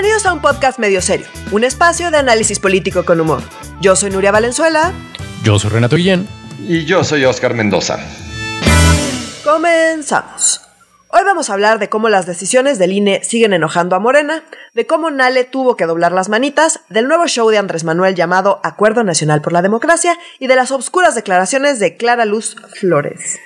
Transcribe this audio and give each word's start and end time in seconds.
Bienvenidos 0.00 0.24
a 0.24 0.32
un 0.32 0.40
podcast 0.40 0.78
medio 0.78 1.02
serio, 1.02 1.26
un 1.52 1.62
espacio 1.62 2.10
de 2.10 2.16
análisis 2.16 2.58
político 2.58 3.04
con 3.04 3.20
humor. 3.20 3.42
Yo 3.82 3.94
soy 3.96 4.10
Nuria 4.10 4.32
Valenzuela. 4.32 4.94
Yo 5.42 5.58
soy 5.58 5.68
Renato 5.68 5.96
Guillén. 5.96 6.26
Y 6.66 6.86
yo 6.86 7.04
soy 7.04 7.26
Oscar 7.26 7.52
Mendoza. 7.52 7.98
Comenzamos. 9.44 10.62
Hoy 11.08 11.20
vamos 11.26 11.50
a 11.50 11.52
hablar 11.52 11.78
de 11.78 11.90
cómo 11.90 12.08
las 12.08 12.24
decisiones 12.24 12.78
del 12.78 12.92
INE 12.92 13.22
siguen 13.24 13.52
enojando 13.52 13.94
a 13.94 13.98
Morena, 13.98 14.42
de 14.72 14.86
cómo 14.86 15.10
Nale 15.10 15.44
tuvo 15.44 15.76
que 15.76 15.84
doblar 15.84 16.12
las 16.12 16.30
manitas, 16.30 16.80
del 16.88 17.06
nuevo 17.06 17.26
show 17.26 17.50
de 17.50 17.58
Andrés 17.58 17.84
Manuel 17.84 18.14
llamado 18.14 18.58
Acuerdo 18.64 19.04
Nacional 19.04 19.42
por 19.42 19.52
la 19.52 19.60
Democracia 19.60 20.16
y 20.38 20.46
de 20.46 20.56
las 20.56 20.70
obscuras 20.70 21.14
declaraciones 21.14 21.78
de 21.78 21.98
Clara 21.98 22.24
Luz 22.24 22.56
Flores. 22.72 23.38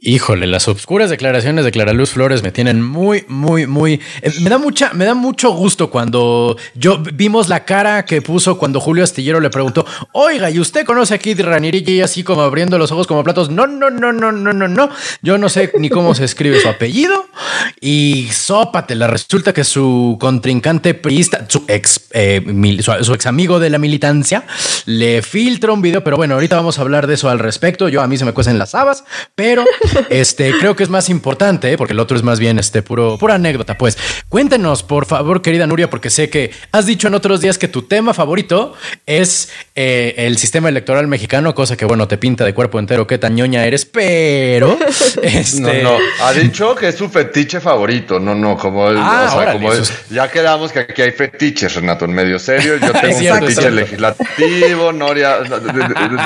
Híjole, 0.00 0.46
las 0.46 0.68
obscuras 0.68 1.10
declaraciones 1.10 1.64
de 1.64 1.70
Clara 1.70 1.92
Luz 1.92 2.10
Flores 2.10 2.42
me 2.42 2.50
tienen 2.50 2.82
muy, 2.82 3.24
muy, 3.28 3.66
muy. 3.66 4.00
eh, 4.22 4.32
me 4.40 4.48
da 4.50 4.58
mucha, 4.58 4.92
me 4.94 5.04
da 5.04 5.14
mucho 5.14 5.50
gusto 5.52 5.90
cuando 5.90 6.56
yo 6.74 6.98
vimos 7.12 7.48
la 7.48 7.64
cara 7.64 8.04
que 8.04 8.22
puso 8.22 8.58
cuando 8.58 8.80
Julio 8.80 9.04
Astillero 9.04 9.38
le 9.38 9.50
preguntó, 9.50 9.84
oiga, 10.12 10.50
¿y 10.50 10.58
usted 10.58 10.84
conoce 10.86 11.14
a 11.14 11.18
Kid 11.18 11.40
ella 11.40 12.04
así 12.06 12.24
como 12.24 12.40
abriendo 12.42 12.78
los 12.78 12.90
ojos 12.90 13.06
como 13.06 13.22
platos. 13.22 13.50
No, 13.50 13.66
no, 13.66 13.90
no, 13.90 14.12
no, 14.12 14.32
no, 14.32 14.52
no, 14.52 14.66
no. 14.66 14.88
Yo 15.20 15.36
no 15.38 15.48
sé 15.48 15.70
ni 15.78 15.88
cómo 15.90 16.14
se 16.14 16.24
escribe 16.24 16.58
su 16.60 16.68
apellido. 16.68 17.26
Y 17.80 18.28
sópatela. 18.32 19.06
Resulta 19.06 19.52
que 19.52 19.62
su 19.64 20.16
contrincante 20.18 20.94
priista, 20.94 21.46
su 21.48 21.64
ex, 21.68 22.08
eh, 22.12 22.40
mil- 22.44 22.82
su, 22.82 22.92
su 23.04 23.14
ex 23.14 23.26
amigo 23.26 23.60
de 23.60 23.70
la 23.70 23.78
militancia, 23.78 24.44
le 24.86 25.22
filtra 25.22 25.72
un 25.72 25.82
video. 25.82 26.02
Pero 26.02 26.16
bueno, 26.16 26.34
ahorita 26.34 26.56
vamos 26.56 26.78
a 26.78 26.82
hablar 26.82 27.06
de 27.06 27.14
eso 27.14 27.28
al 27.28 27.38
respecto. 27.38 27.88
Yo 27.88 28.00
a 28.00 28.08
mí 28.08 28.16
se 28.16 28.24
me 28.24 28.32
cuecen 28.32 28.58
las 28.58 28.74
habas, 28.74 29.04
pero 29.34 29.64
este 30.10 30.52
creo 30.58 30.76
que 30.76 30.82
es 30.82 30.88
más 30.88 31.08
importante, 31.08 31.76
porque 31.78 31.92
el 31.92 32.00
otro 32.00 32.16
es 32.16 32.22
más 32.22 32.38
bien 32.40 32.58
este 32.58 32.82
puro, 32.82 33.18
pura 33.18 33.34
anécdota. 33.34 33.76
Pues 33.78 33.96
cuéntenos, 34.28 34.82
por 34.82 35.06
favor, 35.06 35.42
querida 35.42 35.66
Nuria, 35.66 35.90
porque 35.90 36.10
sé 36.10 36.30
que 36.30 36.50
has 36.72 36.86
dicho 36.86 37.08
en 37.08 37.14
otros 37.14 37.40
días 37.40 37.58
que 37.58 37.68
tu 37.68 37.82
tema 37.82 38.14
favorito 38.14 38.74
es 39.06 39.50
eh, 39.74 40.14
el 40.18 40.36
sistema 40.38 40.68
electoral 40.68 41.06
mexicano, 41.08 41.54
cosa 41.54 41.76
que 41.76 41.84
bueno, 41.84 42.08
te 42.08 42.18
pinta 42.18 42.44
de 42.44 42.54
cuerpo 42.54 42.78
entero 42.78 43.06
qué 43.06 43.18
tan 43.18 43.34
ñoña 43.34 43.64
eres, 43.66 43.84
pero 43.84 44.78
este. 45.22 45.62
No, 45.82 45.92
no, 45.92 45.98
ha 46.22 46.32
dicho 46.32 46.74
que 46.74 46.88
es 46.88 46.96
su 46.96 47.08
fetiche 47.08 47.60
favorito. 47.60 48.18
No, 48.18 48.34
no, 48.34 48.56
como, 48.56 48.88
el- 48.88 48.96
Ah, 48.98 49.24
o 49.26 49.30
sea, 49.30 49.38
órale, 49.40 49.58
como 49.60 49.72
el- 49.72 49.84
ya 50.10 50.28
quedamos 50.30 50.72
que 50.72 50.80
aquí 50.80 51.02
hay 51.02 51.12
fetiches, 51.12 51.74
Renato, 51.74 52.04
en 52.04 52.12
medio 52.12 52.38
serio. 52.38 52.76
Yo 52.78 52.92
tengo 53.00 53.16
un 53.16 53.38
fetiche 53.40 53.70
legislativo, 53.70 54.92
Noria, 54.92 55.38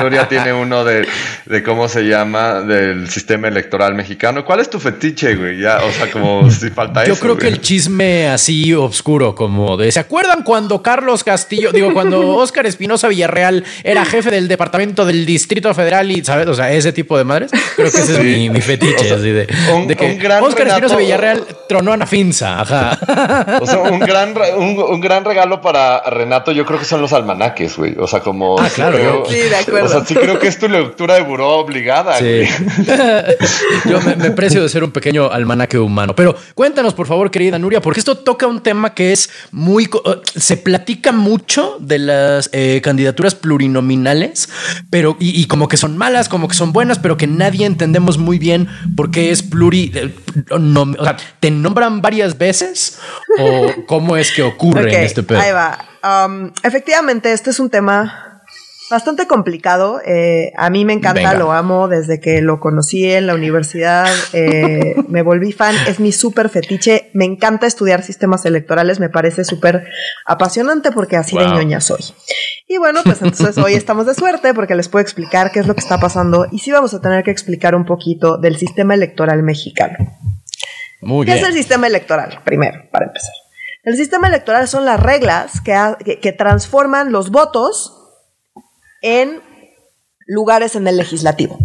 Noria 0.01 0.29
tiene 0.29 0.53
uno 0.53 0.85
de, 0.85 1.07
de 1.47 1.63
cómo 1.63 1.89
se 1.89 2.03
llama, 2.03 2.61
del 2.61 3.09
sistema 3.11 3.46
electoral 3.47 3.95
mexicano. 3.95 4.45
¿Cuál 4.45 4.61
es 4.61 4.71
tu 4.71 4.79
fetiche, 4.81 5.35
güey? 5.37 5.61
Ya, 5.61 5.79
o 5.79 5.91
sea, 5.93 6.11
como 6.11 6.51
si 6.51 6.71
falta 6.71 7.05
Yo 7.05 7.15
eso. 7.15 7.23
creo 7.23 7.37
que 7.37 7.45
güey. 7.47 7.55
el 7.55 7.61
chisme 7.61 8.29
así 8.29 8.75
oscuro, 8.75 9.35
como 9.35 9.77
de 9.77 9.91
¿se 9.93 10.01
acuerdan 10.01 10.43
cuando 10.43 10.83
Carlos 10.83 11.25
Castillo, 11.25 11.73
digo, 11.73 11.93
cuando 11.93 12.21
Óscar 12.37 12.67
Espinosa 12.67 13.09
Villarreal 13.09 13.65
era 13.85 14.05
jefe 14.05 14.31
del 14.31 14.49
departamento 14.49 15.05
del 15.05 15.25
Distrito 15.27 15.73
Federal 15.75 16.11
y, 16.11 16.25
¿sabes? 16.25 16.47
O 16.49 16.55
sea, 16.55 16.73
ese 16.73 16.93
tipo 16.93 17.17
de 17.19 17.25
madres. 17.25 17.51
Creo 17.77 17.91
que 17.91 17.99
ese 17.99 18.13
es 18.15 18.19
mi, 18.23 18.51
mi 18.51 18.61
fetiche, 18.61 18.95
O 18.97 19.05
sea, 19.05 19.17
así 19.17 19.31
de, 19.31 19.47
un- 19.75 19.87
de 19.87 19.97
que 19.97 20.05
un 20.07 20.19
gran 20.19 20.43
Óscar 20.43 20.69
Espinosa 20.69 20.95
Renato- 20.95 20.99
Villarreal 20.99 21.45
tronó 21.69 21.93
a 21.93 21.97
Nafinsa, 21.97 22.61
ajá. 22.61 23.59
O 23.61 23.67
sea, 23.67 23.79
un 23.81 23.99
gran, 24.01 24.35
un, 24.57 24.79
un 24.79 25.01
gran 25.01 25.25
regalo 25.25 25.61
para 25.61 26.01
Renato, 26.11 26.53
yo 26.53 26.65
creo 26.67 26.79
que 26.79 26.85
son 26.85 27.01
los 27.01 27.13
almanaques, 27.13 27.77
güey. 27.77 27.95
O 27.99 28.07
sea, 28.07 28.21
como. 28.21 28.59
Ah, 28.61 28.69
claro, 28.75 28.97
creo- 28.97 29.25
yo- 29.25 29.31
Sí, 29.31 29.39
de 29.49 29.57
acuerdo. 29.57 29.87
O 29.87 29.89
sea, 29.89 30.05
sí 30.05 30.15
creo 30.15 30.39
que 30.39 30.49
es 30.49 30.59
tu 30.59 30.69
lectura 30.69 31.15
de 31.15 31.23
buró 31.23 31.49
obligada, 31.59 32.19
Sí. 32.19 32.43
Yo 33.89 34.01
me, 34.03 34.17
me 34.17 34.31
precio 34.31 34.63
de 34.63 34.69
ser 34.69 34.85
un 34.85 34.91
pequeño 34.91 35.31
almanaque 35.31 35.79
humano. 35.79 36.15
Pero 36.15 36.37
cuéntanos, 36.55 36.95
por 36.95 37.07
favor, 37.07 37.31
querida 37.31 37.59
Nuria, 37.59 37.81
porque 37.81 38.01
esto 38.01 38.17
toca 38.17 38.47
un 38.47 38.63
tema 38.63 38.95
que 38.95 39.13
es 39.13 39.31
muy. 39.53 39.85
eh, 39.85 39.89
Se 40.37 40.57
platica 40.57 41.13
mucho 41.13 41.77
de 41.81 41.99
las 41.99 42.51
eh, 42.53 42.81
candidaturas 42.83 43.35
plurinominales, 43.35 44.49
pero. 44.91 45.17
Y, 45.21 45.41
y 45.41 45.47
como 45.47 45.69
que 45.69 45.77
son 45.77 45.97
malas, 45.97 46.29
como 46.29 46.49
que 46.49 46.55
son 46.55 46.73
buenas, 46.73 46.99
pero 46.99 47.17
que 47.17 47.27
nadie 47.27 47.67
entendemos 47.67 48.19
muy 48.19 48.39
bien 48.39 48.69
por 48.97 49.11
qué 49.11 49.31
es 49.31 49.43
pluri. 49.43 49.93
eh, 49.95 50.15
no- 50.59 50.83
o 50.99 51.05
sea, 51.05 51.17
¿te 51.41 51.51
nombran 51.51 52.01
varias 52.03 52.39
veces? 52.39 52.99
¿O 53.39 53.67
cómo 53.87 54.17
es 54.17 54.33
que 54.33 54.43
ocurre 54.43 54.93
en 54.95 55.05
este 55.05 55.23
pedo? 55.23 55.41
Ahí 55.41 55.53
va. 55.53 55.79
Um, 56.27 56.53
efectivamente, 56.63 57.33
este 57.33 57.51
es 57.51 57.59
un 57.59 57.69
tema 57.69 58.26
bastante 58.91 59.27
complicado. 59.27 60.01
Eh, 60.05 60.53
a 60.57 60.71
mí 60.71 60.85
me 60.85 60.93
encanta, 60.93 61.15
Venga. 61.21 61.35
lo 61.35 61.53
amo 61.53 61.89
desde 61.89 62.21
que 62.21 62.41
lo 62.41 62.61
conocí 62.61 63.11
en 63.11 63.27
la 63.27 63.35
universidad. 63.35 64.07
eh, 64.33 64.95
me 65.09 65.23
volví 65.23 65.53
fan, 65.53 65.75
es 65.89 65.99
mi 66.01 66.13
súper 66.13 66.49
fetiche. 66.49 67.11
Me 67.15 67.25
encanta 67.25 67.67
estudiar 67.67 68.03
sistemas 68.03 68.45
electorales, 68.47 69.01
me 69.01 69.09
parece 69.09 69.45
súper 69.45 69.87
apasionante 70.27 70.93
porque 70.93 71.17
así 71.17 71.37
de 71.37 71.45
Wow. 71.45 71.55
ñoña 71.55 71.81
soy. 71.81 72.05
Y 72.69 72.79
bueno, 72.79 73.01
pues 73.05 73.23
entonces 73.23 73.57
hoy 73.59 73.75
estamos 73.75 74.07
de 74.07 74.15
suerte 74.15 74.53
porque 74.55 74.75
les 74.75 74.89
puedo 74.89 75.03
explicar 75.03 75.51
qué 75.53 75.61
es 75.61 75.67
lo 75.67 75.75
que 75.75 75.81
está 75.81 75.99
pasando 76.01 76.47
y 76.51 76.59
sí 76.59 76.71
vamos 76.73 76.93
a 76.95 77.01
tener 77.01 77.23
que 77.25 77.31
explicar 77.31 77.75
un 77.75 77.85
poquito 77.85 78.39
del 78.39 78.57
sistema 78.57 78.95
electoral 78.95 79.43
mexicano. 79.43 79.97
Muy 81.01 81.27
¿Qué 81.27 81.33
bien. 81.33 81.45
es 81.45 81.51
el 81.51 81.55
sistema 81.57 81.87
electoral? 81.87 82.41
Primero, 82.45 82.83
para 82.91 83.07
empezar. 83.07 83.33
El 83.85 83.97
sistema 83.97 84.27
electoral 84.27 84.67
son 84.67 84.85
las 84.85 84.99
reglas 85.01 85.61
que, 85.61 85.73
ha- 85.75 85.97
que- 86.05 86.19
que 86.19 86.33
transforman 86.33 87.13
los 87.13 87.31
votos 87.31 87.96
en 89.03 89.43
lugares 90.27 90.77
en 90.77 90.87
el 90.89 90.97
legislativo 90.97 91.59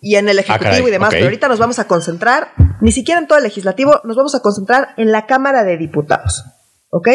y 0.00 0.16
en 0.16 0.28
el 0.28 0.38
ejecutivo 0.38 0.68
Ah, 0.68 0.74
caray, 0.74 0.86
y 0.86 0.90
demás. 0.90 1.10
Pero 1.10 1.24
ahorita 1.24 1.48
nos 1.48 1.58
vamos 1.58 1.78
a 1.78 1.86
concentrar, 1.86 2.52
ni 2.80 2.92
siquiera 2.92 3.20
en 3.20 3.26
todo 3.26 3.38
el 3.38 3.44
legislativo, 3.44 4.00
nos 4.04 4.16
vamos 4.16 4.34
a 4.34 4.40
concentrar 4.40 4.90
en 4.96 5.12
la 5.12 5.26
Cámara 5.26 5.64
de 5.64 5.78
Diputados. 5.78 6.44
¿Ok? 6.96 7.08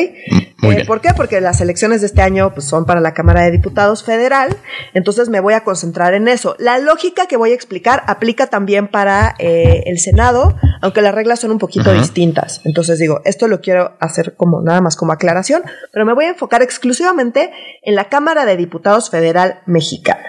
muy 0.58 0.74
Eh, 0.74 0.76
bien. 0.76 0.88
¿Por 0.88 1.00
qué? 1.00 1.14
Porque 1.16 1.40
las 1.40 1.62
elecciones 1.62 2.02
de 2.02 2.08
este 2.08 2.22
año 2.22 2.54
pues, 2.54 2.66
son 2.68 2.84
para 2.86 3.00
la 3.00 3.14
Cámara 3.14 3.44
de 3.44 3.52
Diputados 3.52 4.04
federal, 4.04 4.58
entonces 4.94 5.30
me 5.30 5.40
voy 5.40 5.54
a 5.54 5.64
concentrar 5.64 6.14
en 6.14 6.28
eso. 6.28 6.58
La 6.60 6.80
lógica 6.80 7.28
que 7.28 7.38
voy 7.38 7.52
a 7.52 7.54
explicar 7.54 8.04
aplica 8.08 8.48
también 8.48 8.90
para 8.90 9.36
eh, 9.40 9.84
el 9.86 9.98
Senado, 10.00 10.58
aunque 10.82 11.02
las 11.02 11.16
reglas 11.16 11.40
son 11.40 11.52
un 11.52 11.60
poquito 11.60 11.94
distintas. 11.94 12.60
Entonces 12.66 13.00
digo, 13.00 13.22
esto 13.24 13.48
lo 13.48 13.62
quiero 13.62 13.96
hacer 14.02 14.36
como 14.36 14.62
nada 14.62 14.82
más 14.82 14.98
como 14.98 15.14
aclaración, 15.14 15.64
pero 15.94 16.06
me 16.06 16.14
voy 16.14 16.26
a 16.26 16.30
enfocar 16.30 16.62
exclusivamente 16.62 17.50
en 17.84 17.96
la 17.96 18.10
Cámara 18.10 18.46
de 18.46 18.58
Diputados 18.58 19.10
Federal 19.10 19.62
Mexicana. 19.66 20.26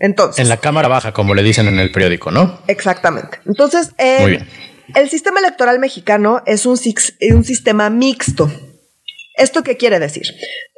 Entonces, 0.00 0.40
En 0.42 0.48
la 0.48 0.56
cámara 0.56 0.88
baja, 0.88 1.12
como 1.12 1.34
le 1.36 1.44
dicen 1.44 1.68
en 1.68 1.78
el 1.78 1.92
periódico, 1.92 2.32
¿no? 2.32 2.58
Exactamente. 2.66 3.38
Entonces, 3.46 3.92
eh, 3.98 4.16
Muy 4.22 4.30
bien. 4.32 4.48
el 4.96 5.08
sistema 5.10 5.38
electoral 5.38 5.78
mexicano 5.78 6.42
es 6.44 6.66
un 6.66 6.76
sistema 6.76 7.88
mixto. 7.88 8.50
¿Esto 9.40 9.62
qué 9.62 9.76
quiere 9.76 9.98
decir? 9.98 10.24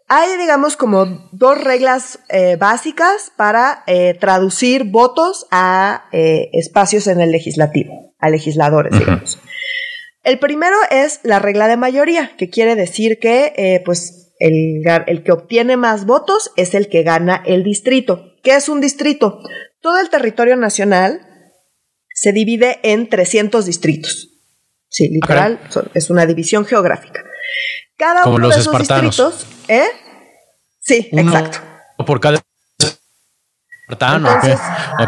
Hay, 0.09 0.37
digamos, 0.39 0.77
como 0.77 1.29
dos 1.33 1.63
reglas 1.63 2.19
eh, 2.29 2.57
básicas 2.57 3.33
para 3.37 3.83
eh, 3.87 4.15
traducir 4.21 4.85
votos 4.85 5.47
a 5.51 6.05
eh, 6.13 6.49
espacios 6.53 7.07
en 7.07 7.21
el 7.21 7.31
legislativo, 7.33 8.15
a 8.19 8.29
legisladores, 8.31 8.99
digamos. 8.99 9.39
El 10.23 10.39
primero 10.39 10.77
es 10.91 11.21
la 11.25 11.39
regla 11.39 11.67
de 11.67 11.77
mayoría, 11.77 12.33
que 12.37 12.51
quiere 12.51 12.77
decir 12.77 13.19
que, 13.19 13.81
pues, 13.85 14.33
el, 14.39 14.83
el 15.07 15.23
que 15.25 15.33
obtiene 15.33 15.77
más 15.77 16.05
votos 16.07 16.53
es 16.57 16.75
el 16.75 16.89
que 16.89 17.03
gana 17.03 17.43
el 17.47 17.65
distrito. 17.65 18.33
¿Qué 18.45 18.55
es 18.55 18.69
un 18.69 18.81
distrito? 18.81 19.41
Todo 19.81 19.99
el 19.99 20.11
territorio 20.11 20.57
nacional 20.57 21.21
se 22.15 22.33
divide 22.33 22.79
en 22.85 23.09
300 23.09 23.67
distritos. 23.67 24.29
Sí, 24.89 25.09
literal, 25.09 25.59
son- 25.71 25.91
es 25.95 26.11
una 26.11 26.27
división 26.27 26.65
geográfica. 26.67 27.25
Cada 28.03 28.23
Como 28.23 28.35
uno 28.35 28.49
los 28.49 28.57
de 28.57 28.63
esos 28.63 28.75
espartanos. 28.75 29.17
distritos, 29.17 29.47
¿eh? 29.69 29.87
Sí, 30.81 31.09
Uno 31.13 31.23
exacto. 31.23 31.59
Por 32.05 32.19
cada. 32.19 32.41
Espartano. 33.89 34.29
Entonces, 34.29 34.61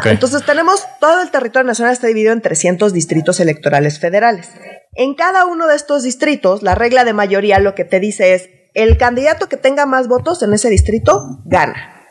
entonces 0.04 0.46
tenemos 0.46 0.86
todo 1.00 1.20
el 1.20 1.32
territorio 1.32 1.66
nacional 1.66 1.92
está 1.92 2.06
dividido 2.06 2.32
en 2.32 2.40
300 2.40 2.92
distritos 2.92 3.40
electorales 3.40 3.98
federales. 3.98 4.48
En 4.92 5.14
cada 5.14 5.44
uno 5.44 5.66
de 5.66 5.74
estos 5.74 6.04
distritos, 6.04 6.62
la 6.62 6.76
regla 6.76 7.02
de 7.02 7.14
mayoría 7.14 7.58
lo 7.58 7.74
que 7.74 7.84
te 7.84 7.98
dice 7.98 8.34
es, 8.34 8.48
el 8.74 8.96
candidato 8.96 9.48
que 9.48 9.56
tenga 9.56 9.86
más 9.86 10.06
votos 10.06 10.44
en 10.44 10.54
ese 10.54 10.70
distrito 10.70 11.42
gana. 11.46 12.06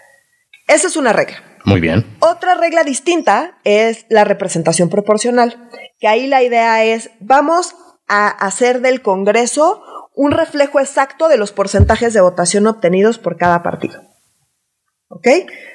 Esa 0.68 0.88
es 0.88 0.98
una 0.98 1.14
regla. 1.14 1.38
Muy 1.64 1.80
bien. 1.80 2.06
Otra 2.20 2.56
regla 2.56 2.84
distinta 2.84 3.58
es 3.64 4.06
la 4.10 4.26
representación 4.26 4.90
proporcional, 4.90 5.70
que 6.02 6.10
ahí 6.10 6.28
la 6.28 6.44
idea 6.44 6.84
es, 6.84 7.10
vamos 7.22 7.74
a 8.10 8.28
hacer 8.28 8.82
del 8.82 9.02
Congreso 9.02 9.82
un 10.16 10.32
reflejo 10.32 10.80
exacto 10.80 11.28
de 11.28 11.38
los 11.38 11.52
porcentajes 11.52 12.14
de 12.14 12.22
votación 12.22 12.68
obtenidos 12.68 13.18
por 13.18 13.38
cada 13.38 13.64
partido. 13.64 14.02
¿Ok? 15.10 15.28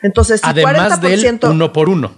Entonces, 0.02 0.40
si 0.40 0.48
Además 0.48 1.00
del 1.00 1.20
40%... 1.20 1.50
uno 1.50 1.72
por 1.72 1.88
uno. 1.88 2.12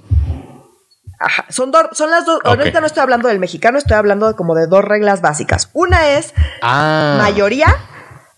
Ajá, 1.18 1.44
son, 1.50 1.70
dos- 1.70 1.88
son 1.92 2.10
las 2.10 2.24
dos. 2.24 2.36
Ok. 2.38 2.46
Ahorita 2.46 2.80
no 2.80 2.86
estoy 2.86 3.02
hablando 3.02 3.28
del 3.28 3.38
mexicano, 3.38 3.76
estoy 3.76 3.96
hablando 3.96 4.26
de 4.26 4.34
como 4.34 4.54
de 4.54 4.66
dos 4.66 4.82
reglas 4.84 5.20
básicas. 5.20 5.68
Una 5.74 6.08
es 6.16 6.32
Ah. 6.62 7.16
mayoría, 7.20 7.66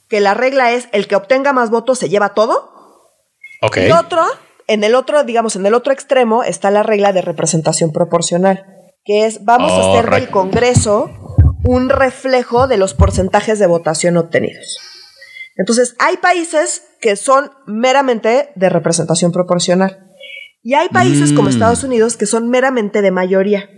que 0.08 0.20
la 0.20 0.34
regla 0.34 0.72
es 0.72 0.88
el 0.92 1.06
que 1.06 1.14
obtenga 1.16 1.52
más 1.52 1.70
votos 1.70 1.98
se 2.00 2.08
lleva 2.08 2.34
todo. 2.34 2.70
Ok. 3.62 3.76
Y 3.86 3.92
otro, 3.92 4.24
en 4.66 4.82
el 4.82 4.96
otro, 4.96 5.22
digamos, 5.22 5.54
en 5.54 5.64
el 5.64 5.74
otro 5.74 5.92
extremo 5.92 6.42
está 6.42 6.72
la 6.72 6.82
regla 6.82 7.12
de 7.12 7.22
representación 7.22 7.92
proporcional, 7.92 8.66
que 9.04 9.26
es 9.26 9.44
vamos 9.44 9.70
a 9.70 9.90
hacer 9.92 10.10
del. 10.10 10.30
Congreso 10.30 11.08
un 11.64 11.88
reflejo 11.88 12.66
de 12.66 12.76
los 12.76 12.94
porcentajes 12.94 13.58
de 13.58 13.66
votación 13.66 14.16
obtenidos. 14.16 14.78
Entonces, 15.56 15.94
hay 15.98 16.16
países 16.16 16.82
que 17.00 17.16
son 17.16 17.50
meramente 17.66 18.50
de 18.54 18.68
representación 18.68 19.32
proporcional. 19.32 20.12
Y 20.62 20.74
hay 20.74 20.88
países 20.88 21.32
como 21.32 21.48
Mm. 21.48 21.52
Estados 21.52 21.84
Unidos 21.84 22.16
que 22.16 22.26
son 22.26 22.48
meramente 22.48 23.02
de 23.02 23.10
mayoría. 23.10 23.68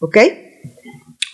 ¿Ok? 0.00 0.18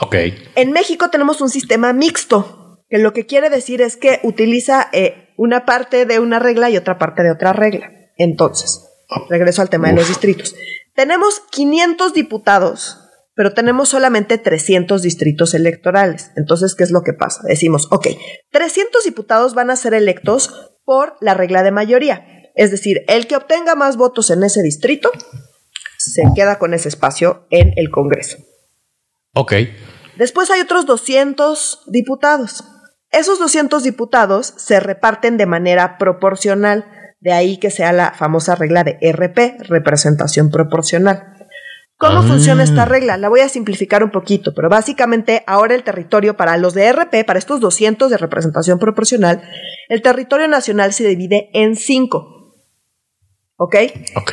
Ok. 0.01 0.15
En 0.55 0.73
México 0.73 1.11
tenemos 1.11 1.41
un 1.41 1.51
sistema 1.51 1.93
mixto, 1.93 2.85
que 2.89 2.99
lo 2.99 3.13
que 3.13 3.27
quiere 3.27 3.51
decir 3.51 3.83
es 3.83 3.97
que 3.97 4.21
utiliza 4.23 4.89
eh, 4.93 5.29
una 5.37 5.65
parte 5.65 6.07
de 6.07 6.21
una 6.21 6.39
regla 6.39 6.71
y 6.71 6.77
otra 6.77 6.99
parte 6.99 7.23
de 7.23 7.33
otra 7.33 7.53
regla. 7.53 7.91
Entonces, 8.17 8.85
regreso 9.29 9.63
al 9.63 9.71
tema 9.71 9.89
de 9.89 9.95
los 9.95 10.09
distritos. 10.09 10.55
Tenemos 10.95 11.41
500 11.51 12.13
diputados, 12.13 13.08
pero 13.39 13.55
tenemos 13.55 13.91
solamente 13.91 14.37
300 14.37 15.01
distritos 15.01 15.55
electorales. 15.55 16.33
Entonces, 16.35 16.75
¿qué 16.75 16.83
es 16.83 16.91
lo 16.91 17.03
que 17.03 17.13
pasa? 17.13 17.43
Decimos, 17.47 17.87
ok, 17.93 18.09
300 18.51 19.05
diputados 19.05 19.55
van 19.55 19.71
a 19.71 19.77
ser 19.77 19.95
electos 19.95 20.73
por 20.85 21.15
la 21.21 21.35
regla 21.35 21.63
de 21.63 21.71
mayoría. 21.71 22.27
Es 22.57 22.73
decir, 22.73 23.05
el 23.07 23.29
que 23.29 23.37
obtenga 23.37 23.77
más 23.77 23.97
votos 23.97 24.31
en 24.31 24.43
ese 24.43 24.61
distrito 24.61 25.13
se 25.99 26.25
queda 26.35 26.59
con 26.59 26.75
ese 26.75 26.89
espacio 26.89 27.47
en 27.51 27.75
el 27.77 27.93
Congreso. 27.93 28.39
Ok. 29.35 29.53
Después 30.17 30.51
hay 30.51 30.61
otros 30.61 30.85
200 30.87 31.85
diputados. 31.87 32.65
Esos 33.13 33.39
200 33.39 33.85
diputados 33.85 34.53
se 34.57 34.81
reparten 34.81 35.37
de 35.37 35.47
manera 35.47 35.97
proporcional, 35.97 36.87
de 37.21 37.31
ahí 37.31 37.59
que 37.59 37.71
sea 37.71 37.93
la 37.93 38.11
famosa 38.15 38.57
regla 38.57 38.83
de 38.83 38.99
RP, 39.01 39.63
representación 39.69 40.51
proporcional. 40.51 41.38
¿Cómo 41.99 42.21
Ah. 42.21 42.23
funciona 42.23 42.63
esta 42.63 42.85
regla? 42.85 43.17
La 43.17 43.29
voy 43.29 43.41
a 43.41 43.49
simplificar 43.49 44.05
un 44.05 44.11
poquito, 44.11 44.55
pero 44.55 44.69
básicamente 44.69 45.43
ahora 45.49 45.75
el 45.75 45.83
territorio 45.83 46.37
para 46.37 46.57
los 46.57 46.73
de 46.73 46.87
RP, 46.93 47.25
para 47.25 47.39
estos 47.41 47.59
200 47.61 48.09
de 48.09 48.17
representación 48.17 48.79
proporcional, 48.79 49.43
el 49.89 50.01
territorio 50.01 50.47
nacional 50.47 50.93
se 50.93 51.07
divide 51.09 51.51
en 51.55 51.75
cinco. 51.75 52.55
¿Ok? 53.57 53.75
Ok. 54.15 54.33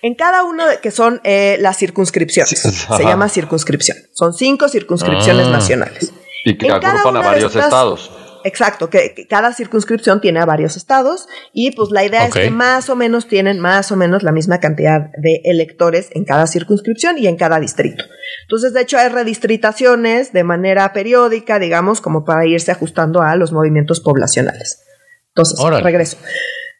En 0.00 0.14
cada 0.14 0.44
uno 0.44 0.66
de 0.66 0.78
que 0.80 0.90
son 0.90 1.20
eh, 1.24 1.56
las 1.60 1.76
circunscripciones. 1.78 2.58
Sí, 2.58 2.70
se 2.96 3.04
llama 3.04 3.28
circunscripción. 3.28 3.98
Son 4.14 4.32
cinco 4.32 4.68
circunscripciones 4.68 5.46
Ah. 5.48 5.50
nacionales. 5.50 6.12
Y 6.46 6.56
que 6.56 6.66
En 6.66 6.72
agrupan 6.72 7.16
a 7.16 7.20
varios 7.20 7.52
estas- 7.52 7.64
estados. 7.66 8.10
Exacto, 8.44 8.90
que, 8.90 9.14
que 9.14 9.26
cada 9.26 9.54
circunscripción 9.54 10.20
tiene 10.20 10.38
a 10.38 10.44
varios 10.44 10.76
estados 10.76 11.26
y 11.54 11.70
pues 11.70 11.90
la 11.90 12.04
idea 12.04 12.26
es 12.26 12.34
que 12.34 12.50
más 12.50 12.90
o 12.90 12.94
menos 12.94 13.26
tienen 13.26 13.58
más 13.58 13.90
o 13.90 13.96
menos 13.96 14.22
la 14.22 14.32
misma 14.32 14.60
cantidad 14.60 15.10
de 15.16 15.40
electores 15.44 16.10
en 16.12 16.24
cada 16.24 16.46
circunscripción 16.46 17.16
y 17.16 17.26
en 17.26 17.36
cada 17.36 17.58
distrito. 17.58 18.04
Entonces, 18.42 18.74
de 18.74 18.82
hecho, 18.82 18.98
hay 18.98 19.08
redistritaciones 19.08 20.34
de 20.34 20.44
manera 20.44 20.92
periódica, 20.92 21.58
digamos, 21.58 22.02
como 22.02 22.26
para 22.26 22.46
irse 22.46 22.70
ajustando 22.70 23.22
a 23.22 23.34
los 23.36 23.50
movimientos 23.50 24.00
poblacionales. 24.00 24.82
Entonces, 25.28 25.58
Órale. 25.58 25.82
regreso. 25.82 26.18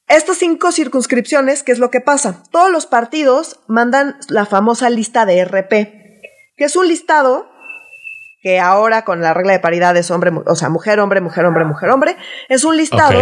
Estas 0.07 0.37
cinco 0.37 0.71
circunscripciones, 0.71 1.63
¿qué 1.63 1.73
es 1.73 1.79
lo 1.79 1.91
que 1.91 2.03
pasa? 2.03 2.43
Todos 2.51 2.71
los 2.71 2.85
partidos 2.85 3.61
mandan 3.69 4.17
la 4.29 4.45
famosa 4.45 4.91
lista 4.91 5.25
de 5.25 5.43
RP, 5.43 6.21
que 6.57 6.65
es 6.65 6.77
un 6.77 6.89
listado 6.89 7.54
que 8.44 8.61
ahora 8.61 9.06
con 9.06 9.23
la 9.23 9.32
regla 9.32 9.52
de 9.55 9.58
paridad 9.58 9.96
es 9.96 10.11
hombre, 10.11 10.31
o 10.46 10.55
sea, 10.55 10.69
mujer, 10.69 11.00
hombre, 11.00 11.23
mujer, 11.23 11.46
hombre, 11.46 11.64
mujer, 11.64 11.88
hombre, 11.88 12.14
es 12.50 12.62
un 12.64 12.76
listado 12.76 13.19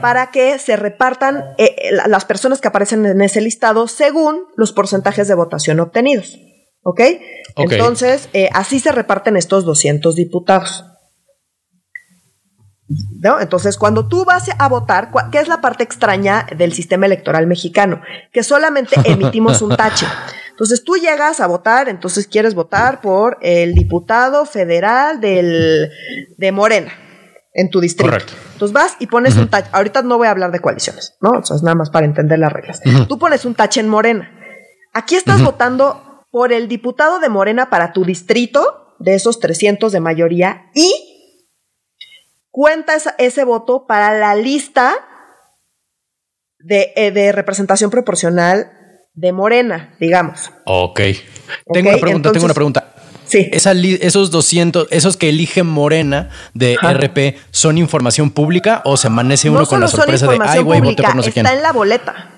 para 0.00 0.32
que 0.32 0.58
se 0.58 0.74
repartan 0.74 1.44
eh, 1.58 1.76
eh, 1.78 1.92
la- 1.92 2.08
las 2.08 2.24
personas 2.24 2.60
que 2.60 2.66
aparecen 2.66 3.06
en 3.06 3.20
ese 3.22 3.40
listado 3.40 3.86
según 3.86 4.40
los 4.56 4.72
porcentajes 4.72 5.28
de 5.28 5.34
votación 5.34 5.78
obtenidos. 5.78 6.36
¿Ok? 6.82 7.00
Entonces, 7.76 8.28
eh, 8.32 8.50
así 8.52 8.80
se 8.80 8.90
reparten 8.90 9.36
estos 9.36 9.64
200 9.64 10.16
diputados. 10.16 10.84
¿No? 13.20 13.40
Entonces, 13.40 13.78
cuando 13.78 14.08
tú 14.08 14.24
vas 14.24 14.50
a 14.58 14.68
votar, 14.68 15.10
¿qué 15.30 15.38
es 15.38 15.46
la 15.48 15.60
parte 15.60 15.84
extraña 15.84 16.46
del 16.56 16.72
sistema 16.74 17.06
electoral 17.06 17.46
mexicano? 17.46 18.02
Que 18.32 18.42
solamente 18.42 18.96
emitimos 19.04 19.62
un 19.62 19.76
tache. 19.76 20.06
Entonces, 20.54 20.84
tú 20.84 20.96
llegas 20.96 21.40
a 21.40 21.48
votar, 21.48 21.88
entonces 21.88 22.28
quieres 22.28 22.54
votar 22.54 23.00
por 23.00 23.38
el 23.42 23.74
diputado 23.74 24.46
federal 24.46 25.20
del, 25.20 25.90
de 26.36 26.52
Morena 26.52 26.92
en 27.52 27.70
tu 27.70 27.80
distrito. 27.80 28.08
Correcto. 28.10 28.32
Entonces 28.52 28.72
vas 28.72 28.96
y 29.00 29.08
pones 29.08 29.36
un 29.36 29.48
tache. 29.48 29.68
Ahorita 29.72 30.02
no 30.02 30.16
voy 30.16 30.28
a 30.28 30.30
hablar 30.30 30.52
de 30.52 30.60
coaliciones, 30.60 31.16
¿no? 31.20 31.30
O 31.40 31.44
sea, 31.44 31.56
es 31.56 31.62
nada 31.64 31.74
más 31.74 31.90
para 31.90 32.06
entender 32.06 32.38
las 32.38 32.52
reglas. 32.52 32.80
Tú 33.08 33.18
pones 33.18 33.44
un 33.44 33.54
tache 33.56 33.80
en 33.80 33.88
Morena. 33.88 34.30
Aquí 34.92 35.16
estás 35.16 35.42
votando 35.42 36.24
por 36.30 36.52
el 36.52 36.68
diputado 36.68 37.18
de 37.18 37.28
Morena 37.28 37.68
para 37.68 37.92
tu 37.92 38.04
distrito, 38.04 38.94
de 39.00 39.14
esos 39.16 39.40
300 39.40 39.90
de 39.92 39.98
mayoría, 40.00 40.70
y 40.74 40.92
cuenta 42.50 42.94
esa- 42.94 43.16
ese 43.18 43.42
voto 43.44 43.86
para 43.88 44.16
la 44.16 44.36
lista 44.36 44.94
de, 46.60 46.92
eh, 46.96 47.10
de 47.10 47.32
representación 47.32 47.90
proporcional 47.90 48.70
de 49.14 49.32
Morena, 49.32 49.94
digamos. 50.00 50.52
Ok. 50.64 51.00
Tengo 51.72 51.90
una 51.90 51.98
pregunta, 51.98 52.32
tengo 52.32 52.44
una 52.44 52.54
pregunta. 52.54 52.88
Sí. 53.26 53.48
Esa 53.52 53.72
esos 53.72 54.30
200, 54.30 54.88
esos 54.90 55.16
que 55.16 55.30
elige 55.30 55.62
Morena 55.62 56.28
de 56.52 56.76
Ajá. 56.78 56.92
RP, 56.92 57.36
¿son 57.50 57.78
información 57.78 58.30
pública 58.30 58.82
o 58.84 58.96
se 58.96 59.06
amanece 59.06 59.48
uno 59.48 59.60
no 59.60 59.66
con 59.66 59.80
la 59.80 59.88
sorpresa 59.88 60.26
de, 60.26 60.38
ay, 60.42 60.62
güey, 60.62 60.80
voté 60.80 61.02
por 61.02 61.16
no 61.16 61.22
sé 61.22 61.32
quién? 61.32 61.46
está 61.46 61.56
en 61.56 61.62
la 61.62 61.72
boleta. 61.72 62.30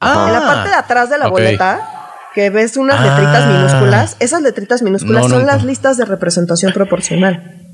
Ah, 0.00 0.24
en 0.28 0.32
la 0.32 0.40
parte 0.46 0.68
de 0.70 0.74
atrás 0.76 1.10
de 1.10 1.18
la 1.18 1.26
boleta, 1.28 2.14
que 2.34 2.50
ves 2.50 2.76
unas 2.76 3.00
Ah. 3.00 3.04
letritas 3.18 3.46
minúsculas, 3.52 4.16
esas 4.20 4.42
letritas 4.42 4.82
minúsculas 4.82 5.24
No, 5.24 5.28
son 5.28 5.46
las 5.46 5.64
listas 5.64 5.96
de 5.98 6.04
representación 6.04 6.72
proporcional. 6.72 7.67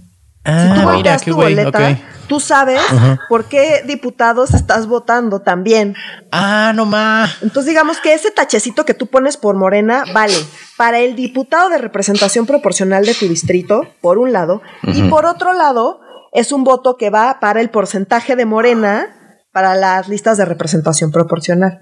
Ah, 0.44 0.74
Si 0.74 0.82
tú 0.82 0.88
mira, 0.90 1.16
qué 1.16 1.30
tu 1.30 1.36
boleta, 1.36 1.98
tú 2.26 2.38
sabes 2.40 2.80
por 3.28 3.46
qué 3.46 3.82
diputados 3.86 4.52
estás 4.52 4.86
votando 4.86 5.40
también. 5.40 5.94
Ah, 6.32 6.72
no 6.74 6.84
más. 6.84 7.42
Entonces, 7.42 7.66
digamos 7.66 7.98
que 7.98 8.12
ese 8.12 8.30
tachecito 8.30 8.84
que 8.84 8.94
tú 8.94 9.06
pones 9.06 9.36
por 9.36 9.56
Morena 9.56 10.04
vale 10.12 10.36
para 10.76 11.00
el 11.00 11.16
diputado 11.16 11.70
de 11.70 11.78
representación 11.78 12.46
proporcional 12.46 13.06
de 13.06 13.14
tu 13.14 13.26
distrito, 13.26 13.82
por 14.00 14.18
un 14.18 14.32
lado, 14.32 14.62
y 14.82 15.02
por 15.04 15.26
otro 15.26 15.52
lado, 15.52 16.00
es 16.32 16.52
un 16.52 16.64
voto 16.64 16.96
que 16.96 17.10
va 17.10 17.38
para 17.40 17.60
el 17.60 17.70
porcentaje 17.70 18.36
de 18.36 18.44
Morena 18.44 19.40
para 19.52 19.76
las 19.76 20.08
listas 20.08 20.36
de 20.36 20.44
representación 20.44 21.12
proporcional. 21.12 21.78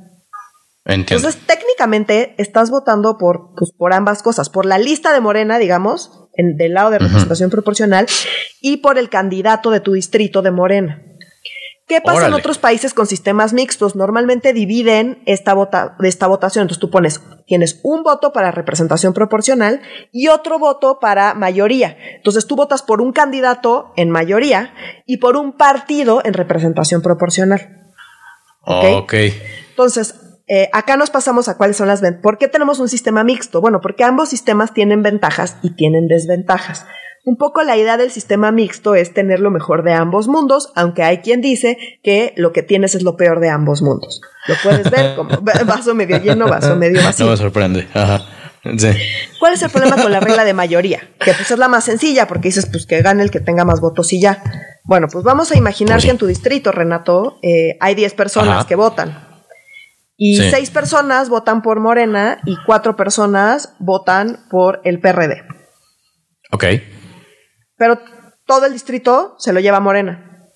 Entiendo. 0.84 1.28
Entonces, 1.28 1.46
técnicamente 1.46 2.34
estás 2.38 2.70
votando 2.70 3.16
por, 3.16 3.54
pues, 3.56 3.72
por 3.72 3.94
ambas 3.94 4.22
cosas, 4.22 4.50
por 4.50 4.66
la 4.66 4.78
lista 4.78 5.12
de 5.12 5.20
Morena, 5.20 5.58
digamos, 5.58 6.21
en, 6.34 6.56
del 6.56 6.74
lado 6.74 6.90
de 6.90 6.98
representación 6.98 7.50
proporcional, 7.50 8.06
y 8.60 8.78
por 8.78 8.98
el 8.98 9.08
candidato 9.08 9.70
de 9.70 9.80
tu 9.80 9.92
distrito 9.92 10.42
de 10.42 10.50
Morena. 10.50 11.02
¿Qué 11.92 12.00
pasa 12.00 12.28
en 12.28 12.32
otros 12.32 12.58
países 12.58 12.94
con 12.94 13.06
sistemas 13.06 13.52
mixtos? 13.52 13.96
Normalmente 13.96 14.54
dividen 14.54 15.22
esta, 15.26 15.52
vota, 15.52 15.96
esta 16.02 16.26
votación. 16.26 16.62
Entonces 16.62 16.80
tú 16.80 16.90
pones, 16.90 17.20
tienes 17.46 17.80
un 17.82 18.02
voto 18.02 18.32
para 18.32 18.50
representación 18.50 19.12
proporcional 19.12 19.82
y 20.10 20.28
otro 20.28 20.58
voto 20.58 21.00
para 21.00 21.34
mayoría. 21.34 21.98
Entonces 22.16 22.46
tú 22.46 22.56
votas 22.56 22.82
por 22.82 23.02
un 23.02 23.12
candidato 23.12 23.92
en 23.96 24.10
mayoría 24.10 24.72
y 25.06 25.18
por 25.18 25.36
un 25.36 25.52
partido 25.52 26.22
en 26.24 26.32
representación 26.32 27.02
proporcional. 27.02 27.92
ok. 28.62 28.84
ok. 29.02 29.14
Entonces, 29.70 30.14
eh, 30.48 30.68
acá 30.72 30.96
nos 30.96 31.10
pasamos 31.10 31.48
a 31.48 31.56
cuáles 31.56 31.76
son 31.76 31.88
las 31.88 32.00
ventajas. 32.00 32.22
¿Por 32.22 32.38
qué 32.38 32.48
tenemos 32.48 32.78
un 32.78 32.88
sistema 32.88 33.24
mixto? 33.24 33.60
Bueno, 33.60 33.80
porque 33.80 34.04
ambos 34.04 34.28
sistemas 34.28 34.74
tienen 34.74 35.02
ventajas 35.02 35.56
y 35.62 35.70
tienen 35.74 36.08
desventajas. 36.08 36.86
Un 37.24 37.36
poco 37.36 37.62
la 37.62 37.76
idea 37.76 37.96
del 37.96 38.10
sistema 38.10 38.50
mixto 38.50 38.96
es 38.96 39.14
tener 39.14 39.38
lo 39.38 39.50
mejor 39.52 39.84
de 39.84 39.92
ambos 39.92 40.26
mundos, 40.26 40.72
aunque 40.74 41.04
hay 41.04 41.18
quien 41.18 41.40
dice 41.40 41.78
que 42.02 42.32
lo 42.36 42.52
que 42.52 42.62
tienes 42.64 42.96
es 42.96 43.02
lo 43.04 43.16
peor 43.16 43.38
de 43.38 43.48
ambos 43.48 43.80
mundos. 43.80 44.20
Lo 44.48 44.56
puedes 44.62 44.90
ver 44.90 45.14
como 45.16 45.30
vaso 45.64 45.94
medio 45.94 46.18
lleno, 46.18 46.48
vaso 46.48 46.74
medio 46.74 47.00
No 47.00 47.06
vacío. 47.06 47.28
me 47.28 47.36
sorprende. 47.36 47.86
Ajá. 47.94 48.20
Sí. 48.76 48.88
¿Cuál 49.40 49.54
es 49.54 49.62
el 49.62 49.70
problema 49.70 50.00
con 50.00 50.10
la 50.12 50.20
regla 50.20 50.44
de 50.44 50.52
mayoría? 50.52 51.00
Que 51.18 51.32
pues 51.32 51.50
es 51.50 51.58
la 51.58 51.68
más 51.68 51.84
sencilla, 51.84 52.26
porque 52.26 52.48
dices 52.48 52.66
pues 52.66 52.86
que 52.86 53.02
gane 53.02 53.22
el 53.22 53.30
que 53.30 53.40
tenga 53.40 53.64
más 53.64 53.80
votos 53.80 54.12
y 54.12 54.20
ya. 54.20 54.42
Bueno, 54.84 55.06
pues 55.10 55.24
vamos 55.24 55.52
a 55.52 55.56
imaginar 55.56 55.96
Pues 55.96 56.04
que 56.06 56.10
en 56.10 56.18
tu 56.18 56.26
distrito, 56.26 56.72
Renato, 56.72 57.38
eh, 57.42 57.76
hay 57.80 57.94
10 57.94 58.14
personas 58.14 58.58
Ajá. 58.58 58.66
que 58.66 58.74
votan. 58.74 59.31
Y 60.24 60.36
Sí. 60.36 60.50
seis 60.50 60.70
personas 60.70 61.28
votan 61.28 61.62
por 61.62 61.80
Morena 61.80 62.38
y 62.46 62.56
cuatro 62.64 62.94
personas 62.94 63.74
votan 63.80 64.46
por 64.50 64.80
el 64.84 65.00
PRD. 65.00 65.42
Ok. 66.52 66.64
Pero 67.76 67.98
todo 68.46 68.66
el 68.66 68.72
distrito 68.72 69.34
se 69.40 69.52
lo 69.52 69.58
lleva 69.58 69.80
Morena. 69.80 70.46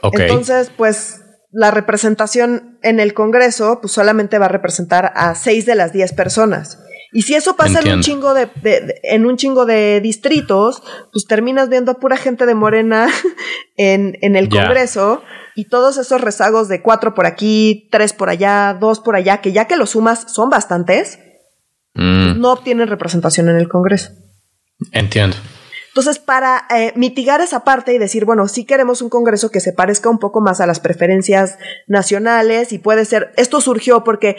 Ok. 0.00 0.20
Entonces, 0.20 0.70
pues 0.74 1.20
la 1.50 1.70
representación 1.70 2.78
en 2.82 2.98
el 2.98 3.12
Congreso 3.12 3.80
pues 3.82 3.92
solamente 3.92 4.38
va 4.38 4.46
a 4.46 4.48
representar 4.48 5.12
a 5.14 5.34
seis 5.34 5.66
de 5.66 5.74
las 5.74 5.92
diez 5.92 6.14
personas. 6.14 6.78
Y 7.16 7.22
si 7.22 7.34
eso 7.34 7.56
pasa 7.56 7.80
en 7.80 7.94
un 7.94 8.00
chingo 8.02 8.34
de, 8.34 8.46
de- 8.62 8.80
de- 8.82 9.00
en 9.04 9.24
un 9.24 9.36
chingo 9.38 9.64
de 9.64 10.00
distritos, 10.02 10.82
pues 11.12 11.26
terminas 11.26 11.68
viendo 11.70 11.92
a 11.92 11.94
pura 11.94 12.16
gente 12.18 12.44
de 12.44 12.54
Morena 12.54 13.08
en, 13.76 14.18
en 14.20 14.36
el. 14.36 14.48
Congreso 14.50 15.22
y 15.54 15.68
todos 15.68 15.96
esos 15.96 16.20
rezagos 16.20 16.68
de 16.68 16.82
cuatro 16.82 17.14
por 17.14 17.24
aquí, 17.24 17.88
tres 17.90 18.12
por 18.12 18.28
allá, 18.28 18.76
dos 18.78 19.00
por 19.00 19.16
allá, 19.16 19.40
que 19.40 19.52
ya 19.52 19.66
que 19.66 19.76
los 19.76 19.90
sumas 19.90 20.26
son 20.32 20.50
bastantes, 20.50 21.18
Mm, 21.98 22.38
no 22.42 22.52
obtienen 22.52 22.88
representación 22.88 23.48
en 23.48 23.56
el 23.56 23.68
Congreso. 23.70 24.10
entiendo. 24.92 25.34
Entonces, 25.88 26.18
para 26.18 26.64
eh, 26.68 26.92
mitigar 26.94 27.40
esa 27.40 27.64
parte 27.64 27.94
y 27.94 27.98
decir, 27.98 28.26
bueno, 28.26 28.46
sí 28.48 28.66
queremos 28.66 29.00
un 29.00 29.08
Congreso 29.08 29.50
que 29.50 29.60
se 29.60 29.72
parezca 29.72 30.10
un 30.10 30.18
poco 30.18 30.42
más 30.42 30.60
a 30.60 30.66
las 30.66 30.78
preferencias 30.78 31.56
nacionales 31.86 32.72
y 32.72 32.78
puede 32.78 33.06
ser, 33.06 33.32
esto 33.38 33.62
surgió 33.62 34.04
porque 34.04 34.36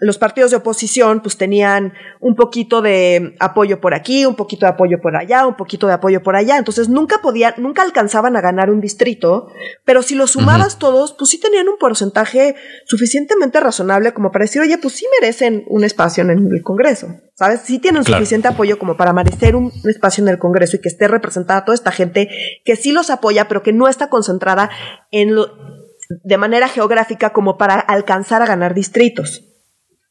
los 0.00 0.18
partidos 0.18 0.50
de 0.50 0.56
oposición 0.56 1.20
pues 1.20 1.36
tenían 1.36 1.92
un 2.20 2.34
poquito 2.34 2.80
de 2.80 3.36
apoyo 3.38 3.80
por 3.80 3.94
aquí, 3.94 4.24
un 4.24 4.34
poquito 4.34 4.66
de 4.66 4.72
apoyo 4.72 5.00
por 5.00 5.16
allá, 5.16 5.46
un 5.46 5.56
poquito 5.56 5.86
de 5.86 5.92
apoyo 5.92 6.22
por 6.22 6.36
allá, 6.36 6.56
entonces 6.56 6.88
nunca 6.88 7.18
podían, 7.18 7.54
nunca 7.58 7.82
alcanzaban 7.82 8.36
a 8.36 8.40
ganar 8.40 8.70
un 8.70 8.80
distrito, 8.80 9.48
pero 9.84 10.02
si 10.02 10.14
los 10.14 10.32
sumabas 10.32 10.78
todos, 10.78 11.12
pues 11.12 11.30
sí 11.30 11.38
tenían 11.38 11.68
un 11.68 11.76
porcentaje 11.78 12.56
suficientemente 12.86 13.60
razonable 13.60 14.12
como 14.14 14.32
para 14.32 14.44
decir, 14.44 14.62
oye, 14.62 14.78
pues 14.78 14.94
sí 14.94 15.06
merecen 15.20 15.64
un 15.68 15.84
espacio 15.84 16.24
en 16.24 16.30
el 16.30 16.62
Congreso, 16.62 17.08
¿sabes? 17.34 17.60
Sí 17.60 17.78
tienen 17.78 18.04
suficiente 18.04 18.48
apoyo 18.48 18.78
como 18.78 18.96
para 18.96 19.12
merecer 19.12 19.54
un, 19.54 19.70
espacio 19.84 20.22
en 20.22 20.28
el 20.28 20.38
Congreso 20.38 20.76
y 20.76 20.80
que 20.80 20.88
esté 20.88 21.08
representada 21.08 21.64
toda 21.64 21.74
esta 21.74 21.92
gente 21.92 22.28
que 22.64 22.76
sí 22.76 22.92
los 22.92 23.10
apoya, 23.10 23.48
pero 23.48 23.62
que 23.62 23.72
no 23.72 23.86
está 23.86 24.08
concentrada 24.08 24.70
en 25.10 25.34
lo, 25.34 25.48
de 26.08 26.38
manera 26.38 26.68
geográfica 26.68 27.32
como 27.32 27.58
para 27.58 27.74
alcanzar 27.74 28.42
a 28.42 28.46
ganar 28.46 28.74
distritos. 28.74 29.49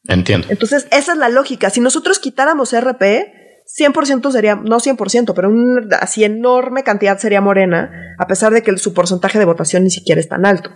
Entiendo. 0.08 0.46
Entonces, 0.50 0.86
esa 0.90 1.12
es 1.12 1.18
la 1.18 1.28
lógica. 1.28 1.70
Si 1.70 1.80
nosotros 1.80 2.18
quitáramos 2.18 2.72
RP, 2.72 3.40
100% 3.78 4.32
sería, 4.32 4.56
no 4.56 4.80
100%, 4.80 5.32
pero 5.34 5.48
una 5.48 5.96
así 5.98 6.24
enorme 6.24 6.82
cantidad 6.82 7.18
sería 7.18 7.40
morena, 7.40 8.14
a 8.18 8.26
pesar 8.26 8.52
de 8.52 8.62
que 8.62 8.76
su 8.78 8.94
porcentaje 8.94 9.38
de 9.38 9.44
votación 9.44 9.84
ni 9.84 9.90
siquiera 9.90 10.20
es 10.20 10.28
tan 10.28 10.44
alto. 10.44 10.70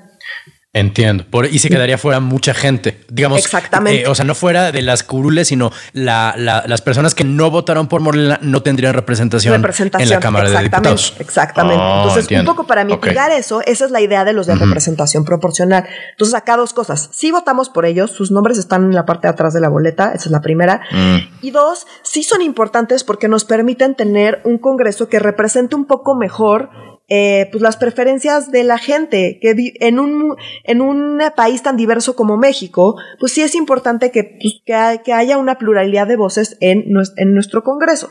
Entiendo. 0.74 1.24
Por, 1.30 1.46
y 1.46 1.60
se 1.60 1.68
quedaría 1.68 1.96
fuera 1.96 2.18
mucha 2.18 2.52
gente. 2.52 3.00
Digamos. 3.08 3.38
Exactamente. 3.38 4.02
Eh, 4.02 4.08
o 4.08 4.14
sea, 4.16 4.24
no 4.24 4.34
fuera 4.34 4.72
de 4.72 4.82
las 4.82 5.04
curules, 5.04 5.46
sino 5.46 5.70
la, 5.92 6.34
las 6.36 6.82
personas 6.82 7.14
que 7.14 7.22
no 7.22 7.48
votaron 7.52 7.86
por 7.86 8.00
Morena 8.00 8.40
no 8.42 8.60
tendrían 8.60 8.92
representación, 8.92 9.54
en 9.54 10.08
la 10.08 10.18
Cámara 10.18 10.50
de 10.50 10.64
Diputados. 10.64 11.14
Exactamente. 11.20 11.80
Oh, 11.80 12.08
Entonces, 12.08 12.38
un 12.40 12.44
poco 12.44 12.66
para 12.66 12.84
mitigar 12.84 13.30
eso, 13.30 13.62
esa 13.64 13.84
es 13.84 13.92
la 13.92 14.00
idea 14.00 14.24
de 14.24 14.32
los 14.32 14.48
de 14.48 14.56
representación 14.56 15.24
proporcional. 15.24 15.86
Entonces, 16.10 16.34
acá 16.34 16.56
dos 16.56 16.72
cosas. 16.72 17.08
Si 17.12 17.30
votamos 17.30 17.68
por 17.68 17.86
ellos, 17.86 18.10
sus 18.10 18.32
nombres 18.32 18.58
están 18.58 18.82
en 18.82 18.94
la 18.96 19.06
parte 19.06 19.28
de 19.28 19.32
atrás 19.32 19.54
de 19.54 19.60
la 19.60 19.68
boleta, 19.68 20.12
esa 20.12 20.24
es 20.24 20.30
la 20.32 20.40
primera. 20.40 20.82
Mm. 20.90 21.18
Y 21.40 21.52
dos, 21.52 21.86
sí 22.02 22.24
son 22.24 22.42
importantes 22.42 23.04
porque 23.04 23.28
nos 23.28 23.44
permiten 23.44 23.94
tener 23.94 24.40
un 24.44 24.58
Congreso 24.58 25.08
que 25.08 25.20
represente 25.20 25.76
un 25.76 25.84
poco 25.84 26.16
mejor 26.16 26.70
eh, 27.08 27.48
pues 27.52 27.62
las 27.62 27.76
preferencias 27.76 28.50
de 28.50 28.64
la 28.64 28.78
gente, 28.78 29.38
que 29.40 29.54
en 29.80 29.98
un, 29.98 30.36
en 30.64 30.80
un 30.80 31.20
país 31.36 31.62
tan 31.62 31.76
diverso 31.76 32.16
como 32.16 32.36
México, 32.36 32.96
pues 33.20 33.32
sí 33.32 33.42
es 33.42 33.54
importante 33.54 34.10
que, 34.10 34.38
pues, 34.40 34.62
que, 34.64 35.12
haya 35.12 35.36
una 35.36 35.58
pluralidad 35.58 36.06
de 36.06 36.16
voces 36.16 36.56
en, 36.60 36.84
en 37.16 37.34
nuestro 37.34 37.62
Congreso. 37.62 38.10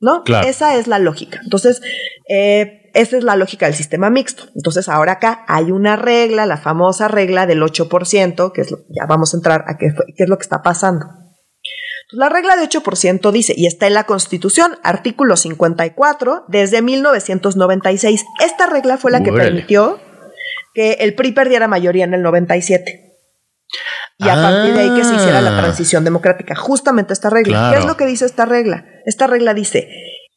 ¿No? 0.00 0.22
Esa 0.46 0.76
es 0.76 0.86
la 0.86 1.00
lógica. 1.00 1.40
Entonces, 1.42 1.82
eh, 2.28 2.88
esa 2.94 3.16
es 3.16 3.24
la 3.24 3.34
lógica 3.34 3.66
del 3.66 3.74
sistema 3.74 4.10
mixto. 4.10 4.44
Entonces, 4.54 4.88
ahora 4.88 5.12
acá 5.12 5.44
hay 5.48 5.72
una 5.72 5.96
regla, 5.96 6.46
la 6.46 6.56
famosa 6.56 7.08
regla 7.08 7.46
del 7.46 7.62
8%, 7.62 8.52
que 8.52 8.60
es 8.60 8.70
lo, 8.70 8.78
ya 8.90 9.06
vamos 9.08 9.34
a 9.34 9.38
entrar 9.38 9.64
a 9.66 9.76
qué, 9.76 9.92
qué 10.16 10.22
es 10.22 10.28
lo 10.28 10.38
que 10.38 10.42
está 10.42 10.62
pasando. 10.62 11.06
La 12.10 12.30
regla 12.30 12.56
de 12.56 12.66
8% 12.66 13.30
dice, 13.32 13.54
y 13.56 13.66
está 13.66 13.86
en 13.86 13.94
la 13.94 14.04
Constitución, 14.04 14.78
artículo 14.82 15.36
54, 15.36 16.44
desde 16.48 16.80
1996. 16.80 18.24
Esta 18.44 18.66
regla 18.66 18.96
fue 18.96 19.10
la 19.10 19.22
que 19.22 19.30
permitió 19.30 20.00
que 20.72 20.92
el 21.00 21.14
PRI 21.14 21.32
perdiera 21.32 21.68
mayoría 21.68 22.04
en 22.04 22.14
el 22.14 22.22
97. 22.22 23.08
Y 24.20 24.28
a 24.28 24.34
partir 24.34 24.74
de 24.74 24.80
ahí 24.80 24.94
que 24.94 25.04
se 25.04 25.14
hiciera 25.14 25.42
la 25.42 25.56
ah. 25.56 25.60
transición 25.60 26.02
democrática. 26.02 26.56
Justamente 26.56 27.12
esta 27.12 27.28
regla. 27.28 27.70
¿Qué 27.72 27.80
es 27.80 27.84
lo 27.84 27.96
que 27.96 28.06
dice 28.06 28.24
esta 28.24 28.46
regla? 28.46 28.86
Esta 29.04 29.26
regla 29.26 29.52
dice, 29.52 29.88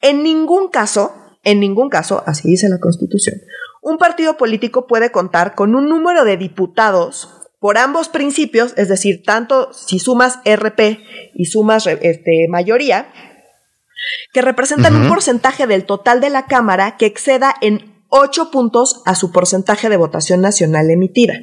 en 0.01 0.23
ningún 0.23 0.69
caso, 0.69 1.15
en 1.43 1.61
ningún 1.61 1.89
caso, 1.89 2.23
así 2.27 2.49
dice 2.49 2.67
la 2.67 2.79
Constitución, 2.79 3.39
un 3.81 3.97
partido 3.97 4.35
político 4.35 4.87
puede 4.87 5.11
contar 5.11 5.55
con 5.55 5.73
un 5.73 5.89
número 5.89 6.25
de 6.25 6.37
diputados 6.37 7.40
por 7.61 7.77
ambos 7.77 8.09
principios, 8.09 8.73
es 8.75 8.89
decir, 8.89 9.21
tanto 9.23 9.71
si 9.71 9.99
sumas 9.99 10.39
RP 10.43 10.99
y 11.35 11.45
sumas 11.45 11.85
este, 11.85 12.47
mayoría, 12.49 13.13
que 14.33 14.41
representan 14.41 14.95
un 14.95 15.07
porcentaje 15.07 15.67
del 15.67 15.85
total 15.85 16.21
de 16.21 16.31
la 16.31 16.47
Cámara 16.47 16.97
que 16.97 17.05
exceda 17.05 17.53
en 17.61 18.03
8 18.09 18.49
puntos 18.49 19.03
a 19.05 19.13
su 19.13 19.31
porcentaje 19.31 19.89
de 19.89 19.97
votación 19.97 20.41
nacional 20.41 20.89
emitida. 20.89 21.35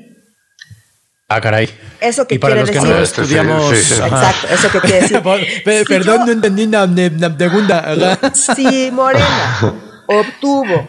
Ah, 1.28 1.40
caray. 1.40 1.70
Eso 2.00 2.26
que 2.26 2.34
y 2.34 2.38
para 2.40 2.56
los 2.56 2.68
que 2.68 2.80
no 2.80 2.98
estudiamos. 2.98 3.72
Exacto, 3.72 4.48
eso 4.50 4.70
que 4.72 4.80
quiere 4.80 5.00
decir. 5.02 5.22
Perdón, 5.88 6.26
no 6.26 6.32
entendí 6.32 6.66
la, 6.66 7.36
segunda. 7.38 8.18
Si 8.34 8.90
Morena 8.90 9.60
obtuvo 10.08 10.88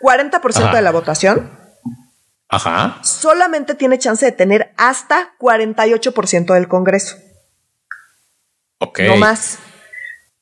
40% 0.00 0.72
de 0.72 0.82
la 0.82 0.90
votación, 0.90 1.57
Ajá. 2.50 2.98
solamente 3.02 3.74
tiene 3.74 3.98
chance 3.98 4.24
de 4.24 4.32
tener 4.32 4.72
hasta 4.76 5.34
48% 5.38 6.54
del 6.54 6.68
Congreso. 6.68 7.16
Ok. 8.78 9.00
No 9.00 9.16
más. 9.16 9.58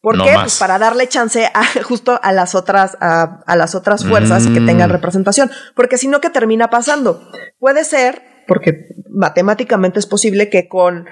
¿Por 0.07 0.23
qué? 0.23 0.35
Pues 0.35 0.59
para 0.59 0.79
darle 0.79 1.09
chance 1.09 1.51
a, 1.53 1.65
justo 1.83 2.21
a 2.23 2.33
las 2.33 2.55
otras, 2.55 2.97
a, 3.01 3.57
las 3.57 3.75
otras 3.75 4.05
fuerzas 4.05 4.47
que 4.47 4.61
tengan 4.61 4.89
mm. 4.89 4.93
representación. 4.93 5.51
Porque 5.75 5.99
si 5.99 6.07
no, 6.07 6.21
¿qué 6.21 6.31
termina 6.31 6.71
pasando? 6.71 7.29
Puede 7.59 7.83
ser, 7.83 8.23
porque 8.47 8.87
matemáticamente 9.11 9.99
es 9.99 10.07
posible 10.07 10.49
que 10.49 10.69
con 10.69 11.09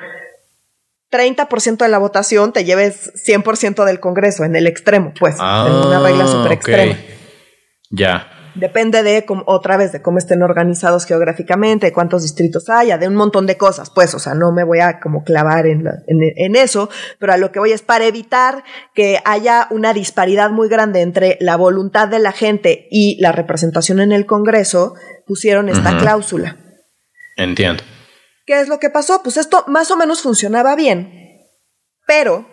30% 1.11 1.79
de 1.79 1.89
la 1.89 1.99
votación 1.99 2.53
te 2.53 2.65
lleves 2.65 3.13
100% 3.27 3.85
del 3.85 3.99
Congreso 3.99 4.45
en 4.45 4.55
el 4.55 4.69
extremo, 4.69 5.13
pues, 5.19 5.37
en 5.37 5.43
una 5.43 6.01
regla 6.01 6.25
ah, 6.25 6.29
super 6.29 6.53
extrema. 6.53 6.97
Ya. 7.91 8.34
Depende 8.55 9.03
de, 9.03 9.27
otra 9.47 9.77
vez, 9.77 9.91
de 9.91 10.01
cómo 10.01 10.19
estén 10.19 10.43
organizados 10.43 11.07
geográficamente, 11.07 11.87
de 11.87 11.93
cuántos 11.93 12.23
distritos 12.23 12.71
haya, 12.71 12.99
de 12.99 13.09
un 13.09 13.17
montón 13.17 13.47
de 13.47 13.57
cosas, 13.57 13.91
pues, 13.91 14.15
o 14.15 14.21
sea, 14.21 14.35
no 14.35 14.53
me 14.53 14.63
voy 14.63 14.79
a 14.79 15.01
como 15.01 15.25
clavar 15.25 15.67
en, 15.67 15.85
en, 16.07 16.57
eso, 16.57 16.89
pero 17.19 17.33
a 17.33 17.37
lo 17.37 17.51
que 17.51 17.59
voy 17.59 17.73
es 17.73 17.83
para 17.83 18.05
evitar 18.05 18.63
que 18.95 19.19
haya 19.25 19.67
una 19.71 19.93
disparidad 19.93 20.51
muy 20.51 20.69
grande 20.69 21.01
entre 21.01 21.37
la 21.41 21.57
voluntad 21.57 22.07
de 22.07 22.21
la 22.21 22.31
gente 22.31 22.87
y 22.93 23.21
la 23.21 23.33
representación 23.33 23.99
en 23.99 24.13
el 24.13 24.25
Congreso, 24.25 24.95
pusieron 25.27 25.69
esta 25.69 25.99
cláusula. 25.99 26.57
Entiendo. 27.37 27.83
¿Qué 28.47 28.61
es 28.61 28.69
lo 28.69 28.79
que 28.79 28.91
pasó? 28.91 29.21
Pues 29.25 29.37
esto 29.37 29.65
más 29.67 29.91
o 29.91 29.97
menos 29.97 30.23
funcionaba 30.23 30.77
bien, 30.77 31.41
pero 32.07 32.47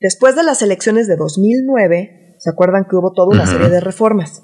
después 0.00 0.34
de 0.34 0.42
las 0.42 0.60
elecciones 0.62 1.06
de 1.06 1.14
2009, 1.14 2.36
¿se 2.40 2.50
acuerdan 2.50 2.84
que 2.88 2.96
hubo 2.96 3.12
toda 3.12 3.28
una 3.28 3.46
serie 3.46 3.68
de 3.68 3.80
reformas? 3.80 4.42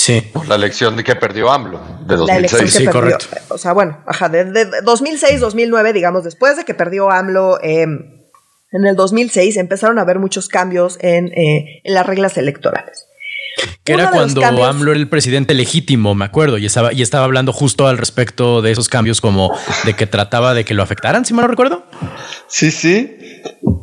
Sí. 0.00 0.32
La 0.48 0.54
elección 0.54 0.96
de 0.96 1.04
que 1.04 1.14
perdió 1.14 1.50
AMLO, 1.50 1.78
de 2.06 2.16
2006. 2.16 2.72
sí, 2.72 2.86
correcto. 2.86 3.26
O 3.50 3.58
sea, 3.58 3.74
bueno, 3.74 4.02
ajá, 4.06 4.30
de, 4.30 4.46
2006-2009, 4.46 5.92
digamos, 5.92 6.24
después 6.24 6.56
de 6.56 6.64
que 6.64 6.72
perdió 6.72 7.10
AMLO, 7.10 7.62
em, 7.62 8.22
en 8.72 8.86
el 8.86 8.96
2006 8.96 9.58
empezaron 9.58 9.98
a 9.98 10.02
haber 10.02 10.18
muchos 10.18 10.48
cambios 10.48 10.96
en, 11.02 11.26
eh, 11.28 11.82
en 11.84 11.92
las 11.92 12.06
reglas 12.06 12.38
electorales. 12.38 13.09
Que 13.84 13.92
era 13.92 14.10
cuando 14.10 14.44
AMLO 14.44 14.92
era 14.92 15.00
el 15.00 15.08
presidente 15.08 15.54
legítimo, 15.54 16.14
me 16.14 16.24
acuerdo, 16.24 16.58
y 16.58 16.66
estaba, 16.66 16.92
y 16.92 17.02
estaba 17.02 17.24
hablando 17.24 17.52
justo 17.52 17.86
al 17.86 17.98
respecto 17.98 18.62
de 18.62 18.72
esos 18.72 18.88
cambios, 18.88 19.20
como 19.20 19.56
de 19.84 19.94
que 19.94 20.06
trataba 20.06 20.54
de 20.54 20.64
que 20.64 20.74
lo 20.74 20.82
afectaran, 20.82 21.24
si 21.24 21.34
mal 21.34 21.44
no 21.44 21.48
recuerdo. 21.48 21.84
Sí, 22.46 22.70
sí. 22.70 23.16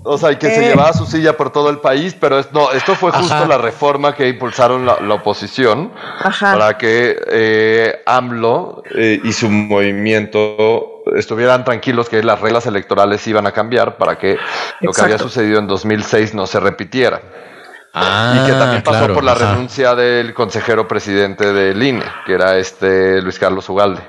O 0.03 0.17
sea, 0.17 0.31
y 0.31 0.37
que 0.37 0.49
se 0.49 0.65
eh. 0.65 0.69
llevaba 0.69 0.93
su 0.93 1.05
silla 1.05 1.35
por 1.35 1.51
todo 1.51 1.69
el 1.69 1.79
país, 1.79 2.15
pero 2.19 2.41
no, 2.51 2.71
esto 2.71 2.95
fue 2.95 3.11
justo 3.11 3.45
la 3.45 3.57
reforma 3.57 4.15
que 4.15 4.29
impulsaron 4.29 4.85
la, 4.85 5.13
oposición 5.13 5.91
para 6.39 6.77
que 6.77 7.17
eh, 7.31 8.01
AMLO 8.05 8.83
eh, 8.95 9.19
y 9.23 9.33
su 9.33 9.49
movimiento 9.49 11.03
estuvieran 11.15 11.65
tranquilos 11.65 12.09
que 12.09 12.21
las 12.23 12.39
reglas 12.39 12.65
electorales 12.67 13.25
iban 13.27 13.47
a 13.47 13.51
cambiar 13.51 13.97
para 13.97 14.17
que 14.17 14.37
lo 14.81 14.91
que 14.91 15.01
había 15.01 15.17
sucedido 15.17 15.59
en 15.59 15.67
2006 15.67 16.33
no 16.33 16.47
se 16.47 16.59
repitiera. 16.59 17.21
Y 17.99 18.45
que 18.45 18.51
también 18.53 18.83
pasó 18.83 19.13
por 19.13 19.23
la 19.23 19.33
renuncia 19.33 19.95
del 19.95 20.33
consejero 20.33 20.87
presidente 20.87 21.53
del 21.53 21.81
INE, 21.81 22.05
que 22.25 22.33
era 22.33 22.57
este 22.57 23.21
Luis 23.21 23.39
Carlos 23.39 23.67
Ugalde. 23.69 24.01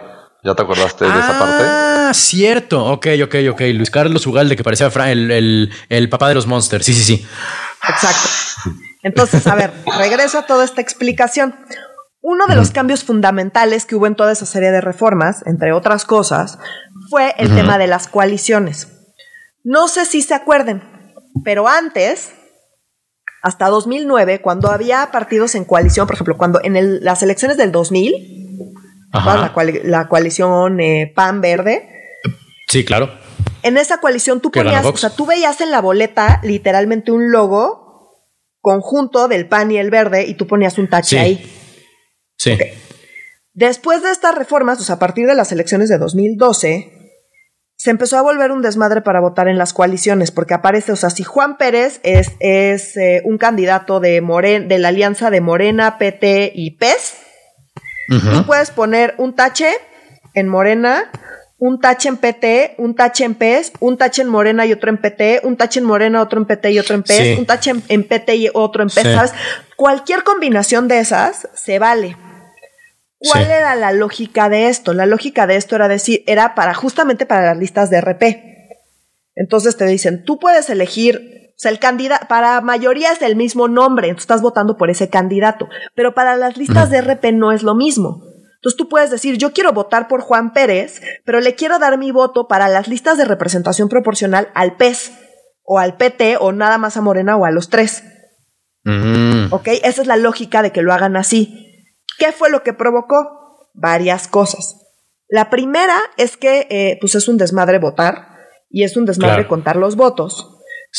¿Ya 0.44 0.54
te 0.54 0.62
acordaste 0.62 1.04
de 1.04 1.10
esa 1.10 1.38
parte? 1.38 1.64
Ah, 1.66 2.10
cierto. 2.14 2.84
Ok, 2.84 3.08
ok, 3.24 3.34
ok. 3.50 3.60
Luis 3.74 3.90
Carlos 3.90 4.26
Ugalde, 4.26 4.56
que 4.56 4.62
parecía 4.62 4.86
el, 5.10 5.70
el, 5.88 6.08
papá 6.08 6.28
de 6.28 6.34
los 6.34 6.46
monsters. 6.46 6.86
Sí, 6.86 6.94
sí, 6.94 7.02
sí. 7.02 7.26
Exacto. 7.88 8.28
Entonces, 9.02 9.46
a 9.46 9.54
ver, 9.54 9.72
regreso 9.98 10.38
a 10.38 10.46
toda 10.46 10.64
esta 10.64 10.80
explicación. 10.80 11.56
Uno 12.20 12.46
de 12.46 12.56
los 12.56 12.70
cambios 12.70 13.04
fundamentales 13.04 13.84
que 13.84 13.96
hubo 13.96 14.06
en 14.06 14.14
toda 14.14 14.32
esa 14.32 14.46
serie 14.46 14.70
de 14.70 14.80
reformas, 14.80 15.42
entre 15.46 15.72
otras 15.72 16.04
cosas, 16.04 16.58
fue 17.10 17.34
el 17.38 17.54
tema 17.54 17.78
de 17.78 17.86
las 17.86 18.06
coaliciones. 18.08 18.88
No 19.64 19.88
sé 19.88 20.04
si 20.04 20.22
se 20.22 20.34
acuerden, 20.34 20.82
pero 21.44 21.68
antes, 21.68 22.32
hasta 23.42 23.68
2009, 23.68 24.40
cuando 24.40 24.70
había 24.70 25.10
partidos 25.12 25.54
en 25.54 25.64
coalición, 25.64 26.06
por 26.06 26.14
ejemplo, 26.14 26.36
cuando 26.36 26.60
en 26.62 27.04
las 27.04 27.22
elecciones 27.22 27.56
del 27.56 27.72
2000, 27.72 28.14
la, 29.12 30.08
coalición 30.08 30.80
eh, 30.80 31.12
PAN 31.14 31.40
Verde. 31.40 31.88
Sí, 32.66 32.84
claro. 32.84 33.10
En 33.62 33.76
esa 33.76 34.00
coalición 34.00 34.40
tú 34.40 34.50
ponías, 34.50 34.84
o 34.84 34.96
sea, 34.96 35.10
tú 35.10 35.26
veías 35.26 35.60
en 35.60 35.70
la 35.70 35.80
boleta 35.80 36.40
literalmente 36.42 37.10
un 37.10 37.30
logo 37.30 37.88
conjunto 38.60 39.28
del 39.28 39.48
PAN 39.48 39.70
y 39.70 39.78
el 39.78 39.90
verde 39.90 40.26
y 40.26 40.34
tú 40.34 40.46
ponías 40.46 40.78
un 40.78 40.88
tache 40.88 41.18
ahí. 41.18 41.52
Sí. 42.36 42.56
Después 43.52 44.02
de 44.02 44.10
estas 44.10 44.34
reformas, 44.34 44.80
o 44.80 44.84
sea, 44.84 44.96
a 44.96 44.98
partir 44.98 45.26
de 45.26 45.34
las 45.34 45.50
elecciones 45.50 45.88
de 45.88 45.98
2012, 45.98 46.97
se 47.78 47.90
empezó 47.90 48.18
a 48.18 48.22
volver 48.22 48.50
un 48.50 48.60
desmadre 48.60 49.02
para 49.02 49.20
votar 49.20 49.46
en 49.46 49.56
las 49.56 49.72
coaliciones, 49.72 50.32
porque 50.32 50.52
aparece, 50.52 50.90
o 50.90 50.96
sea, 50.96 51.10
si 51.10 51.22
Juan 51.22 51.56
Pérez 51.58 52.00
es, 52.02 52.32
es 52.40 52.96
eh, 52.96 53.22
un 53.24 53.38
candidato 53.38 54.00
de, 54.00 54.20
Moren, 54.20 54.66
de 54.66 54.80
la 54.80 54.88
alianza 54.88 55.30
de 55.30 55.40
Morena, 55.40 55.96
PT 55.96 56.50
y 56.56 56.72
PES, 56.72 57.14
tú 58.08 58.46
puedes 58.46 58.72
poner 58.72 59.14
un 59.18 59.36
tache 59.36 59.70
en 60.34 60.48
Morena, 60.48 61.08
un 61.58 61.78
tache 61.80 62.08
en 62.08 62.16
PT, 62.16 62.74
un 62.78 62.96
tache 62.96 63.24
en 63.24 63.36
PES, 63.36 63.72
un 63.78 63.96
tache 63.96 64.22
en 64.22 64.28
Morena 64.28 64.66
y 64.66 64.72
otro 64.72 64.90
en 64.90 64.96
PT, 64.96 65.42
un 65.44 65.56
tache 65.56 65.78
en 65.78 65.86
Morena, 65.86 66.20
otro 66.20 66.40
en 66.40 66.46
PT 66.46 66.72
y 66.72 66.78
otro 66.80 66.96
en 66.96 67.04
PES, 67.04 67.38
un 67.38 67.46
tache 67.46 67.72
en, 67.86 68.02
PT 68.02 68.36
y 68.36 68.50
otro 68.54 68.82
en 68.82 68.88
PES, 68.88 69.04
¿sabes? 69.04 69.32
Cualquier 69.76 70.24
combinación 70.24 70.88
de 70.88 70.98
esas 70.98 71.48
se 71.54 71.78
vale. 71.78 72.16
¿Cuál 73.20 73.50
era 73.50 73.74
la 73.74 73.92
lógica 73.92 74.48
de 74.48 74.68
esto? 74.68 74.94
La 74.94 75.06
lógica 75.06 75.46
de 75.46 75.56
esto 75.56 75.76
era 75.76 75.88
decir, 75.88 76.22
era 76.26 76.54
para 76.54 76.74
justamente 76.74 77.26
para 77.26 77.46
las 77.46 77.58
listas 77.58 77.90
de 77.90 78.00
RP. 78.00 78.22
Entonces 79.34 79.76
te 79.76 79.86
dicen, 79.86 80.24
tú 80.24 80.38
puedes 80.38 80.70
elegir, 80.70 81.50
o 81.50 81.58
sea, 81.58 81.70
el 81.70 81.78
candidato, 81.78 82.26
para 82.28 82.60
mayoría 82.60 83.12
es 83.12 83.22
el 83.22 83.36
mismo 83.36 83.68
nombre, 83.68 84.12
tú 84.14 84.20
estás 84.20 84.42
votando 84.42 84.76
por 84.76 84.90
ese 84.90 85.08
candidato, 85.08 85.68
pero 85.94 86.14
para 86.14 86.36
las 86.36 86.56
listas 86.56 86.90
de 86.90 87.00
RP 87.00 87.32
no 87.32 87.52
es 87.52 87.62
lo 87.62 87.74
mismo. 87.74 88.22
Entonces 88.56 88.76
tú 88.76 88.88
puedes 88.88 89.10
decir, 89.10 89.36
yo 89.36 89.52
quiero 89.52 89.72
votar 89.72 90.08
por 90.08 90.20
Juan 90.20 90.52
Pérez, 90.52 91.00
pero 91.24 91.40
le 91.40 91.54
quiero 91.54 91.78
dar 91.78 91.98
mi 91.98 92.10
voto 92.10 92.48
para 92.48 92.68
las 92.68 92.88
listas 92.88 93.16
de 93.16 93.24
representación 93.24 93.88
proporcional 93.88 94.48
al 94.54 94.76
PES, 94.76 95.12
o 95.62 95.78
al 95.78 95.96
PT, 95.96 96.38
o 96.40 96.50
nada 96.52 96.78
más 96.78 96.96
a 96.96 97.02
Morena, 97.02 97.36
o 97.36 97.44
a 97.44 97.50
los 97.50 97.68
tres. 97.68 98.02
¿Ok? 99.50 99.68
Esa 99.84 100.00
es 100.00 100.06
la 100.06 100.16
lógica 100.16 100.62
de 100.62 100.72
que 100.72 100.82
lo 100.82 100.92
hagan 100.92 101.16
así. 101.16 101.67
¿Qué 102.18 102.32
fue 102.32 102.50
lo 102.50 102.62
que 102.62 102.72
provocó? 102.72 103.70
Varias 103.74 104.28
cosas. 104.28 104.76
La 105.28 105.50
primera 105.50 105.96
es 106.16 106.36
que 106.36 106.66
eh, 106.70 106.98
pues 107.00 107.14
es 107.14 107.28
un 107.28 107.36
desmadre 107.36 107.78
votar 107.78 108.28
y 108.70 108.84
es 108.84 108.96
un 108.96 109.04
desmadre 109.04 109.46
contar 109.46 109.76
los 109.76 109.96
votos. 109.96 110.54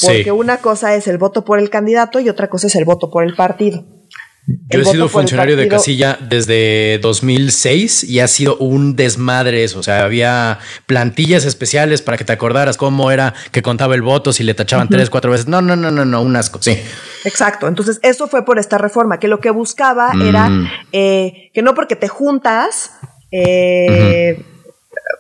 Porque 0.06 0.32
una 0.32 0.58
cosa 0.58 0.96
es 0.96 1.08
el 1.08 1.18
voto 1.18 1.44
por 1.44 1.60
el 1.60 1.70
candidato 1.70 2.20
y 2.20 2.30
otra 2.30 2.50
cosa 2.50 2.68
es 2.68 2.76
el 2.76 2.86
voto 2.86 3.10
por 3.10 3.24
el 3.24 3.36
partido. 3.36 3.84
Yo 4.70 4.82
he 4.82 4.86
sido 4.86 5.10
funcionario 5.10 5.56
de 5.56 5.68
casilla 5.68 6.18
desde 6.22 7.00
2006 7.00 8.04
y 8.04 8.20
ha 8.20 8.28
sido 8.28 8.58
un 8.58 8.96
desmadre 8.96 9.64
eso. 9.64 9.80
O 9.80 9.84
sea, 9.84 10.04
había 10.04 10.60
plantillas 10.86 11.46
especiales 11.46 12.02
para 12.02 12.18
que 12.18 12.24
te 12.24 12.34
acordaras 12.34 12.78
cómo 12.78 13.12
era 13.12 13.34
que 13.52 13.62
contaba 13.62 13.96
el 13.96 14.02
voto, 14.02 14.34
si 14.34 14.44
le 14.44 14.54
tachaban 14.54 14.90
tres, 14.90 15.10
cuatro 15.10 15.32
veces. 15.32 15.48
No, 15.48 15.62
no, 15.62 15.76
no, 15.76 15.92
no, 15.92 16.06
no, 16.06 16.22
un 16.22 16.36
asco. 16.36 16.60
Sí. 16.62 16.78
Exacto. 17.26 17.68
Entonces, 17.68 18.00
eso 18.02 18.28
fue 18.28 18.46
por 18.46 18.60
esta 18.60 18.78
reforma, 18.78 19.20
que 19.20 19.28
lo 19.28 19.40
que 19.40 19.52
buscaba 19.52 20.12
era 20.24 20.50
mm. 20.50 20.68
eh, 20.94 21.52
que 21.54 21.62
no 21.62 21.76
porque 21.76 21.96
te 21.96 22.08
juntas, 22.08 22.92
eh, 23.32 24.44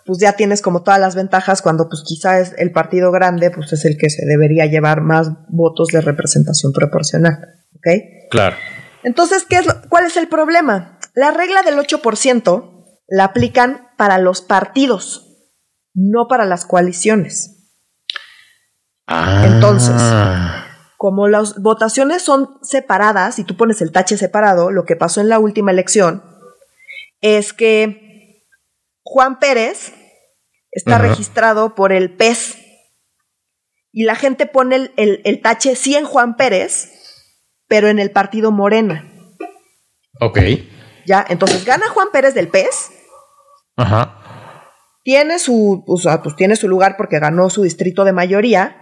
pues 0.05 0.19
ya 0.19 0.33
tienes 0.33 0.61
como 0.61 0.81
todas 0.81 0.99
las 0.99 1.15
ventajas 1.15 1.61
cuando 1.61 1.87
pues 1.87 2.03
quizás 2.05 2.53
el 2.57 2.71
partido 2.71 3.11
grande 3.11 3.51
pues 3.51 3.73
es 3.73 3.85
el 3.85 3.97
que 3.97 4.09
se 4.09 4.25
debería 4.25 4.65
llevar 4.65 5.01
más 5.01 5.29
votos 5.49 5.89
de 5.89 6.01
representación 6.01 6.73
proporcional. 6.73 7.37
¿Ok? 7.75 7.87
Claro. 8.31 8.55
Entonces, 9.03 9.45
¿qué 9.47 9.57
es 9.57 9.67
¿cuál 9.89 10.05
es 10.05 10.17
el 10.17 10.27
problema? 10.27 10.99
La 11.13 11.31
regla 11.31 11.61
del 11.63 11.77
8% 11.77 12.97
la 13.07 13.23
aplican 13.25 13.89
para 13.97 14.17
los 14.17 14.41
partidos, 14.41 15.27
no 15.93 16.27
para 16.27 16.45
las 16.45 16.65
coaliciones. 16.65 17.71
Ah. 19.07 19.43
Entonces, 19.45 19.95
como 20.97 21.27
las 21.27 21.61
votaciones 21.61 22.21
son 22.21 22.59
separadas 22.61 23.39
y 23.39 23.43
tú 23.43 23.55
pones 23.55 23.81
el 23.81 23.91
tache 23.91 24.17
separado, 24.17 24.69
lo 24.69 24.85
que 24.85 24.95
pasó 24.95 25.21
en 25.21 25.29
la 25.29 25.39
última 25.39 25.71
elección 25.71 26.23
es 27.21 27.53
que 27.53 28.45
Juan 29.03 29.39
Pérez 29.39 29.93
está 30.71 30.99
registrado 30.99 31.73
por 31.73 31.91
el 31.91 32.15
PES 32.15 32.57
y 33.91 34.03
la 34.03 34.15
gente 34.15 34.45
pone 34.45 34.91
el, 34.95 35.21
el, 35.23 35.41
tache 35.41 35.75
sí 35.75 35.95
en 35.95 36.05
Juan 36.05 36.35
Pérez, 36.35 36.98
pero 37.69 37.87
en 37.87 37.99
el 37.99 38.11
partido 38.11 38.51
Morena. 38.51 39.09
Ok. 40.19 40.39
Ya, 41.05 41.25
entonces 41.29 41.63
gana 41.63 41.87
Juan 41.87 42.09
Pérez 42.11 42.33
del 42.33 42.49
PES. 42.49 42.91
Ajá. 43.77 44.17
Tiene 45.03 45.39
su, 45.39 45.85
pues 45.85 46.35
tiene 46.35 46.57
su 46.57 46.67
lugar 46.67 46.97
porque 46.97 47.19
ganó 47.19 47.49
su 47.49 47.63
distrito 47.63 48.03
de 48.03 48.11
mayoría 48.11 48.81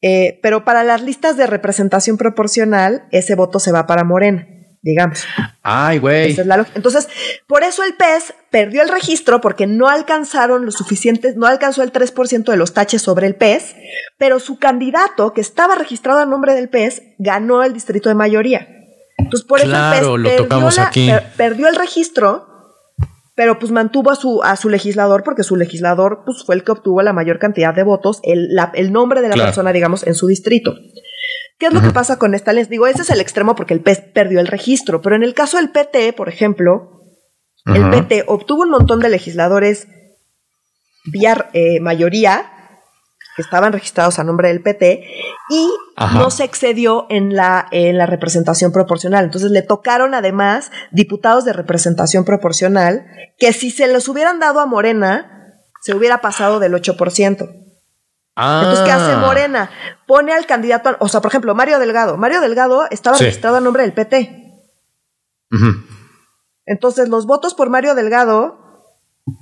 eh, 0.00 0.38
pero 0.42 0.64
para 0.64 0.84
las 0.84 1.02
listas 1.02 1.36
de 1.36 1.46
representación 1.46 2.16
proporcional, 2.16 3.08
ese 3.10 3.34
voto 3.34 3.58
se 3.58 3.72
va 3.72 3.86
para 3.86 4.04
Morena, 4.04 4.46
digamos. 4.82 5.24
Ay, 5.62 5.98
güey. 5.98 6.36
Entonces, 6.74 7.08
por 7.46 7.62
eso 7.62 7.82
el 7.84 7.94
PES 7.94 8.34
perdió 8.50 8.82
el 8.82 8.88
registro 8.88 9.40
porque 9.40 9.66
no 9.66 9.88
alcanzaron 9.88 10.64
lo 10.64 10.70
suficientes, 10.70 11.36
no 11.36 11.46
alcanzó 11.46 11.82
el 11.82 11.92
3% 11.92 12.50
de 12.50 12.56
los 12.56 12.74
taches 12.74 13.02
sobre 13.02 13.26
el 13.26 13.34
PES, 13.34 13.74
pero 14.16 14.40
su 14.40 14.58
candidato, 14.58 15.32
que 15.32 15.40
estaba 15.40 15.74
registrado 15.74 16.20
a 16.20 16.26
nombre 16.26 16.54
del 16.54 16.68
PES, 16.68 17.02
ganó 17.18 17.62
el 17.62 17.72
distrito 17.72 18.08
de 18.08 18.14
mayoría. 18.14 18.68
Entonces, 19.16 19.46
por 19.46 19.60
eso 19.60 19.68
el 19.68 20.22
PES 20.22 21.22
perdió 21.36 21.68
el 21.68 21.76
registro 21.76 22.57
pero 23.38 23.60
pues 23.60 23.70
mantuvo 23.70 24.10
a 24.10 24.16
su, 24.16 24.42
a 24.42 24.56
su 24.56 24.68
legislador 24.68 25.22
porque 25.22 25.44
su 25.44 25.54
legislador 25.54 26.22
pues, 26.24 26.42
fue 26.44 26.56
el 26.56 26.64
que 26.64 26.72
obtuvo 26.72 27.02
la 27.02 27.12
mayor 27.12 27.38
cantidad 27.38 27.72
de 27.72 27.84
votos, 27.84 28.18
el, 28.24 28.48
el 28.74 28.92
nombre 28.92 29.22
de 29.22 29.28
la 29.28 29.36
persona, 29.36 29.72
digamos, 29.72 30.04
en 30.04 30.16
su 30.16 30.26
distrito. 30.26 30.74
¿Qué 31.56 31.66
es 31.66 31.72
lo 31.72 31.80
que 31.80 31.90
pasa 31.90 32.18
con 32.18 32.34
esta? 32.34 32.52
Les 32.52 32.68
digo, 32.68 32.88
ese 32.88 33.02
es 33.02 33.10
el 33.10 33.20
extremo 33.20 33.54
porque 33.54 33.74
el 33.74 33.80
PES 33.80 34.00
perdió 34.12 34.40
el 34.40 34.48
registro, 34.48 35.00
pero 35.02 35.14
en 35.14 35.22
el 35.22 35.34
caso 35.34 35.56
del 35.56 35.70
PT, 35.70 36.14
por 36.14 36.28
ejemplo, 36.28 37.04
el 37.64 37.88
PT 37.90 38.24
obtuvo 38.26 38.62
un 38.62 38.70
montón 38.70 38.98
de 38.98 39.08
legisladores 39.08 39.86
vía 41.04 41.48
eh, 41.52 41.78
mayoría 41.78 42.50
que 43.38 43.42
estaban 43.42 43.72
registrados 43.72 44.18
a 44.18 44.24
nombre 44.24 44.48
del 44.48 44.60
PT 44.60 45.06
y 45.48 45.70
no 46.12 46.28
se 46.32 46.42
excedió 46.42 47.06
en 47.08 47.36
la, 47.36 47.68
en 47.70 47.96
la 47.96 48.04
representación 48.04 48.72
proporcional. 48.72 49.24
Entonces 49.24 49.52
le 49.52 49.62
tocaron 49.62 50.12
además 50.12 50.72
diputados 50.90 51.44
de 51.44 51.52
representación 51.52 52.24
proporcional 52.24 53.06
que 53.38 53.52
si 53.52 53.70
se 53.70 53.86
los 53.86 54.08
hubieran 54.08 54.40
dado 54.40 54.58
a 54.58 54.66
Morena, 54.66 55.54
se 55.82 55.94
hubiera 55.94 56.20
pasado 56.20 56.58
del 56.58 56.74
8%. 56.74 56.96
Entonces, 57.38 58.84
¿qué 58.84 58.90
hace 58.90 59.12
ah. 59.12 59.22
Morena? 59.24 59.70
Pone 60.08 60.32
al 60.32 60.46
candidato, 60.46 60.96
o 60.98 61.06
sea, 61.06 61.20
por 61.20 61.30
ejemplo, 61.30 61.54
Mario 61.54 61.78
Delgado. 61.78 62.16
Mario 62.16 62.40
Delgado 62.40 62.88
estaba 62.90 63.18
registrado 63.18 63.58
a 63.58 63.60
nombre 63.60 63.84
del 63.84 63.92
PT. 63.92 64.64
Entonces, 66.66 67.08
los 67.08 67.24
votos 67.24 67.54
por 67.54 67.70
Mario 67.70 67.94
Delgado, 67.94 68.58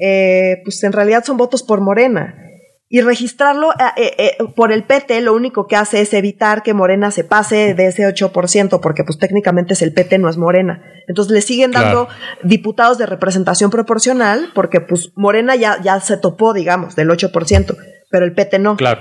eh, 0.00 0.60
pues 0.64 0.84
en 0.84 0.92
realidad 0.92 1.24
son 1.24 1.38
votos 1.38 1.62
por 1.62 1.80
Morena. 1.80 2.45
Y 2.88 3.00
registrarlo 3.00 3.72
eh, 3.72 3.76
eh, 3.96 4.14
eh, 4.18 4.44
por 4.54 4.70
el 4.70 4.84
PT 4.84 5.20
lo 5.20 5.34
único 5.34 5.66
que 5.66 5.74
hace 5.74 6.00
es 6.00 6.14
evitar 6.14 6.62
que 6.62 6.72
Morena 6.72 7.10
se 7.10 7.24
pase 7.24 7.74
de 7.74 7.86
ese 7.88 8.04
8%, 8.04 8.80
porque 8.80 9.02
pues 9.02 9.18
técnicamente 9.18 9.74
es 9.74 9.82
el 9.82 9.92
PT, 9.92 10.18
no 10.18 10.28
es 10.28 10.36
Morena. 10.36 10.82
Entonces 11.08 11.32
le 11.32 11.40
siguen 11.40 11.72
dando 11.72 12.08
diputados 12.44 12.96
de 12.98 13.06
representación 13.06 13.70
proporcional, 13.70 14.50
porque 14.54 14.80
pues 14.80 15.10
Morena 15.16 15.56
ya, 15.56 15.80
ya 15.82 15.98
se 16.00 16.16
topó, 16.16 16.52
digamos, 16.52 16.94
del 16.94 17.08
8%, 17.08 17.76
pero 18.08 18.24
el 18.24 18.34
PT 18.34 18.60
no. 18.60 18.76
Claro. 18.76 19.00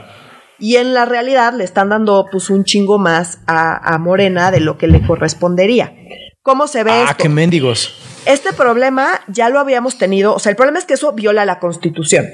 Y 0.57 0.77
en 0.77 0.95
la 0.95 1.05
realidad 1.05 1.53
le 1.53 1.63
están 1.63 1.89
dando 1.89 2.27
pues 2.31 2.49
un 2.49 2.63
chingo 2.63 2.97
más 2.97 3.39
a, 3.45 3.97
Morena 3.99 4.49
de 4.49 4.61
lo 4.61 4.79
que 4.79 4.87
le 4.87 5.05
correspondería. 5.05 5.93
¿Cómo 6.41 6.67
se 6.67 6.83
ve 6.83 6.91
ah, 6.91 7.15
qué 7.17 7.29
mendigos. 7.29 7.99
Este 8.25 8.53
problema 8.53 9.21
ya 9.27 9.49
lo 9.49 9.59
habíamos 9.59 9.97
tenido, 9.99 10.33
o 10.33 10.39
sea, 10.39 10.49
el 10.49 10.55
problema 10.55 10.79
es 10.79 10.85
que 10.85 10.95
eso 10.95 11.11
viola 11.13 11.45
la 11.45 11.59
Constitución. 11.59 12.25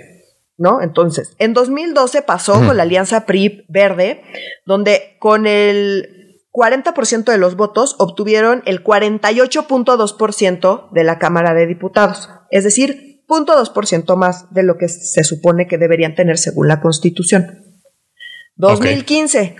¿No? 0.61 0.81
Entonces, 0.81 1.35
en 1.39 1.53
2012 1.53 2.21
pasó 2.21 2.53
con 2.53 2.77
la 2.77 2.83
alianza 2.83 3.25
PRI 3.25 3.65
verde, 3.67 4.21
donde 4.65 5.17
con 5.19 5.47
el 5.47 6.37
40% 6.53 7.23
de 7.23 7.39
los 7.39 7.55
votos 7.55 7.95
obtuvieron 7.97 8.61
el 8.65 8.83
48.2% 8.83 10.91
de 10.91 11.03
la 11.03 11.17
Cámara 11.17 11.55
de 11.55 11.65
Diputados, 11.65 12.29
es 12.51 12.63
decir, 12.63 13.23
0.2% 13.27 14.15
más 14.15 14.53
de 14.53 14.61
lo 14.61 14.77
que 14.77 14.87
se 14.87 15.23
supone 15.23 15.67
que 15.67 15.79
deberían 15.79 16.13
tener 16.13 16.37
según 16.37 16.67
la 16.67 16.79
Constitución. 16.79 17.65
2015, 18.57 19.55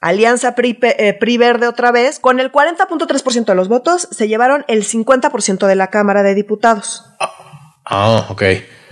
Alianza 0.00 0.54
PRI, 0.54 0.78
eh, 0.82 1.14
PRI, 1.14 1.38
Verde 1.38 1.66
otra 1.66 1.92
vez, 1.92 2.18
con 2.18 2.40
el 2.40 2.52
40.3% 2.52 3.46
de 3.46 3.54
los 3.54 3.68
votos 3.68 4.06
se 4.10 4.28
llevaron 4.28 4.66
el 4.68 4.84
50% 4.84 5.66
de 5.66 5.76
la 5.76 5.86
Cámara 5.86 6.22
de 6.22 6.34
Diputados. 6.34 7.06
Ah, 7.86 8.26
ok. 8.28 8.42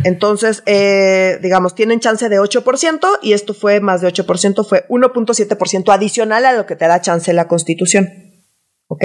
Entonces, 0.05 0.63
eh, 0.67 1.39
digamos, 1.43 1.75
tienen 1.75 1.99
chance 2.01 2.29
de 2.29 2.39
8% 2.39 3.19
y 3.23 3.33
esto 3.33 3.55
fue 3.55 3.81
más 3.81 4.01
de 4.01 4.09
8%, 4.09 4.67
fue 4.67 4.87
1.7% 4.89 5.93
adicional 5.93 6.47
a 6.47 6.53
lo 6.53 6.67
que 6.67 6.77
te 6.77 6.87
da 6.87 7.01
chance 7.01 7.33
la 7.33 7.49
Constitución. 7.49 8.09
¿Ok? 8.87 9.05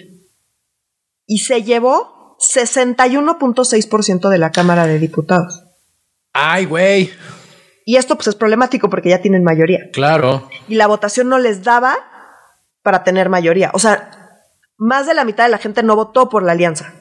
Y 1.27 1.39
se 1.39 1.63
llevó 1.63 2.20
61.6% 2.41 4.29
de 4.29 4.39
la 4.39 4.51
Cámara 4.51 4.87
de 4.87 4.99
Diputados. 4.99 5.65
Ay, 6.33 6.65
güey. 6.65 7.11
Y 7.85 7.97
esto 7.97 8.17
pues 8.17 8.29
es 8.29 8.35
problemático 8.35 8.89
porque 8.89 9.11
ya 9.11 9.21
tienen 9.21 9.45
mayoría. 9.45 9.91
Claro. 9.93 10.49
Y 10.69 10.77
la 10.77 10.87
votación 10.87 11.29
no 11.29 11.39
les 11.39 11.63
daba 11.65 11.97
para 12.83 13.05
tener 13.05 13.29
mayoría. 13.29 13.71
O 13.75 13.79
sea, 13.79 14.11
más 14.79 15.07
de 15.07 15.15
la 15.15 15.25
mitad 15.25 15.45
de 15.45 15.51
la 15.51 15.59
gente 15.59 15.83
no 15.83 15.97
votó 15.97 16.29
por 16.29 16.43
la 16.43 16.53
alianza. 16.53 16.95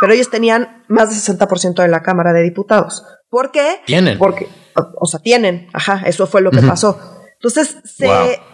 Pero 0.00 0.12
ellos 0.12 0.28
tenían 0.28 0.84
más 0.88 1.08
del 1.10 1.38
60% 1.38 1.82
de 1.82 1.88
la 1.88 2.02
Cámara 2.02 2.32
de 2.32 2.42
Diputados. 2.42 3.04
¿Por 3.30 3.50
qué? 3.50 3.80
Tienen. 3.86 4.18
Porque, 4.18 4.48
o, 4.74 5.06
sea, 5.06 5.20
tienen. 5.20 5.68
Ajá, 5.72 6.02
eso 6.04 6.26
fue 6.26 6.42
lo 6.42 6.50
que 6.50 6.62
pasó. 6.62 7.15
Entonces, 7.40 7.76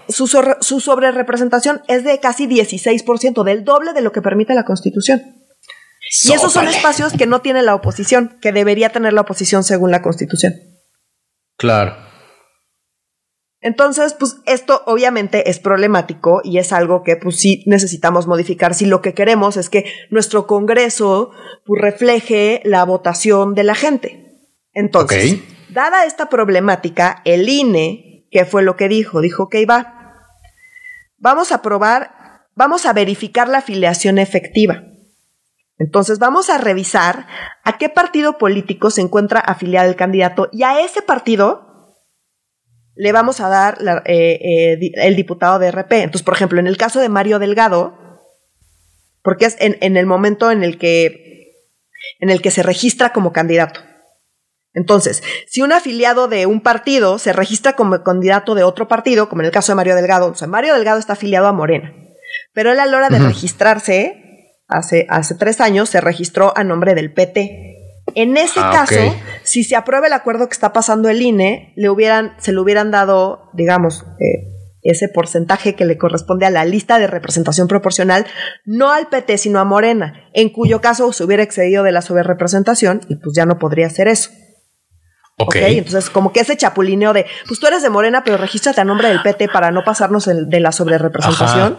su, 0.08 0.26
su 0.26 0.80
sobrerepresentación 0.80 1.82
es 1.88 2.04
de 2.04 2.18
casi 2.20 2.46
16%, 2.46 3.44
del 3.44 3.64
doble 3.64 3.92
de 3.92 4.00
lo 4.00 4.12
que 4.12 4.22
permite 4.22 4.54
la 4.54 4.64
Constitución. 4.64 5.42
Y 6.24 6.32
esos 6.32 6.52
son 6.52 6.68
espacios 6.68 7.14
que 7.14 7.26
no 7.26 7.40
tiene 7.40 7.62
la 7.62 7.74
oposición, 7.74 8.38
que 8.40 8.52
debería 8.52 8.90
tener 8.90 9.12
la 9.12 9.22
oposición 9.22 9.64
según 9.64 9.90
la 9.90 10.02
Constitución. 10.02 10.54
Claro. 11.56 11.96
Entonces, 13.62 14.14
pues 14.18 14.38
esto 14.44 14.82
obviamente 14.86 15.48
es 15.48 15.60
problemático 15.60 16.40
y 16.42 16.58
es 16.58 16.72
algo 16.72 17.04
que 17.04 17.16
pues 17.16 17.36
sí 17.36 17.62
necesitamos 17.66 18.26
modificar 18.26 18.74
si 18.74 18.86
lo 18.86 19.00
que 19.00 19.14
queremos 19.14 19.56
es 19.56 19.70
que 19.70 19.84
nuestro 20.10 20.48
Congreso 20.48 21.30
pues, 21.64 21.80
refleje 21.80 22.60
la 22.64 22.84
votación 22.84 23.54
de 23.54 23.62
la 23.62 23.76
gente. 23.76 24.18
Entonces, 24.72 25.38
dada 25.70 26.04
esta 26.06 26.28
problemática, 26.28 27.22
el 27.24 27.48
INE, 27.48 28.12
¿qué 28.32 28.44
fue 28.44 28.62
lo 28.62 28.76
que 28.76 28.88
dijo? 28.88 29.20
Dijo 29.20 29.48
que 29.48 29.60
iba, 29.60 30.26
vamos 31.18 31.52
a 31.52 31.62
probar, 31.62 32.42
vamos 32.56 32.86
a 32.86 32.92
verificar 32.92 33.48
la 33.48 33.58
afiliación 33.58 34.18
efectiva. 34.18 34.82
Entonces 35.78 36.18
vamos 36.18 36.50
a 36.50 36.58
revisar 36.58 37.26
a 37.62 37.78
qué 37.78 37.88
partido 37.88 38.38
político 38.38 38.90
se 38.90 39.02
encuentra 39.02 39.40
afiliado 39.40 39.88
el 39.88 39.96
candidato 39.96 40.48
y 40.52 40.64
a 40.64 40.80
ese 40.80 41.02
partido 41.02 41.68
le 42.94 43.12
vamos 43.12 43.40
a 43.40 43.48
dar 43.48 43.78
eh, 44.06 44.38
eh, 44.74 44.92
el 44.96 45.16
diputado 45.16 45.58
de 45.58 45.70
RP. 45.70 45.92
Entonces, 45.92 46.22
por 46.22 46.34
ejemplo, 46.34 46.60
en 46.60 46.66
el 46.66 46.76
caso 46.76 47.00
de 47.00 47.08
Mario 47.08 47.38
Delgado, 47.38 47.98
porque 49.22 49.46
es 49.46 49.56
en, 49.60 49.96
el 49.96 50.06
momento 50.06 50.50
en 50.50 50.62
el 50.62 50.78
que 50.78 51.56
en 52.20 52.30
el 52.30 52.42
que 52.42 52.50
se 52.50 52.62
registra 52.62 53.12
como 53.12 53.32
candidato. 53.32 53.80
Entonces, 54.74 55.22
si 55.46 55.62
un 55.62 55.72
afiliado 55.72 56.28
de 56.28 56.46
un 56.46 56.61
partido 56.61 57.18
se 57.18 57.32
registra 57.32 57.74
como 57.74 58.02
candidato 58.02 58.54
de 58.54 58.62
otro 58.62 58.88
partido, 58.88 59.28
como 59.28 59.42
en 59.42 59.46
el 59.46 59.52
caso 59.52 59.72
de 59.72 59.76
Mario 59.76 59.94
Delgado, 59.94 60.28
o 60.28 60.35
sea, 60.35 60.48
Mario 60.48 60.74
Delgado 60.74 60.98
está 60.98 61.12
afiliado 61.12 61.46
a 61.46 61.52
Morena, 61.52 61.92
pero 62.54 62.72
él 62.72 62.80
a 62.80 62.87
la 62.87 62.96
hora 62.96 63.08
de 63.08 63.18
registrarse 63.18 64.22
hace, 64.68 65.06
hace 65.11 65.35
tres 65.35 65.61
años, 65.61 65.90
se 65.90 66.00
registró 66.00 66.56
a 66.56 66.64
nombre 66.64 66.94
del 66.94 67.12
PT. 67.12 67.72
En 68.14 68.37
ese 68.37 68.61
ah, 68.61 68.70
caso, 68.72 69.14
si 69.42 69.62
se 69.64 69.76
aprueba 69.76 70.06
el 70.06 70.12
acuerdo 70.12 70.48
que 70.48 70.54
está 70.54 70.72
pasando 70.72 71.08
el 71.08 71.22
INE, 71.22 71.72
le 71.76 71.88
hubieran, 71.88 72.35
se 72.38 72.52
le 72.52 72.61
hubieran 72.61 72.90
dado, 72.90 73.50
digamos, 73.54 74.04
eh, 74.18 74.48
ese 74.82 75.08
porcentaje 75.08 75.74
que 75.74 75.85
le 75.85 75.96
corresponde 75.96 76.44
a 76.44 76.50
la 76.50 76.64
lista 76.64 76.98
de 76.98 77.06
representación 77.06 77.68
proporcional, 77.68 78.26
no 78.64 78.90
al 78.90 79.08
PT, 79.08 79.38
sino 79.38 79.61
a 79.61 79.64
Morena, 79.64 80.28
en 80.35 80.48
cuyo 80.48 80.80
caso 80.80 81.12
se 81.12 81.22
hubiera 81.22 81.42
excedido 81.42 81.85
de 81.85 81.92
la 81.92 82.02
sobrerepresentación 82.02 83.00
y 83.08 83.16
pues 83.16 83.37
ya 83.37 83.46
no 83.46 83.58
podría 83.58 83.87
hacer 83.87 84.08
eso. 84.08 84.30
Ok. 85.42 85.57
Entonces, 85.57 86.11
como 86.11 86.33
que 86.33 86.40
ese 86.40 86.57
chapulineo 86.57 87.12
de, 87.12 87.26
pues 87.46 87.61
tú 87.61 87.66
eres 87.66 87.83
de 87.83 87.90
Morena, 87.90 88.24
pero 88.24 88.37
regístrate 88.37 88.81
a 88.81 88.85
nombre 88.85 89.09
del 89.09 89.22
PT 89.22 89.48
para 89.48 89.70
no 89.70 89.85
pasarnos 89.85 90.26
de 90.26 90.61
la 90.61 90.72
sobrerepresentación. 90.72 91.78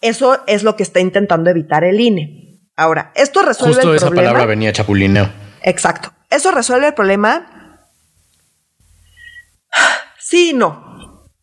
Eso 0.00 0.42
es 0.46 0.62
lo 0.62 0.76
que 0.76 0.82
está 0.82 1.00
intentando 1.00 1.50
evitar 1.50 1.84
el 1.84 2.00
INE. 2.00 2.60
Ahora, 2.76 3.12
esto 3.14 3.42
resuelve 3.42 3.76
Justo 3.76 3.90
el 3.90 3.96
esa 3.96 4.10
palabra 4.10 4.46
venía 4.46 4.72
chapulineo. 4.72 5.30
Exacto. 5.62 6.12
¿Eso 6.28 6.50
resuelve 6.50 6.88
el 6.88 6.94
problema? 6.94 7.80
Sí 10.18 10.50
y 10.50 10.52
no. 10.52 10.93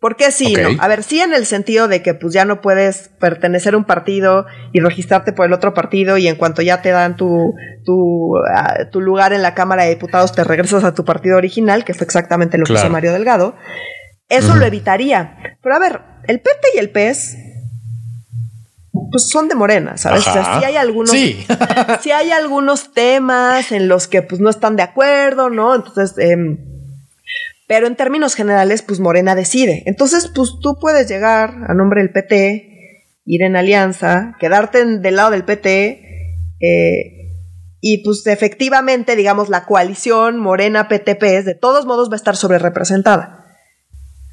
¿Por 0.02 0.16
qué 0.16 0.32
sí 0.32 0.56
no? 0.56 0.70
A 0.80 0.88
ver, 0.88 1.04
sí 1.04 1.22
en 1.22 1.32
el 1.32 1.46
sentido 1.46 1.88
de 1.88 2.02
que 2.02 2.16
pues 2.16 2.34
ya 2.34 2.44
no 2.44 2.60
puedes 2.60 3.12
pertenecer 3.20 3.76
a 3.76 3.78
un 3.78 3.86
partido 3.86 4.48
y 4.74 4.80
registrarte 4.80 5.32
por 5.32 5.46
el 5.46 5.54
otro 5.54 5.76
partido 5.76 6.18
y 6.18 6.28
en 6.28 6.38
cuanto 6.38 6.64
ya 6.64 6.82
te 6.82 6.90
dan 6.90 7.16
tu, 7.16 7.54
tu, 7.86 8.36
ah, 8.52 8.88
lugar 8.96 9.32
en 9.32 9.44
la 9.44 9.54
Cámara 9.54 9.84
de 9.84 9.90
Diputados 9.90 10.34
te 10.34 10.44
regresas 10.44 10.84
a 10.84 10.96
tu 10.96 11.06
partido 11.06 11.38
original, 11.38 11.86
que 11.86 11.94
fue 11.94 12.06
exactamente 12.06 12.58
lo 12.58 12.66
que 12.66 12.74
hizo 12.74 12.90
Mario 12.90 13.14
Delgado. 13.14 13.56
Eso 14.28 14.56
lo 14.56 14.66
evitaría. 14.66 15.38
Pero 15.62 15.76
a 15.76 15.80
ver, 15.80 16.02
el 16.28 16.40
PT 16.40 16.68
y 16.74 16.80
el 16.80 16.90
PES 16.90 17.38
pues 19.12 19.30
son 19.30 19.50
de 19.50 19.54
Morena, 19.54 19.98
¿sabes? 19.98 20.28
O 20.28 20.34
sea, 20.34 20.60
sí 20.60 20.66
hay 20.66 20.78
algunos, 20.78 21.12
sí. 22.02 22.12
hay 22.12 22.32
algunos 22.32 22.92
temas 22.92 23.72
en 23.72 23.88
los 23.88 24.08
que 24.08 24.24
pues 24.24 24.42
no 24.42 24.50
están 24.50 24.76
de 24.76 24.82
acuerdo, 24.82 25.52
¿no? 25.52 25.76
Entonces, 25.76 26.18
em, 26.18 26.58
pero 27.72 27.88
en 27.88 27.96
términos 27.96 28.36
generales, 28.36 28.82
pues 28.82 29.00
Morena 29.00 29.34
decide. 29.34 29.84
Entonces, 29.86 30.30
pues 30.36 30.56
tú 30.62 30.78
puedes 30.78 31.08
llegar 31.08 31.54
a 31.70 31.74
nombre 31.74 32.02
del 32.02 32.12
PT, 32.12 33.08
ir 33.24 33.44
en 33.44 33.56
alianza, 33.56 34.36
quedarte 34.42 34.86
del 34.86 35.16
lado 35.16 35.32
del 35.32 35.46
PT, 35.46 36.02
eh, 36.60 37.32
y 37.80 38.04
pues 38.04 38.28
efectivamente, 38.28 39.16
digamos, 39.16 39.48
la 39.48 39.64
coalición 39.64 40.38
Morena-PTP 40.38 41.46
de 41.46 41.56
todos 41.56 41.86
modos 41.86 42.10
va 42.10 42.16
a 42.16 42.18
estar 42.18 42.36
sobre 42.36 42.60
representada. 42.60 43.41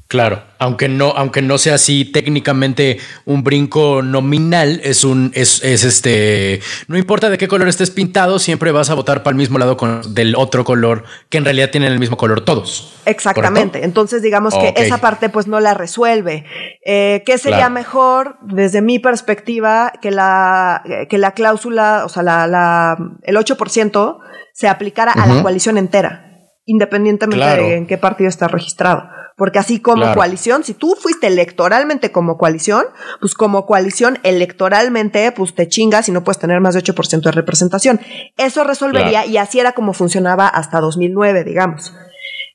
Claro, 0.09 0.41
aunque 0.57 0.89
no, 0.89 1.13
aunque 1.15 1.43
no 1.43 1.59
sea 1.59 1.75
así 1.75 2.03
técnicamente 2.03 2.97
un 3.25 3.43
brinco 3.43 4.01
nominal, 4.01 4.81
es 4.83 5.03
un, 5.03 5.31
es, 5.35 5.63
es 5.63 5.83
este, 5.83 6.61
no 6.87 6.97
importa 6.97 7.29
de 7.29 7.37
qué 7.37 7.47
color 7.47 7.67
estés 7.67 7.91
pintado, 7.91 8.39
siempre 8.39 8.71
vas 8.71 8.89
a 8.89 8.95
votar 8.95 9.21
para 9.21 9.33
el 9.33 9.37
mismo 9.37 9.59
lado 9.59 9.77
con, 9.77 10.15
del 10.15 10.35
otro 10.35 10.65
color, 10.65 11.03
que 11.29 11.37
en 11.37 11.45
realidad 11.45 11.69
tienen 11.69 11.91
el 11.91 11.99
mismo 11.99 12.17
color 12.17 12.41
todos. 12.41 12.99
Exactamente. 13.05 13.85
Entonces, 13.85 14.23
digamos 14.23 14.55
que 14.55 14.73
esa 14.77 14.97
parte 14.97 15.29
pues 15.29 15.45
no 15.45 15.59
la 15.59 15.75
resuelve. 15.75 16.43
Eh, 16.83 17.21
¿Qué 17.23 17.37
sería 17.37 17.69
mejor, 17.69 18.39
desde 18.41 18.81
mi 18.81 18.97
perspectiva, 18.97 19.93
que 20.01 20.09
la, 20.09 20.81
que 21.07 21.19
la 21.19 21.33
cláusula, 21.33 22.01
o 22.03 22.09
sea, 22.09 22.23
la, 22.23 22.47
la, 22.47 22.97
el 23.21 23.35
8% 23.35 24.17
se 24.53 24.67
aplicara 24.67 25.11
a 25.11 25.27
la 25.27 25.43
coalición 25.43 25.77
entera, 25.77 26.28
independientemente 26.69 27.45
de 27.45 27.75
en 27.75 27.87
qué 27.87 27.97
partido 27.97 28.29
está 28.29 28.47
registrado? 28.47 29.09
Porque 29.35 29.57
así 29.57 29.79
como 29.79 30.13
coalición, 30.13 30.63
si 30.63 30.73
tú 30.73 30.95
fuiste 30.99 31.27
electoralmente 31.27 32.11
como 32.11 32.37
coalición, 32.37 32.83
pues 33.21 33.33
como 33.33 33.65
coalición 33.65 34.19
electoralmente, 34.23 35.31
pues 35.31 35.55
te 35.55 35.67
chingas 35.67 36.09
y 36.09 36.11
no 36.11 36.23
puedes 36.23 36.39
tener 36.39 36.59
más 36.59 36.75
de 36.75 36.81
8% 36.81 37.21
de 37.21 37.31
representación. 37.31 37.99
Eso 38.37 38.63
resolvería 38.63 39.25
y 39.25 39.37
así 39.37 39.59
era 39.59 39.71
como 39.71 39.93
funcionaba 39.93 40.47
hasta 40.47 40.79
2009, 40.81 41.43
digamos. 41.43 41.93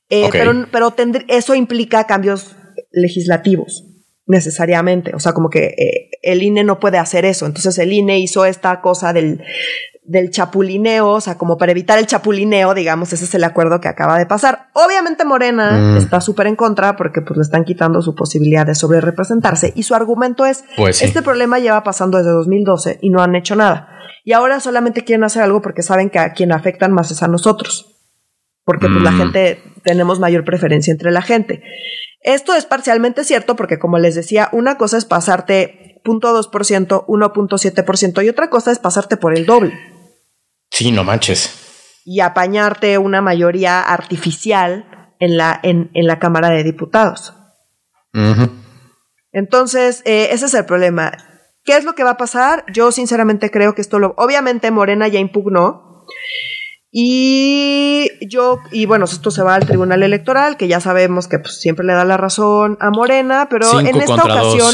Eh, 0.09 0.29
pero 0.31 0.67
pero 0.71 0.93
eso 1.27 1.55
implica 1.55 2.05
cambios 2.05 2.55
legislativos 2.91 3.83
necesariamente. 4.27 5.15
O 5.15 5.19
sea, 5.19 5.33
como 5.33 5.49
que 5.49 5.65
eh, 5.65 6.09
el 6.21 6.43
INE 6.43 6.63
no 6.63 6.79
puede 6.79 6.99
hacer 6.99 7.25
eso. 7.25 7.45
Entonces 7.45 7.77
el 7.79 7.91
INE 7.91 8.19
hizo 8.19 8.45
esta 8.45 8.81
cosa 8.81 9.11
del, 9.11 9.43
del 10.07 10.29
chapulineo, 10.29 11.09
o 11.09 11.21
sea, 11.21 11.37
como 11.37 11.57
para 11.57 11.71
evitar 11.71 11.97
el 11.97 12.05
chapulineo, 12.05 12.73
digamos, 12.73 13.11
ese 13.13 13.25
es 13.25 13.33
el 13.33 13.43
acuerdo 13.43 13.79
que 13.79 13.87
acaba 13.87 14.17
de 14.19 14.25
pasar. 14.25 14.67
Obviamente 14.73 15.25
Morena 15.25 15.71
mm. 15.71 15.97
está 15.97 16.21
súper 16.21 16.47
en 16.47 16.55
contra 16.55 16.95
porque 16.95 17.21
pues 17.21 17.37
le 17.37 17.43
están 17.43 17.63
quitando 17.63 18.01
su 18.01 18.13
posibilidad 18.13 18.65
de 18.65 18.75
sobre 18.75 19.01
representarse 19.01 19.73
y 19.75 19.83
su 19.83 19.95
argumento 19.95 20.45
es, 20.45 20.63
pues 20.77 21.01
este 21.01 21.21
problema 21.21 21.59
lleva 21.59 21.83
pasando 21.83 22.17
desde 22.17 22.31
2012 22.31 22.99
y 23.01 23.09
no 23.09 23.21
han 23.21 23.35
hecho 23.35 23.55
nada. 23.55 23.89
Y 24.23 24.33
ahora 24.33 24.59
solamente 24.59 25.03
quieren 25.03 25.23
hacer 25.23 25.43
algo 25.43 25.61
porque 25.61 25.81
saben 25.81 26.09
que 26.09 26.19
a 26.19 26.33
quien 26.33 26.51
afectan 26.51 26.91
más 26.91 27.11
es 27.11 27.23
a 27.23 27.27
nosotros. 27.27 27.91
Porque 28.63 28.87
pues 28.87 29.01
la 29.03 29.11
mm. 29.11 29.17
gente, 29.17 29.63
tenemos 29.83 30.19
mayor 30.19 30.43
preferencia 30.43 30.91
entre 30.91 31.11
la 31.11 31.21
gente. 31.21 31.61
Esto 32.21 32.55
es 32.55 32.65
parcialmente 32.65 33.23
cierto 33.23 33.55
porque 33.55 33.77
como 33.77 33.99
les 33.99 34.15
decía, 34.15 34.49
una 34.51 34.77
cosa 34.77 34.97
es 34.97 35.05
pasarte 35.05 36.01
0.2%, 36.03 37.05
1.7% 37.05 38.25
y 38.25 38.29
otra 38.29 38.49
cosa 38.49 38.71
es 38.71 38.79
pasarte 38.79 39.17
por 39.17 39.35
el 39.35 39.45
doble. 39.45 39.73
Sí, 40.69 40.91
no 40.91 41.03
manches. 41.03 42.01
Y 42.05 42.19
apañarte 42.19 42.97
una 42.97 43.21
mayoría 43.21 43.81
artificial 43.81 44.85
en 45.19 45.37
la, 45.37 45.59
en, 45.63 45.89
la 45.93 46.19
Cámara 46.19 46.49
de 46.49 46.63
Diputados. 46.63 47.33
Entonces, 49.31 50.01
eh, 50.05 50.29
ese 50.31 50.45
es 50.45 50.53
el 50.53 50.65
problema. 50.65 51.11
¿Qué 51.63 51.75
es 51.75 51.83
lo 51.83 51.95
que 51.95 52.03
va 52.03 52.11
a 52.11 52.17
pasar? 52.17 52.63
Yo 52.71 52.91
sinceramente 52.91 53.49
creo 53.49 53.73
que 53.73 53.81
esto 53.81 53.99
lo... 53.99 54.13
Obviamente 54.17 54.71
Morena 54.71 55.07
ya 55.07 55.19
impugnó. 55.19 56.05
Y 56.91 58.09
yo, 58.29 58.59
y 58.71 58.85
bueno, 58.85 59.03
esto 59.03 59.31
se 59.31 59.43
va 59.43 59.55
al 59.55 59.65
Tribunal 59.65 60.03
Electoral, 60.03 60.55
que 60.55 60.69
ya 60.69 60.79
sabemos 60.79 61.27
que 61.27 61.39
pues, 61.39 61.59
siempre 61.59 61.85
le 61.85 61.91
da 61.91 62.05
la 62.05 62.15
razón 62.15 62.77
a 62.79 62.89
Morena, 62.89 63.47
pero 63.49 63.81
en 63.81 63.99
esta 63.99 64.23
ocasión 64.23 64.73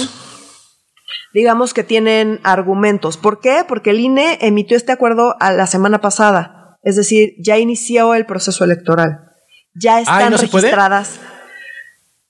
digamos 1.33 1.73
que 1.73 1.83
tienen 1.83 2.39
argumentos. 2.43 3.17
¿Por 3.17 3.39
qué? 3.39 3.63
Porque 3.67 3.91
el 3.91 3.99
INE 3.99 4.37
emitió 4.41 4.77
este 4.77 4.91
acuerdo 4.91 5.35
a 5.39 5.51
la 5.51 5.67
semana 5.67 6.01
pasada. 6.01 6.77
Es 6.83 6.95
decir, 6.95 7.33
ya 7.39 7.57
inició 7.57 8.15
el 8.15 8.25
proceso 8.25 8.63
electoral. 8.63 9.31
Ya 9.75 9.99
están 10.01 10.31
registradas. 10.31 11.19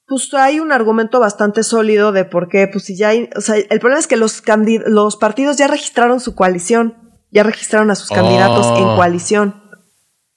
pues 0.08 0.34
hay 0.34 0.60
un 0.60 0.72
argumento 0.72 1.20
bastante 1.20 1.64
sólido 1.64 2.12
de 2.12 2.26
por 2.26 2.50
qué, 2.50 2.68
pues 2.68 2.84
si 2.86 2.98
ya 2.98 3.10
hay, 3.10 3.30
o 3.36 3.42
sea, 3.42 3.56
el 3.56 3.80
problema 3.80 4.00
es 4.00 4.08
que 4.08 4.18
los, 4.18 4.44
los 4.86 5.16
partidos 5.16 5.58
ya 5.58 5.68
registraron 5.68 6.20
su 6.20 6.36
coalición, 6.36 6.98
ya 7.32 7.44
registraron 7.44 7.90
a 7.92 7.96
sus 7.96 8.10
candidatos 8.10 8.78
en 8.78 8.86
oh. 8.86 8.96
coalición. 8.98 9.62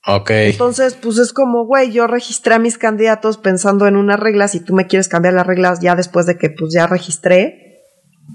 Ok. 0.07 0.29
Entonces, 0.29 0.95
pues 0.95 1.17
es 1.17 1.33
como, 1.33 1.65
güey, 1.65 1.91
yo 1.91 2.07
registré 2.07 2.53
a 2.53 2.59
mis 2.59 2.77
candidatos 2.77 3.37
pensando 3.37 3.87
en 3.87 3.95
unas 3.95 4.19
reglas 4.19 4.53
y 4.53 4.59
tú 4.59 4.73
me 4.73 4.85
quieres 4.85 5.09
cambiar 5.09 5.33
las 5.33 5.47
reglas 5.47 5.79
ya 5.79 5.95
después 5.95 6.25
de 6.25 6.37
que 6.37 6.51
pues 6.51 6.71
ya 6.73 6.85
registré, 6.87 7.64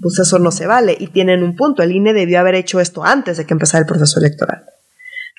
pues 0.01 0.19
eso 0.19 0.39
no 0.39 0.51
se 0.51 0.67
vale. 0.67 0.95
Y 0.99 1.07
tienen 1.07 1.43
un 1.43 1.55
punto, 1.55 1.83
el 1.83 1.91
INE 1.91 2.13
debió 2.13 2.39
haber 2.39 2.55
hecho 2.55 2.79
esto 2.79 3.03
antes 3.03 3.37
de 3.37 3.45
que 3.45 3.53
empezara 3.53 3.81
el 3.81 3.87
proceso 3.87 4.19
electoral. 4.19 4.65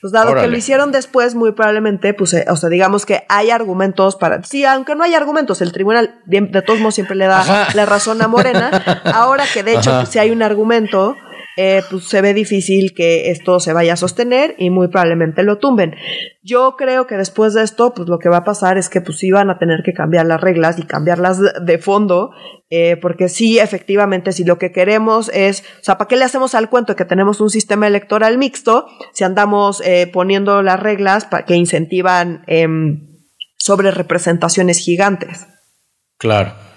Pues 0.03 0.12
dado 0.12 0.35
que 0.35 0.49
lo 0.49 0.57
hicieron 0.57 0.91
después, 0.91 1.37
muy 1.37 1.53
probablemente, 1.53 2.12
pues, 2.12 2.35
eh, 2.35 2.45
o 2.49 2.57
sea, 2.57 2.69
digamos 2.69 3.07
que 3.07 3.25
hay 3.29 3.51
argumentos 3.51 4.17
para. 4.17 4.43
Sí, 4.43 4.65
aunque 4.65 4.97
no 4.97 5.05
hay 5.05 5.15
argumentos, 5.15 5.62
el 5.62 5.71
tribunal 5.71 6.17
de, 6.27 6.43
todos 6.67 6.81
modos 6.81 6.97
siempre 6.97 7.15
le 7.15 7.27
da 7.27 7.69
la 7.73 7.87
razón 7.87 8.21
a 8.21 8.27
Morena. 8.27 9.01
Ahora 9.15 9.45
que 9.55 9.62
de 9.62 9.77
hecho, 9.77 9.93
pues, 9.93 10.09
si 10.09 10.19
hay 10.19 10.33
un 10.33 10.43
argumento, 10.43 11.15
eh, 11.57 11.83
pues 11.91 12.05
se 12.05 12.23
ve 12.23 12.35
difícil 12.35 12.95
que 12.95 13.31
esto 13.31 13.61
se 13.61 13.73
vaya 13.73 13.93
a 13.93 13.97
sostener 13.97 14.55
y 14.59 14.71
muy 14.71 14.88
probablemente 14.88 15.43
lo 15.43 15.59
tumben. 15.59 15.95
Yo 16.43 16.77
creo 16.77 17.07
que 17.07 17.17
después 17.17 17.55
de 17.55 17.62
esto, 17.62 17.93
pues 17.95 18.09
lo 18.09 18.19
que 18.19 18.29
va 18.29 18.38
a 18.38 18.45
pasar 18.45 18.79
es 18.79 18.88
que 18.88 19.01
pues 19.01 19.19
sí 19.19 19.31
van 19.31 19.51
a 19.51 19.59
tener 19.59 19.83
que 19.85 19.93
cambiar 19.93 20.27
las 20.27 20.41
reglas 20.41 20.79
y 20.79 20.83
cambiarlas 20.83 21.38
de 21.65 21.79
fondo, 21.79 22.31
eh, 22.71 22.97
porque 22.97 23.29
sí, 23.29 23.59
efectivamente, 23.59 24.33
si 24.33 24.45
lo 24.45 24.59
que 24.59 24.73
queremos 24.73 25.31
es, 25.35 25.61
o 25.81 25.85
sea, 25.85 25.99
¿para 25.99 26.09
qué 26.09 26.17
le 26.17 26.25
hacemos 26.25 26.55
al 26.55 26.71
cuento 26.71 26.97
que 26.97 27.05
tenemos 27.05 27.41
un 27.41 27.51
sistema 27.51 27.87
electoral 27.87 28.38
mixto 28.38 28.87
si 29.12 29.25
andamos 29.25 29.83
eh, 29.85 30.11
poniendo 30.12 30.62
las 30.62 30.81
reglas 30.81 31.27
para 31.27 31.45
que 31.45 31.55
incentivan 31.55 32.45
em, 32.47 33.09
sobre 33.59 33.91
representaciones 33.91 34.79
gigantes? 34.79 35.47
Claro. 36.19 36.72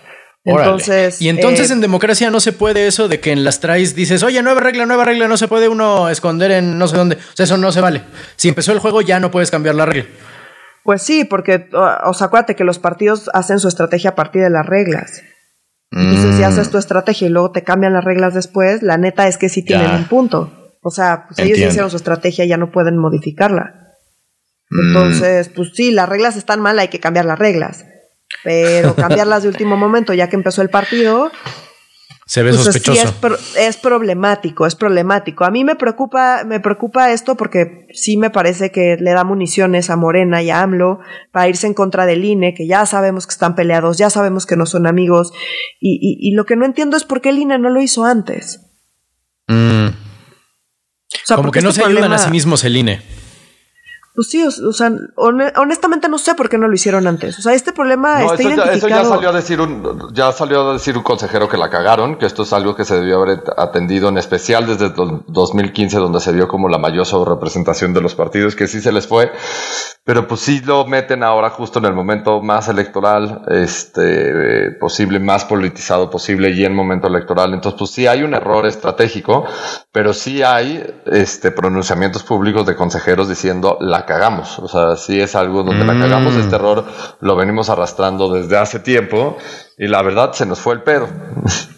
Entonces, 0.45 1.19
y 1.23 1.29
entonces 1.29 1.71
eh, 1.71 1.73
en 1.73 1.81
democracia 1.81 2.29
no 2.29 2.39
se 2.39 2.53
puede 2.53 2.85
eso 2.85 3.07
de 3.07 3.19
que 3.19 3.31
en 3.31 3.43
las 3.43 3.59
traes 3.59 3.95
dices, 3.95 4.21
oye, 4.21 4.43
nueva 4.43 4.61
regla, 4.61 4.85
nueva 4.85 5.03
regla, 5.03 5.27
no 5.27 5.37
se 5.37 5.47
puede 5.47 5.67
uno 5.67 6.07
esconder 6.07 6.51
en 6.51 6.77
no 6.77 6.87
sé 6.87 6.95
dónde. 6.95 7.15
O 7.15 7.35
sea, 7.35 7.45
eso 7.45 7.57
no 7.57 7.71
se 7.71 7.81
vale. 7.81 8.03
Si 8.35 8.47
empezó 8.47 8.71
el 8.71 8.77
juego 8.77 9.01
ya 9.01 9.19
no 9.19 9.31
puedes 9.31 9.49
cambiar 9.49 9.73
la 9.73 9.87
regla. 9.87 10.05
Pues 10.83 11.01
sí, 11.01 11.25
porque, 11.25 11.67
o 11.73 12.13
sea, 12.13 12.27
acuérdate 12.27 12.55
que 12.55 12.63
los 12.63 12.77
partidos 12.77 13.31
hacen 13.33 13.59
su 13.59 13.67
estrategia 13.67 14.11
a 14.11 14.15
partir 14.15 14.43
de 14.43 14.51
las 14.51 14.67
reglas. 14.67 15.23
Dices, 15.89 16.35
si 16.35 16.41
mm. 16.41 16.45
haces 16.45 16.69
tu 16.69 16.77
estrategia 16.77 17.25
y 17.27 17.31
luego 17.31 17.51
te 17.51 17.63
cambian 17.63 17.93
las 17.93 18.03
reglas 18.03 18.35
después, 18.35 18.83
la 18.83 18.97
neta 18.97 19.27
es 19.27 19.37
que 19.37 19.49
sí 19.49 19.63
tienen 19.63 19.89
un 19.91 20.05
punto. 20.05 20.75
O 20.83 20.91
sea, 20.91 21.25
pues 21.27 21.39
ellos 21.39 21.57
hicieron 21.57 21.89
su 21.89 21.95
estrategia 21.95 22.45
y 22.45 22.49
ya 22.49 22.57
no 22.57 22.71
pueden 22.71 22.97
modificarla. 22.97 23.95
Mm. 24.69 24.87
Entonces, 24.87 25.49
pues 25.49 25.71
sí, 25.73 25.89
las 25.89 26.07
reglas 26.07 26.35
están 26.35 26.59
mal, 26.59 26.77
hay 26.77 26.89
que 26.89 26.99
cambiar 26.99 27.25
las 27.25 27.39
reglas 27.39 27.85
pero 28.45 28.95
cambiarlas 28.95 29.43
de 29.43 29.49
último 29.49 29.75
momento, 29.75 30.13
ya 30.13 30.29
que 30.29 30.37
empezó 30.37 30.61
el 30.61 30.69
partido. 30.69 31.31
Se 32.27 32.41
ve 32.41 32.51
pues 32.51 32.63
sospechoso. 32.63 33.13
es, 33.57 33.77
problemático, 33.77 34.65
es 34.65 34.75
problemático. 34.75 35.45
A 35.45 35.51
mí 35.51 35.63
me 35.63 35.75
preocupa, 35.75 36.43
me 36.43 36.59
preocupa 36.59 37.11
esto 37.11 37.35
porque 37.35 37.87
sí 37.93 38.17
me 38.17 38.31
parece 38.31 38.71
que 38.71 38.97
le 38.99 39.11
da 39.11 39.23
municiones 39.23 39.91
a 39.91 39.95
Morena 39.95 40.41
y 40.41 40.49
a 40.49 40.61
AMLO 40.61 40.99
para 41.31 41.49
irse 41.49 41.67
en 41.67 41.75
contra 41.75 42.07
del 42.07 42.25
INE, 42.25 42.55
que 42.55 42.65
ya 42.65 42.85
sabemos 42.87 43.27
que 43.27 43.31
están 43.31 43.53
peleados, 43.53 43.97
ya 43.97 44.09
sabemos 44.09 44.47
que 44.47 44.55
no 44.55 44.65
son 44.65 44.87
amigos. 44.87 45.33
Y, 45.79 46.33
lo 46.35 46.45
que 46.45 46.55
no 46.55 46.65
entiendo 46.65 46.97
es 46.97 47.03
por 47.03 47.21
qué 47.21 47.29
el 47.29 47.39
INE 47.39 47.59
no 47.59 47.69
lo 47.69 47.79
hizo 47.81 48.05
antes. 48.05 48.61
Mm. 49.47 49.89
Como 51.35 51.51
que 51.51 51.61
no 51.61 51.69
este 51.69 51.81
se 51.81 51.87
ayudan 51.87 52.13
a 52.13 52.17
sí 52.17 52.31
mismos 52.31 52.63
el 52.63 52.77
INE. 52.77 53.24
Pues 54.15 54.29
sí, 54.29 54.43
o, 54.43 54.71
sea, 54.71 54.91
honestamente 55.17 56.07
no 56.09 56.17
sé 56.17 56.35
por 56.35 56.49
qué 56.49 56.57
no 56.57 56.67
lo 56.67 56.73
hicieron 56.73 57.05
antes. 57.05 57.37
O 57.37 57.41
sea, 57.41 57.53
este 57.53 57.73
problema 57.73 58.23
está 58.23 58.35
eso 58.35 58.55
Ya, 58.55 58.71
eso 58.71 58.87
ya 58.87 59.03
salió 59.03 59.29
a 59.29 59.33
decir 59.33 59.59
un, 59.61 60.13
ya 60.13 60.31
salió 60.31 60.69
a 60.69 60.73
decir 60.73 60.97
un 60.97 61.03
consejero 61.03 61.49
que 61.49 61.57
la 61.57 61.69
cagaron, 61.69 62.17
que 62.17 62.25
esto 62.25 62.43
es 62.43 62.53
algo 62.53 62.75
que 62.75 62.85
se 62.85 62.95
debió 62.95 63.21
haber 63.21 63.43
atendido 63.57 64.09
en 64.09 64.17
especial 64.17 64.65
desde 64.67 64.89
2015, 64.89 65.97
donde 65.97 66.19
se 66.19 66.31
vio 66.31 66.47
como 66.47 66.69
la 66.69 66.77
mayor 66.77 67.05
representación 67.27 67.93
de 67.93 68.01
los 68.01 68.15
partidos, 68.15 68.55
que 68.55 68.67
sí 68.67 68.81
se 68.81 68.91
les 68.91 69.07
fue, 69.07 69.31
pero 70.05 70.27
pues 70.27 70.41
sí 70.41 70.61
lo 70.63 70.85
meten 70.85 71.23
ahora 71.23 71.49
justo 71.49 71.79
en 71.79 71.85
el 71.85 71.93
momento 71.93 72.41
más 72.41 72.67
electoral, 72.67 73.41
este, 73.49 74.71
posible, 74.79 75.19
más 75.19 75.45
politizado 75.45 76.09
posible 76.09 76.51
y 76.51 76.63
en 76.63 76.75
momento 76.75 77.07
electoral. 77.07 77.53
Entonces, 77.53 77.77
pues 77.77 77.91
sí 77.91 78.07
hay 78.07 78.23
un 78.23 78.33
error 78.33 78.65
estratégico, 78.65 79.45
pero 79.91 80.13
sí 80.13 80.43
hay, 80.43 81.01
este, 81.07 81.51
pronunciamientos 81.51 82.23
públicos 82.23 82.65
de 82.65 82.75
consejeros 82.75 83.27
diciendo 83.27 83.77
la 83.81 84.04
cagamos. 84.05 84.59
O 84.59 84.67
sea, 84.67 84.95
sí 84.95 85.19
es 85.19 85.35
algo 85.35 85.63
donde 85.63 85.85
la 85.85 85.99
cagamos. 85.99 86.35
Este 86.35 86.51
mm. 86.51 86.55
error 86.55 86.85
lo 87.19 87.35
venimos 87.35 87.69
arrastrando 87.69 88.29
desde 88.29 88.57
hace 88.57 88.79
tiempo 88.79 89.37
y 89.77 89.87
la 89.87 90.01
verdad 90.01 90.33
se 90.33 90.45
nos 90.45 90.59
fue 90.59 90.75
el 90.75 90.83
pedo. 90.83 91.07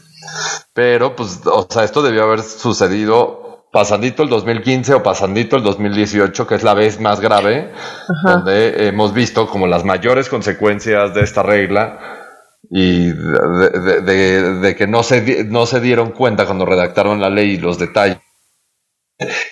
Pero, 0.73 1.15
pues, 1.15 1.41
o 1.45 1.67
sea, 1.69 1.83
esto 1.83 2.01
debió 2.01 2.23
haber 2.23 2.41
sucedido 2.41 3.65
pasandito 3.71 4.23
el 4.23 4.29
2015 4.29 4.93
o 4.95 5.03
pasandito 5.03 5.57
el 5.57 5.63
2018, 5.63 6.47
que 6.47 6.55
es 6.55 6.63
la 6.63 6.73
vez 6.73 6.99
más 6.99 7.19
grave, 7.19 7.71
donde 8.23 8.87
hemos 8.87 9.13
visto 9.13 9.47
como 9.47 9.67
las 9.67 9.83
mayores 9.83 10.29
consecuencias 10.29 11.13
de 11.13 11.21
esta 11.21 11.43
regla 11.43 11.99
y 12.69 13.07
de, 13.07 14.75
que 14.77 14.87
no 14.87 15.03
se, 15.03 15.43
no 15.45 15.65
se 15.65 15.79
dieron 15.79 16.11
cuenta 16.11 16.45
cuando 16.45 16.65
redactaron 16.65 17.21
la 17.21 17.29
ley 17.29 17.51
y 17.51 17.57
los 17.57 17.77
detalles 17.77 18.17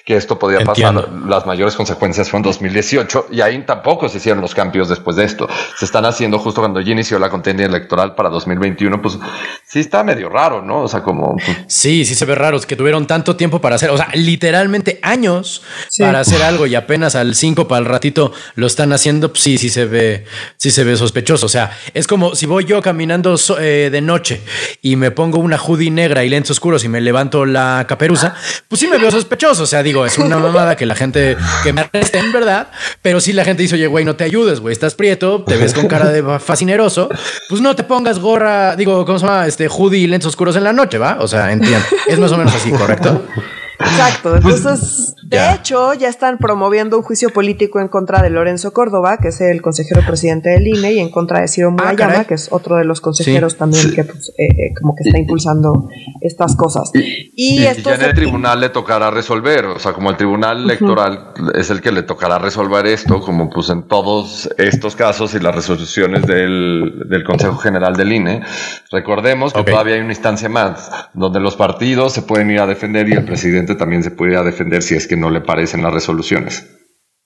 que 0.05 0.15
esto 0.15 0.37
podía 0.37 0.59
pasar. 0.59 1.09
Las 1.27 1.47
mayores 1.47 1.75
consecuencias 1.75 2.29
fueron 2.29 2.43
2018 2.43 3.27
y 3.31 3.41
ahí 3.41 3.63
tampoco 3.65 4.07
se 4.09 4.17
hicieron 4.17 4.39
los 4.41 4.53
cambios 4.53 4.89
después 4.89 5.15
de 5.15 5.23
esto. 5.23 5.49
Se 5.75 5.85
están 5.85 6.05
haciendo 6.05 6.37
justo 6.37 6.61
cuando 6.61 6.81
ya 6.81 6.91
inició 6.91 7.17
la 7.17 7.31
contienda 7.31 7.63
electoral 7.63 8.13
para 8.13 8.29
2021, 8.29 9.01
pues 9.01 9.17
sí 9.65 9.79
está 9.79 10.03
medio 10.03 10.29
raro, 10.29 10.61
¿no? 10.61 10.81
O 10.81 10.87
sea, 10.87 11.01
como... 11.01 11.35
Pues, 11.37 11.57
sí, 11.67 12.05
sí 12.05 12.13
se 12.13 12.25
ve 12.25 12.35
raro, 12.35 12.57
es 12.57 12.67
que 12.67 12.75
tuvieron 12.75 13.07
tanto 13.07 13.35
tiempo 13.35 13.59
para 13.59 13.75
hacer, 13.75 13.89
o 13.89 13.97
sea, 13.97 14.09
literalmente 14.13 14.99
años 15.01 15.63
para 15.97 16.19
hacer 16.19 16.43
algo 16.43 16.67
y 16.67 16.75
apenas 16.75 17.15
al 17.15 17.33
5 17.33 17.67
para 17.67 17.79
el 17.79 17.85
ratito 17.85 18.33
lo 18.53 18.67
están 18.67 18.93
haciendo, 18.93 19.29
pues 19.29 19.41
sí, 19.41 19.57
sí 19.57 19.69
se 19.69 19.85
ve, 19.85 20.25
sí 20.57 20.69
se 20.69 20.83
ve 20.83 20.95
sospechoso. 20.95 21.47
O 21.47 21.49
sea, 21.49 21.75
es 21.95 22.05
como 22.05 22.35
si 22.35 22.45
voy 22.45 22.65
yo 22.65 22.83
caminando 22.83 23.35
eh, 23.59 23.89
de 23.91 24.01
noche 24.01 24.41
y 24.83 24.95
me 24.95 25.09
pongo 25.09 25.39
una 25.39 25.57
hoodie 25.57 25.89
negra 25.89 26.23
y 26.23 26.29
lentes 26.29 26.51
oscuros 26.51 26.83
y 26.83 26.87
me 26.87 27.01
levanto 27.01 27.45
la 27.47 27.85
caperuza, 27.87 28.35
pues 28.67 28.79
sí 28.79 28.87
me 28.87 28.99
veo 28.99 29.09
sospechoso. 29.09 29.54
O 29.59 29.65
sea, 29.65 29.83
digo, 29.83 30.05
es 30.05 30.17
una 30.17 30.37
mamada 30.37 30.75
que 30.75 30.85
la 30.85 30.95
gente 30.95 31.37
que 31.63 31.73
me 31.73 31.81
arreste 31.81 32.19
en 32.19 32.31
verdad, 32.31 32.67
pero 33.01 33.19
si 33.19 33.33
la 33.33 33.43
gente 33.43 33.63
dice, 33.63 33.75
oye, 33.75 33.87
güey, 33.87 34.05
no 34.05 34.15
te 34.15 34.23
ayudes, 34.23 34.59
güey, 34.59 34.73
estás 34.73 34.95
prieto, 34.95 35.43
te 35.43 35.57
ves 35.57 35.73
con 35.73 35.87
cara 35.87 36.09
de 36.09 36.39
fascineroso, 36.39 37.09
pues 37.49 37.61
no 37.61 37.75
te 37.75 37.83
pongas 37.83 38.19
gorra, 38.19 38.75
digo, 38.75 39.05
¿cómo 39.05 39.19
se 39.19 39.25
llama? 39.25 39.47
Este 39.47 39.67
hoodie 39.67 39.99
y 39.99 40.07
lentes 40.07 40.27
oscuros 40.27 40.55
en 40.55 40.63
la 40.63 40.73
noche, 40.73 40.97
¿va? 40.97 41.17
O 41.19 41.27
sea, 41.27 41.51
entiendo. 41.51 41.85
Es 42.07 42.19
más 42.19 42.31
o 42.31 42.37
menos 42.37 42.53
así, 42.53 42.71
¿correcto? 42.71 43.25
Exacto. 43.79 44.35
Entonces, 44.35 45.13
de 45.25 45.53
hecho, 45.53 45.95
ya 45.95 46.07
están 46.07 46.37
promoviendo 46.37 46.97
un 46.97 47.03
juicio 47.03 47.31
político 47.31 47.79
en 47.79 47.87
contra 47.87 48.21
de 48.21 48.29
Lorenzo 48.29 48.73
Córdoba, 48.73 49.17
que 49.17 49.29
es 49.29 49.41
el 49.41 49.59
consejero 49.63 50.01
presidente 50.05 50.49
del 50.49 50.67
INE, 50.67 50.93
y 50.93 50.99
en 50.99 51.09
contra 51.09 51.41
de 51.41 51.47
Ciro 51.47 51.69
ah, 51.69 51.71
Murayama, 51.71 52.25
que 52.25 52.35
es 52.35 52.49
otro 52.51 52.75
de 52.75 52.85
los 52.85 53.01
consejeros 53.01 53.57
también 53.57 53.91
que 53.95 54.03
pues, 54.03 54.29
eh, 54.37 54.45
eh, 54.45 54.73
como 54.79 54.93
que 54.95 55.09
está 55.09 55.17
impulsando 55.17 55.89
estas 56.21 56.55
cosas. 56.55 56.91
Y, 56.93 57.63
esto 57.65 57.89
ya 57.89 57.95
en 57.95 58.01
el 58.03 58.13
tribunal 58.13 58.59
le 58.59 58.69
tocará 58.69 59.09
resolver, 59.09 59.65
o 59.65 59.79
sea, 59.79 59.93
como 59.93 60.11
el 60.11 60.17
tribunal 60.17 60.63
electoral 60.63 61.33
es 61.55 61.71
el 61.71 61.81
que 61.81 61.91
le 61.91 62.03
tocará 62.03 62.37
resolver 62.37 62.85
esto, 62.85 63.19
como 63.19 63.49
pues 63.49 63.69
en 63.69 63.87
todos 63.87 64.47
estos 64.59 64.95
casos 64.95 65.33
y 65.33 65.39
las 65.39 65.55
resoluciones 65.55 66.27
del, 66.27 67.03
del 67.09 67.23
Consejo 67.23 67.57
General 67.57 67.95
del 67.95 68.13
INE, 68.13 68.41
recordemos 68.91 69.53
que 69.53 69.63
todavía 69.63 69.95
hay 69.95 70.01
una 70.01 70.13
instancia 70.13 70.49
más, 70.49 70.91
donde 71.15 71.39
los 71.39 71.55
partidos 71.55 72.13
se 72.13 72.21
pueden 72.21 72.51
ir 72.51 72.59
a 72.59 72.67
defender 72.67 73.09
y 73.09 73.13
el 73.13 73.25
presidente 73.25 73.73
también 73.73 74.03
se 74.03 74.11
puede 74.11 74.33
ir 74.33 74.37
a 74.37 74.43
defender 74.43 74.83
si 74.83 74.93
es 74.93 75.07
que 75.07 75.14
no 75.17 75.29
le 75.29 75.41
parecen 75.41 75.83
las 75.83 75.93
resoluciones. 75.93 76.71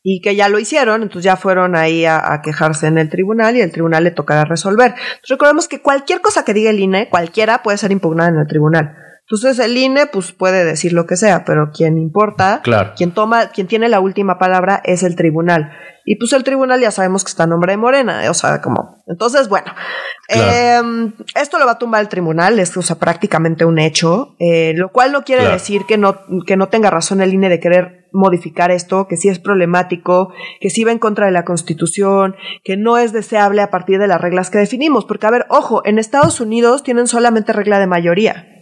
Y 0.02 0.22
que 0.22 0.36
ya 0.36 0.48
lo 0.48 0.60
hicieron, 0.60 1.02
entonces 1.02 1.26
ya 1.26 1.36
fueron 1.36 1.76
ahí 1.76 2.06
a, 2.06 2.40
quejarse 2.44 2.88
en 2.88 2.98
el 2.98 3.10
tribunal 3.10 3.58
y 3.58 3.62
el 3.62 3.72
tribunal 3.72 4.06
le 4.06 4.12
tocará 4.12 4.46
resolver. 4.46 4.96
recordemos 5.28 5.68
que 5.68 5.82
cualquier 5.82 6.22
cosa 6.22 6.46
que 6.46 6.54
diga 6.54 6.70
el 6.70 6.80
INE, 6.80 7.10
cualquiera 7.10 7.64
puede 7.64 7.78
ser 7.78 7.92
impugnada 7.92 8.30
en 8.30 8.38
el 8.38 8.48
tribunal. 8.48 8.96
Entonces 9.32 9.60
el 9.60 9.78
INE 9.78 10.08
pues 10.08 10.32
puede 10.32 10.66
decir 10.66 10.92
lo 10.92 11.06
que 11.06 11.16
sea, 11.16 11.46
pero 11.46 11.70
quien 11.72 12.00
importa, 12.00 12.62
quien 12.98 13.12
toma, 13.12 13.50
quien 13.50 13.68
tiene 13.68 13.88
la 13.88 14.00
última 14.00 14.40
palabra 14.40 14.82
es 14.84 15.04
el 15.04 15.16
tribunal. 15.16 15.72
Y 16.04 16.16
pues 16.16 16.34
el 16.34 16.44
tribunal 16.44 16.82
ya 16.82 16.90
sabemos 16.90 17.24
que 17.24 17.30
está 17.30 17.44
en 17.44 17.52
nombre 17.52 17.74
de 17.74 17.78
Morena, 17.78 18.24
o 18.28 18.34
sea, 18.34 18.60
como. 18.60 19.04
Entonces, 19.06 19.48
bueno, 19.48 19.72
em, 20.30 21.14
esto 21.40 21.60
lo 21.60 21.68
va 21.68 21.74
a 21.74 21.78
tumbar 21.78 22.02
el 22.02 22.08
tribunal, 22.08 22.58
es 22.58 22.76
o 22.76 22.82
sea, 22.82 22.96
prácticamente 22.96 23.66
un 23.66 23.78
hecho, 23.78 24.36
eh, 24.40 24.74
lo 24.76 24.90
cual 24.90 25.12
no 25.12 25.24
quiere 25.24 25.48
decir 25.48 25.84
que 25.88 26.00
no, 26.00 26.22
que 26.48 26.58
no 26.58 26.70
tenga 26.70 26.90
razón 26.90 27.22
el 27.22 27.32
INE 27.32 27.50
de 27.50 27.60
querer 27.60 28.08
modificar 28.12 28.72
esto, 28.72 29.08
que 29.08 29.18
sí 29.18 29.30
es 29.30 29.38
problemático, 29.38 30.34
que 30.60 30.72
sí 30.72 30.84
va 30.84 30.92
en 30.92 30.98
contra 30.98 31.28
de 31.28 31.32
la 31.32 31.46
Constitución, 31.46 32.36
que 32.64 32.78
no 32.78 32.98
es 32.98 33.14
deseable 33.14 33.62
a 33.62 33.70
partir 33.70 34.00
de 34.00 34.08
las 34.08 34.20
reglas 34.20 34.50
que 34.50 34.58
definimos. 34.58 35.06
Porque, 35.06 35.28
a 35.28 35.32
ver, 35.32 35.46
ojo, 35.50 35.84
en 35.86 36.00
Estados 36.00 36.42
Unidos 36.42 36.82
tienen 36.82 37.06
solamente 37.06 37.54
regla 37.54 37.78
de 37.78 37.86
mayoría. 37.86 38.59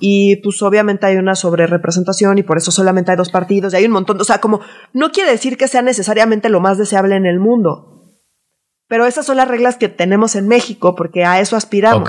Y 0.00 0.36
pues 0.36 0.62
obviamente 0.62 1.06
hay 1.06 1.16
una 1.16 1.34
sobrerepresentación 1.34 2.38
y 2.38 2.42
por 2.42 2.56
eso 2.56 2.70
solamente 2.70 3.10
hay 3.10 3.16
dos 3.16 3.30
partidos 3.30 3.72
y 3.72 3.76
hay 3.76 3.84
un 3.84 3.92
montón, 3.92 4.20
o 4.20 4.24
sea, 4.24 4.38
como 4.38 4.60
no 4.92 5.10
quiere 5.10 5.30
decir 5.30 5.58
que 5.58 5.68
sea 5.68 5.82
necesariamente 5.82 6.48
lo 6.48 6.60
más 6.60 6.78
deseable 6.78 7.16
en 7.16 7.26
el 7.26 7.38
mundo, 7.38 7.90
Pero 8.88 9.06
esas 9.06 9.26
son 9.26 9.36
las 9.38 9.48
reglas 9.48 9.76
que 9.76 9.88
tenemos 9.88 10.34
en 10.36 10.48
México 10.48 10.94
porque 10.94 11.24
a 11.24 11.40
eso 11.40 11.56
aspiramos. 11.56 12.08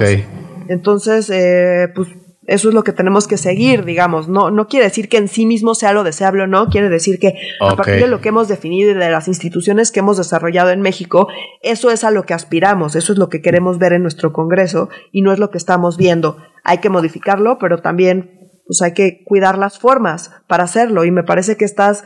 Entonces, 0.67 1.29
eh, 1.29 1.87
pues 1.93 2.09
eso 2.47 2.69
es 2.69 2.75
lo 2.75 2.83
que 2.83 2.91
tenemos 2.91 3.27
que 3.27 3.37
seguir, 3.37 3.85
digamos. 3.85 4.27
No, 4.27 4.51
no 4.51 4.67
quiere 4.67 4.85
decir 4.85 5.09
que 5.09 5.17
en 5.17 5.27
sí 5.27 5.45
mismo 5.45 5.75
sea 5.75 5.93
lo 5.93 6.03
deseable 6.03 6.43
o 6.43 6.47
no, 6.47 6.67
quiere 6.67 6.89
decir 6.89 7.19
que 7.19 7.33
a 7.59 7.75
partir 7.75 7.95
de 7.95 8.07
lo 8.07 8.21
que 8.21 8.29
hemos 8.29 8.47
definido 8.47 8.91
y 8.91 8.93
de 8.93 9.09
las 9.09 9.27
instituciones 9.27 9.91
que 9.91 9.99
hemos 9.99 10.17
desarrollado 10.17 10.69
en 10.69 10.81
México, 10.81 11.27
eso 11.61 11.91
es 11.91 12.03
a 12.03 12.11
lo 12.11 12.23
que 12.23 12.33
aspiramos, 12.33 12.95
eso 12.95 13.13
es 13.13 13.19
lo 13.19 13.29
que 13.29 13.41
queremos 13.41 13.79
ver 13.79 13.93
en 13.93 14.03
nuestro 14.03 14.31
Congreso 14.31 14.89
y 15.11 15.21
no 15.21 15.33
es 15.33 15.39
lo 15.39 15.49
que 15.49 15.57
estamos 15.57 15.97
viendo. 15.97 16.37
Hay 16.63 16.79
que 16.79 16.89
modificarlo, 16.89 17.57
pero 17.57 17.79
también 17.79 18.39
pues 18.67 18.81
hay 18.81 18.93
que 18.93 19.23
cuidar 19.23 19.57
las 19.57 19.79
formas 19.79 20.31
para 20.47 20.63
hacerlo 20.63 21.05
y 21.05 21.11
me 21.11 21.23
parece 21.23 21.55
que 21.57 21.65
estas 21.65 22.03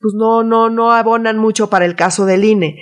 pues 0.00 0.14
no, 0.14 0.42
no, 0.42 0.70
no 0.70 0.92
abonan 0.92 1.38
mucho 1.38 1.70
para 1.70 1.84
el 1.84 1.96
caso 1.96 2.26
del 2.26 2.44
INE. 2.44 2.76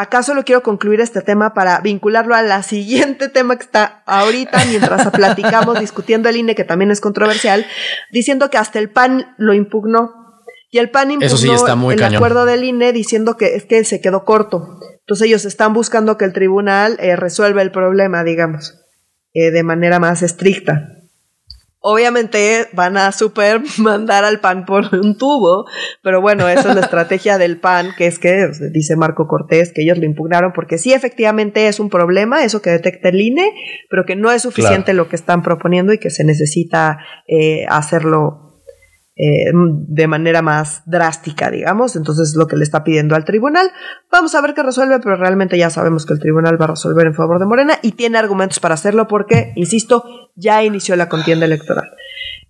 ¿Acaso 0.00 0.32
lo 0.32 0.44
quiero 0.44 0.62
concluir 0.62 1.00
este 1.00 1.22
tema 1.22 1.54
para 1.54 1.80
vincularlo 1.80 2.36
a 2.36 2.42
la 2.42 2.62
siguiente 2.62 3.28
tema 3.28 3.56
que 3.56 3.64
está 3.64 4.04
ahorita 4.06 4.64
mientras 4.66 5.10
platicamos 5.10 5.80
discutiendo 5.80 6.28
el 6.28 6.36
INE, 6.36 6.54
que 6.54 6.62
también 6.62 6.92
es 6.92 7.00
controversial, 7.00 7.66
diciendo 8.12 8.48
que 8.48 8.58
hasta 8.58 8.78
el 8.78 8.90
PAN 8.90 9.34
lo 9.38 9.54
impugnó. 9.54 10.12
Y 10.70 10.78
el 10.78 10.90
PAN 10.90 11.10
impugnó 11.10 11.90
el 11.90 12.04
acuerdo 12.04 12.44
del 12.44 12.62
INE 12.62 12.92
diciendo 12.92 13.36
que 13.36 13.56
es 13.56 13.64
que 13.64 13.82
se 13.82 14.00
quedó 14.00 14.24
corto. 14.24 14.78
Entonces 15.00 15.26
ellos 15.26 15.44
están 15.44 15.72
buscando 15.72 16.16
que 16.16 16.26
el 16.26 16.32
tribunal 16.32 16.96
eh, 17.00 17.16
resuelva 17.16 17.62
el 17.62 17.72
problema, 17.72 18.22
digamos, 18.22 18.78
eh, 19.34 19.50
de 19.50 19.64
manera 19.64 19.98
más 19.98 20.22
estricta. 20.22 20.97
Obviamente 21.90 22.66
van 22.74 22.98
a 22.98 23.12
super 23.12 23.62
mandar 23.78 24.22
al 24.22 24.40
PAN 24.40 24.66
por 24.66 24.94
un 24.94 25.16
tubo, 25.16 25.64
pero 26.02 26.20
bueno, 26.20 26.46
esa 26.46 26.68
es 26.68 26.74
la 26.74 26.82
estrategia 26.82 27.38
del 27.38 27.58
PAN, 27.58 27.92
que 27.96 28.06
es 28.06 28.18
que, 28.18 28.50
dice 28.72 28.94
Marco 28.94 29.26
Cortés, 29.26 29.72
que 29.72 29.84
ellos 29.84 29.96
lo 29.96 30.04
impugnaron 30.04 30.52
porque 30.52 30.76
sí, 30.76 30.92
efectivamente 30.92 31.66
es 31.66 31.80
un 31.80 31.88
problema, 31.88 32.44
eso 32.44 32.60
que 32.60 32.68
detecta 32.68 33.08
el 33.08 33.18
INE, 33.18 33.54
pero 33.88 34.04
que 34.04 34.16
no 34.16 34.30
es 34.30 34.42
suficiente 34.42 34.92
lo 34.92 35.08
que 35.08 35.16
están 35.16 35.42
proponiendo 35.42 35.94
y 35.94 35.98
que 35.98 36.10
se 36.10 36.24
necesita 36.24 36.98
eh, 37.26 37.64
hacerlo 37.70 38.47
eh, 39.20 39.50
de 39.52 40.06
manera 40.06 40.42
más 40.42 40.82
drástica, 40.86 41.50
digamos. 41.50 41.96
Entonces, 41.96 42.36
lo 42.36 42.46
que 42.46 42.56
le 42.56 42.62
está 42.62 42.84
pidiendo 42.84 43.16
al 43.16 43.24
tribunal. 43.24 43.68
Vamos 44.12 44.34
a 44.36 44.40
ver 44.40 44.54
qué 44.54 44.62
resuelve, 44.62 45.00
pero 45.00 45.16
realmente 45.16 45.58
ya 45.58 45.70
sabemos 45.70 46.06
que 46.06 46.12
el 46.12 46.20
tribunal 46.20 46.60
va 46.60 46.66
a 46.66 46.68
resolver 46.68 47.04
en 47.04 47.14
favor 47.14 47.40
de 47.40 47.46
Morena 47.46 47.80
y 47.82 47.92
tiene 47.92 48.16
argumentos 48.16 48.60
para 48.60 48.74
hacerlo 48.74 49.08
porque, 49.08 49.52
insisto, 49.56 50.04
ya 50.36 50.62
inició 50.62 50.94
la 50.94 51.08
contienda 51.08 51.46
electoral. 51.46 51.90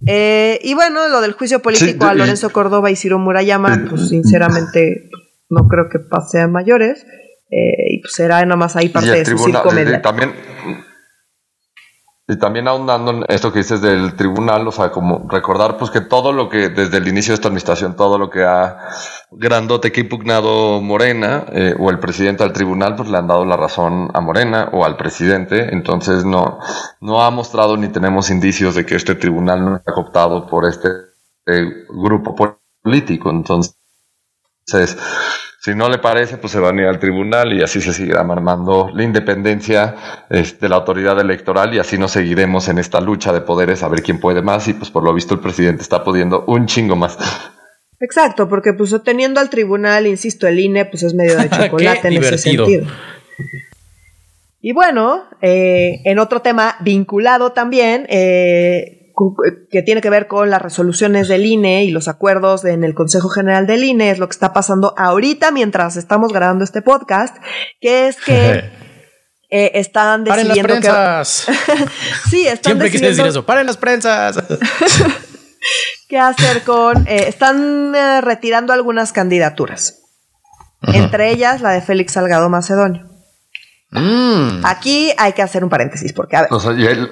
Eh, 0.06 0.60
y 0.62 0.74
bueno, 0.74 1.08
lo 1.08 1.22
del 1.22 1.32
juicio 1.32 1.62
político 1.62 2.04
a 2.04 2.12
Lorenzo 2.12 2.50
Córdoba 2.50 2.90
y 2.90 2.96
Ciro 2.96 3.18
Murayama, 3.18 3.86
pues 3.88 4.10
sinceramente 4.10 5.08
no 5.48 5.66
creo 5.68 5.88
que 5.90 6.00
pase 6.00 6.42
a 6.42 6.48
mayores. 6.48 7.06
Eh, 7.50 7.94
y 7.94 8.00
pues 8.00 8.12
será 8.12 8.44
nada 8.44 8.56
más 8.56 8.76
ahí 8.76 8.90
parte 8.90 9.10
de 9.10 9.24
su 9.24 9.38
circo 9.38 9.70
También 10.02 10.34
y 12.30 12.36
también 12.36 12.68
ahondando 12.68 13.10
en 13.10 13.24
esto 13.28 13.50
que 13.50 13.60
dices 13.60 13.80
del 13.80 14.14
tribunal, 14.14 14.68
o 14.68 14.70
sea, 14.70 14.90
como 14.90 15.26
recordar 15.30 15.78
pues 15.78 15.90
que 15.90 16.02
todo 16.02 16.30
lo 16.30 16.50
que 16.50 16.68
desde 16.68 16.98
el 16.98 17.08
inicio 17.08 17.32
de 17.32 17.36
esta 17.36 17.48
administración, 17.48 17.96
todo 17.96 18.18
lo 18.18 18.28
que 18.28 18.44
ha 18.44 18.90
grandote 19.30 19.90
que 19.90 20.00
ha 20.00 20.04
impugnado 20.04 20.82
Morena 20.82 21.46
eh, 21.50 21.74
o 21.78 21.88
el 21.88 21.98
presidente 21.98 22.44
al 22.44 22.52
tribunal, 22.52 22.96
pues 22.96 23.08
le 23.08 23.16
han 23.16 23.28
dado 23.28 23.46
la 23.46 23.56
razón 23.56 24.10
a 24.12 24.20
Morena 24.20 24.68
o 24.74 24.84
al 24.84 24.98
presidente. 24.98 25.72
Entonces 25.72 26.26
no, 26.26 26.58
no 27.00 27.22
ha 27.22 27.30
mostrado 27.30 27.78
ni 27.78 27.88
tenemos 27.88 28.28
indicios 28.28 28.74
de 28.74 28.84
que 28.84 28.96
este 28.96 29.14
tribunal 29.14 29.64
no 29.64 29.76
está 29.76 29.94
cooptado 29.94 30.46
por 30.46 30.68
este 30.68 30.88
eh, 31.46 31.86
grupo 31.88 32.36
político. 32.82 33.30
Entonces, 33.30 33.74
si 35.68 35.74
no 35.74 35.90
le 35.90 35.98
parece, 35.98 36.38
pues 36.38 36.52
se 36.52 36.60
van 36.60 36.78
a 36.78 36.82
ir 36.82 36.88
al 36.88 36.98
tribunal 36.98 37.52
y 37.52 37.62
así 37.62 37.82
se 37.82 37.92
seguirá 37.92 38.20
armando 38.20 38.88
la 38.94 39.02
independencia 39.02 39.94
de 40.30 40.68
la 40.68 40.76
autoridad 40.76 41.20
electoral 41.20 41.74
y 41.74 41.78
así 41.78 41.98
nos 41.98 42.12
seguiremos 42.12 42.68
en 42.68 42.78
esta 42.78 43.02
lucha 43.02 43.34
de 43.34 43.42
poderes 43.42 43.82
a 43.82 43.88
ver 43.88 44.02
quién 44.02 44.18
puede 44.18 44.40
más 44.40 44.66
y 44.68 44.72
pues 44.72 44.90
por 44.90 45.04
lo 45.04 45.12
visto 45.12 45.34
el 45.34 45.40
presidente 45.40 45.82
está 45.82 46.02
pudiendo 46.02 46.44
un 46.46 46.64
chingo 46.64 46.96
más. 46.96 47.18
Exacto, 48.00 48.48
porque 48.48 48.72
pues 48.72 48.96
teniendo 49.04 49.40
al 49.40 49.50
tribunal, 49.50 50.06
insisto, 50.06 50.46
el 50.46 50.58
INE 50.58 50.86
pues 50.86 51.02
es 51.02 51.14
medio 51.14 51.36
de 51.36 51.50
chocolate 51.50 52.08
en 52.08 52.14
ese 52.14 52.38
sentido. 52.38 52.86
Y 54.62 54.72
bueno, 54.72 55.24
eh, 55.42 56.00
en 56.04 56.18
otro 56.18 56.40
tema 56.40 56.76
vinculado 56.80 57.52
también, 57.52 58.06
eh, 58.08 58.97
que 59.70 59.82
tiene 59.82 60.00
que 60.00 60.10
ver 60.10 60.26
con 60.26 60.50
las 60.50 60.62
resoluciones 60.62 61.28
del 61.28 61.46
INE 61.46 61.84
y 61.84 61.90
los 61.90 62.08
acuerdos 62.08 62.64
en 62.64 62.84
el 62.84 62.94
Consejo 62.94 63.28
General 63.28 63.66
del 63.66 63.84
INE, 63.84 64.10
es 64.10 64.18
lo 64.18 64.28
que 64.28 64.32
está 64.32 64.52
pasando 64.52 64.94
ahorita 64.96 65.50
mientras 65.50 65.96
estamos 65.96 66.32
grabando 66.32 66.64
este 66.64 66.82
podcast, 66.82 67.36
que 67.80 68.08
es 68.08 68.16
que 68.16 68.70
eh, 69.50 69.72
están 69.74 70.24
decidiendo 70.24 70.68
Paren 70.68 70.84
las 70.84 71.44
prensas. 71.44 71.46
sí, 72.30 72.46
están 72.46 72.72
Siempre 72.72 72.90
quise 72.90 73.06
decir 73.06 73.26
eso. 73.26 73.44
Paren 73.44 73.66
las 73.66 73.76
prensas. 73.76 74.38
¿Qué 76.08 76.18
hacer 76.18 76.62
con? 76.62 77.06
Eh, 77.06 77.24
están 77.28 77.94
eh, 77.94 78.20
retirando 78.20 78.72
algunas 78.72 79.12
candidaturas. 79.12 80.00
Entre 80.82 81.30
ellas 81.30 81.60
la 81.60 81.70
de 81.70 81.80
Félix 81.80 82.12
Salgado 82.12 82.48
Macedonio. 82.48 83.08
Mm. 83.90 84.64
Aquí 84.64 85.12
hay 85.18 85.32
que 85.32 85.42
hacer 85.42 85.64
un 85.64 85.70
paréntesis, 85.70 86.12
porque 86.12 86.36
a 86.36 86.42
ver. 86.42 86.52
O 86.52 86.60
sea, 86.60 86.72
y 86.72 86.86
él, 86.86 87.10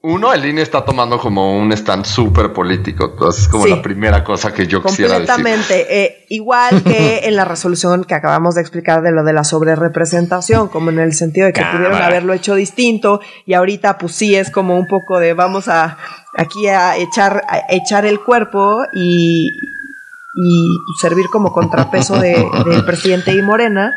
uno, 0.00 0.32
el 0.32 0.44
INE 0.44 0.62
está 0.62 0.84
tomando 0.84 1.18
como 1.18 1.58
un 1.58 1.72
stand 1.72 2.04
súper 2.04 2.52
político. 2.52 3.10
Entonces, 3.12 3.42
es 3.42 3.48
como 3.48 3.66
la 3.66 3.82
primera 3.82 4.22
cosa 4.22 4.54
que 4.54 4.66
yo 4.68 4.80
quisiera 4.80 5.18
decir. 5.18 5.34
Completamente. 5.34 6.02
Eh, 6.04 6.26
igual 6.28 6.84
que 6.84 7.20
en 7.24 7.34
la 7.34 7.44
resolución 7.44 8.04
que 8.04 8.14
acabamos 8.14 8.54
de 8.54 8.60
explicar 8.60 9.02
de 9.02 9.10
lo 9.10 9.24
de 9.24 9.32
la 9.32 9.42
sobrerepresentación, 9.42 10.68
como 10.68 10.90
en 10.90 11.00
el 11.00 11.14
sentido 11.14 11.46
de 11.46 11.52
que 11.52 11.64
pudieron 11.64 12.00
haberlo 12.00 12.32
hecho 12.32 12.54
distinto 12.54 13.20
y 13.44 13.54
ahorita, 13.54 13.98
pues 13.98 14.14
sí, 14.14 14.36
es 14.36 14.52
como 14.52 14.78
un 14.78 14.86
poco 14.86 15.18
de 15.18 15.34
vamos 15.34 15.66
a 15.66 15.98
aquí 16.36 16.68
a 16.68 16.96
echar, 16.96 17.42
echar 17.68 18.06
el 18.06 18.20
cuerpo 18.20 18.84
y, 18.92 19.48
y 19.48 20.76
servir 21.00 21.26
como 21.32 21.52
contrapeso 21.52 22.20
de, 22.20 22.48
del 22.64 22.84
presidente 22.86 23.34
y 23.34 23.42
Morena. 23.42 23.92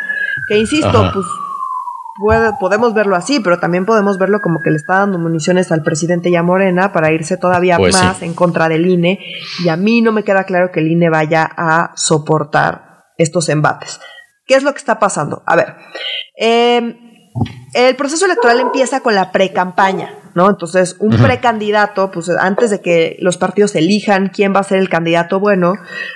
Que 0.47 0.57
insisto, 0.57 1.11
pues 1.13 1.27
podemos 2.59 2.93
verlo 2.93 3.15
así, 3.15 3.39
pero 3.39 3.59
también 3.59 3.85
podemos 3.85 4.17
verlo 4.17 4.41
como 4.41 4.59
que 4.61 4.69
le 4.69 4.77
está 4.77 4.99
dando 4.99 5.19
municiones 5.19 5.71
al 5.71 5.83
presidente 5.83 6.29
y 6.29 6.35
a 6.35 6.43
Morena 6.43 6.91
para 6.91 7.11
irse 7.11 7.37
todavía 7.37 7.77
pues 7.77 7.95
más 8.01 8.21
en 8.21 8.33
contra 8.33 8.69
del 8.69 8.87
INE. 8.87 9.19
Y 9.63 9.69
a 9.69 9.75
mí 9.77 10.01
no 10.01 10.11
me 10.11 10.23
queda 10.23 10.43
claro 10.43 10.71
que 10.71 10.79
el 10.79 10.91
INE 10.91 11.09
vaya 11.09 11.49
a 11.55 11.91
soportar 11.95 13.05
estos 13.17 13.49
embates. 13.49 13.99
¿Qué 14.45 14.55
es 14.55 14.63
lo 14.63 14.71
que 14.71 14.79
está 14.79 14.99
pasando? 14.99 15.43
A 15.45 15.55
ver, 15.55 15.75
eh, 16.37 16.95
el 17.73 17.95
proceso 17.95 18.25
electoral 18.25 18.59
empieza 18.59 19.01
con 19.01 19.15
la 19.15 19.31
pre-campaña, 19.31 20.13
¿no? 20.35 20.49
Entonces, 20.49 20.95
un 20.99 21.17
precandidato, 21.17 22.11
pues 22.11 22.29
antes 22.29 22.69
de 22.69 22.81
que 22.81 23.17
los 23.19 23.37
partidos 23.37 23.75
elijan 23.75 24.29
quién 24.29 24.53
va 24.55 24.59
a 24.59 24.63
ser 24.63 24.79
el 24.79 24.89
candidato 24.89 25.39
bueno, 25.39 25.73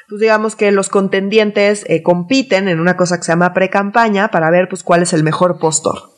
pues 0.10 0.22
digamos 0.22 0.56
que 0.56 0.72
los 0.72 0.90
contendientes 0.90 1.86
eh, 1.88 2.02
compiten 2.04 2.68
en 2.68 2.80
una 2.80 2.98
cosa 2.98 3.18
que 3.18 3.24
se 3.24 3.32
llama 3.32 3.54
pre-campaña 3.54 4.30
para 4.30 4.50
ver 4.50 4.68
pues 4.70 4.84
cuál 4.84 5.04
es 5.04 5.14
el 5.14 5.24
mejor 5.24 5.60
postor. 5.60 6.14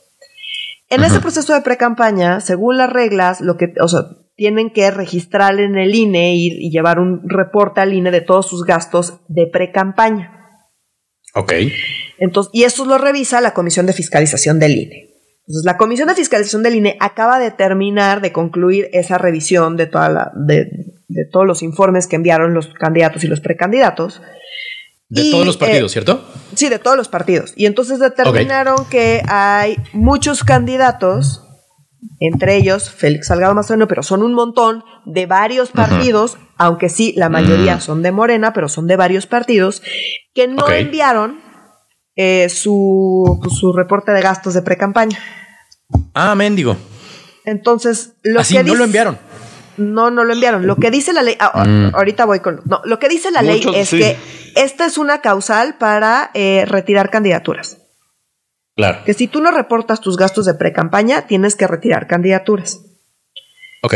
En 0.90 1.04
ese 1.04 1.20
proceso 1.20 1.54
de 1.54 1.62
pre-campaña, 1.62 2.40
según 2.40 2.78
las 2.78 2.92
reglas, 2.92 3.42
lo 3.42 3.58
que, 3.58 3.74
o 3.82 3.88
sea, 3.90 4.06
tienen 4.38 4.72
que 4.72 4.90
registrar 4.90 5.60
en 5.60 5.78
el 5.78 5.94
INE 5.94 6.36
y, 6.36 6.68
y 6.68 6.72
llevar 6.72 7.00
un 7.00 7.28
reporte 7.28 7.82
al 7.82 7.94
INE 7.94 8.12
de 8.12 8.22
todos 8.22 8.48
sus 8.48 8.64
gastos 8.64 9.20
de 9.28 9.48
pre-campaña. 9.48 10.34
Ok. 11.34 11.54
Entonces, 12.20 12.52
y 12.54 12.64
eso 12.64 12.86
lo 12.86 12.98
revisa 12.98 13.42
la 13.42 13.54
Comisión 13.54 13.86
de 13.86 13.94
Fiscalización 13.94 14.60
del 14.60 14.78
INE. 14.78 15.17
Entonces, 15.48 15.64
la 15.66 15.78
Comisión 15.78 16.10
de 16.10 16.16
Fiscalización 16.16 16.62
del 16.62 16.76
INE 16.76 16.98
acaba 17.00 17.40
de 17.40 17.52
terminar 17.52 18.20
de 18.20 18.34
concluir 18.34 18.90
esa 18.92 19.18
revisión 19.18 19.78
de, 19.78 19.86
toda 19.86 20.10
la, 20.10 20.32
de, 20.36 20.70
todos 21.32 21.48
los 21.48 21.64
informes 21.64 22.06
que 22.06 22.18
enviaron 22.18 22.54
los 22.54 22.68
candidatos 22.74 23.24
y 23.24 23.28
los 23.28 23.40
precandidatos. 23.40 24.22
De 25.08 25.32
todos 25.32 25.46
los 25.46 25.56
partidos, 25.56 25.92
eh, 25.92 25.94
¿cierto? 25.94 26.26
Sí, 26.54 26.68
de 26.68 26.80
todos 26.80 26.98
los 26.98 27.08
partidos. 27.08 27.54
Y 27.56 27.66
entonces 27.66 28.00
determinaron 28.00 28.84
que 28.90 29.22
hay 29.26 29.78
muchos 29.94 30.44
candidatos, 30.44 31.44
entre 32.20 32.58
ellos 32.58 32.90
Félix 32.90 33.28
Salgado 33.28 33.56
Macedonio, 33.56 33.88
pero 33.88 34.04
son 34.04 34.24
un 34.24 34.34
montón 34.34 34.84
de 35.06 35.28
varios 35.28 35.72
partidos, 35.72 36.38
aunque 36.58 36.90
sí, 36.90 37.14
la 37.16 37.30
mayoría 37.30 37.78
mm. 37.78 37.82
son 37.82 38.02
de 38.02 38.12
Morena, 38.12 38.52
pero 38.52 38.68
son 38.68 38.86
de 38.86 38.98
varios 38.98 39.28
partidos, 39.28 39.82
que 40.34 40.50
no 40.50 40.70
enviaron 40.70 41.47
eh, 42.18 42.50
su, 42.50 43.40
pues, 43.42 43.56
su 43.56 43.72
reporte 43.72 44.12
de 44.12 44.22
gastos 44.22 44.54
de 44.54 44.64
pre-campaña. 44.64 45.18
Ah, 46.14 46.36
mendigo. 46.36 46.76
Entonces, 47.46 48.14
lo 48.24 48.42
Así 48.42 48.58
no 48.58 48.76
lo 48.76 48.84
enviaron. 48.84 49.18
No, 49.78 50.10
no 50.10 50.24
lo 50.24 50.34
enviaron. 50.34 50.66
Lo 50.66 50.76
que 50.76 50.92
dice 50.92 51.14
la 51.14 51.22
ley, 51.22 51.38
ah, 51.40 51.64
mm. 51.64 51.96
ahorita 51.96 52.26
voy 52.26 52.40
con. 52.40 52.62
No, 52.66 52.82
lo 52.84 53.00
que 53.00 53.08
dice 53.08 53.32
la 53.32 53.44
ley 53.44 53.64
es 53.74 53.92
que 53.92 54.18
esta 54.56 54.86
es 54.86 54.98
una 54.98 55.22
causal 55.22 55.78
para 55.78 56.32
eh, 56.34 56.66
retirar 56.68 57.10
candidaturas. 57.10 57.78
Claro. 58.76 59.00
Que 59.06 59.14
si 59.14 59.28
tú 59.28 59.40
no 59.40 59.52
reportas 59.52 60.02
tus 60.02 60.18
gastos 60.18 60.46
de 60.46 60.56
pre-campaña, 60.56 61.28
tienes 61.28 61.56
que 61.56 61.68
retirar 61.68 62.08
candidaturas. 62.08 62.82
Ok. 63.84 63.94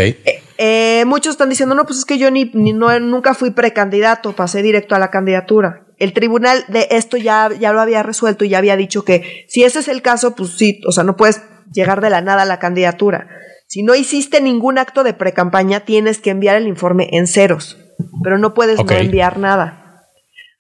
Eh, 0.58 1.04
muchos 1.06 1.32
están 1.32 1.50
diciendo, 1.50 1.74
no, 1.74 1.86
pues 1.86 2.00
es 2.00 2.06
que 2.06 2.20
yo 2.20 2.30
ni, 2.30 2.46
no, 2.54 3.00
nunca 3.00 3.34
fui 3.34 3.50
precandidato, 3.50 4.34
pasé 4.34 4.62
directo 4.62 4.94
a 4.94 5.00
la 5.00 5.10
candidatura. 5.10 5.88
El 6.02 6.14
tribunal 6.14 6.66
de 6.68 6.88
esto 6.92 7.18
ya, 7.18 7.50
ya 7.60 7.74
lo 7.74 7.82
había 7.82 8.04
resuelto 8.04 8.44
y 8.44 8.50
ya 8.50 8.58
había 8.58 8.76
dicho 8.76 9.04
que 9.04 9.46
si 9.48 9.64
ese 9.64 9.80
es 9.80 9.88
el 9.88 10.02
caso, 10.02 10.36
pues 10.36 10.58
sí, 10.58 10.82
o 10.88 10.92
sea, 10.92 11.04
no 11.04 11.16
puedes 11.16 11.42
llegar 11.72 12.02
de 12.02 12.10
la 12.10 12.22
nada 12.22 12.42
a 12.42 12.46
la 12.46 12.60
candidatura. 12.60 13.30
Si 13.68 13.84
no 13.84 13.96
hiciste 13.96 14.42
ningún 14.42 14.78
acto 14.78 15.04
de 15.04 15.14
precampaña, 15.14 15.82
tienes 15.82 16.20
que 16.20 16.32
enviar 16.32 16.58
el 16.58 16.68
informe 16.68 17.10
en 17.12 17.28
ceros, 17.28 17.78
pero 18.24 18.38
no 18.38 18.54
puedes 18.54 18.84
no 18.84 18.92
enviar 18.92 19.38
nada. 19.38 19.82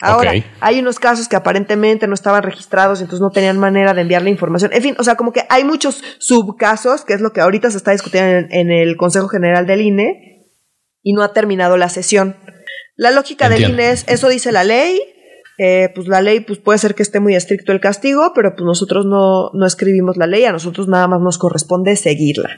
Ahora, 0.01 0.33
hay 0.61 0.79
unos 0.79 0.97
casos 0.97 1.27
que 1.27 1.35
aparentemente 1.35 2.07
no 2.07 2.15
estaban 2.15 2.41
registrados 2.41 2.99
y 2.99 3.03
entonces 3.03 3.21
no 3.21 3.29
tenían 3.29 3.59
manera 3.59 3.93
de 3.93 4.01
enviar 4.01 4.23
la 4.23 4.29
información. 4.29 4.71
En 4.73 4.81
fin, 4.81 4.95
o 4.97 5.03
sea, 5.03 5.15
como 5.15 5.31
que 5.31 5.43
hay 5.49 5.63
muchos 5.63 6.03
subcasos, 6.17 7.05
que 7.05 7.13
es 7.13 7.21
lo 7.21 7.33
que 7.33 7.41
ahorita 7.41 7.69
se 7.69 7.77
está 7.77 7.91
discutiendo 7.91 8.47
en, 8.49 8.71
el 8.71 8.97
Consejo 8.97 9.27
General 9.27 9.67
del 9.67 9.81
INE, 9.81 10.47
y 11.03 11.13
no 11.13 11.21
ha 11.21 11.33
terminado 11.33 11.77
la 11.77 11.89
sesión. 11.89 12.35
La 12.95 13.11
lógica 13.11 13.47
del 13.47 13.69
INE 13.69 13.91
es, 13.91 14.05
eso 14.07 14.27
dice 14.27 14.51
la 14.51 14.63
ley, 14.63 14.99
eh, 15.63 15.91
pues 15.93 16.07
la 16.07 16.21
ley 16.21 16.39
pues 16.39 16.59
puede 16.59 16.79
ser 16.79 16.95
que 16.95 17.03
esté 17.03 17.19
muy 17.19 17.35
estricto 17.35 17.71
el 17.71 17.79
castigo, 17.79 18.31
pero 18.33 18.55
pues 18.55 18.65
nosotros 18.65 19.05
no, 19.05 19.51
no 19.53 19.65
escribimos 19.65 20.17
la 20.17 20.25
ley, 20.25 20.45
a 20.45 20.51
nosotros 20.51 20.87
nada 20.87 21.07
más 21.07 21.21
nos 21.21 21.37
corresponde 21.37 21.95
seguirla. 21.95 22.49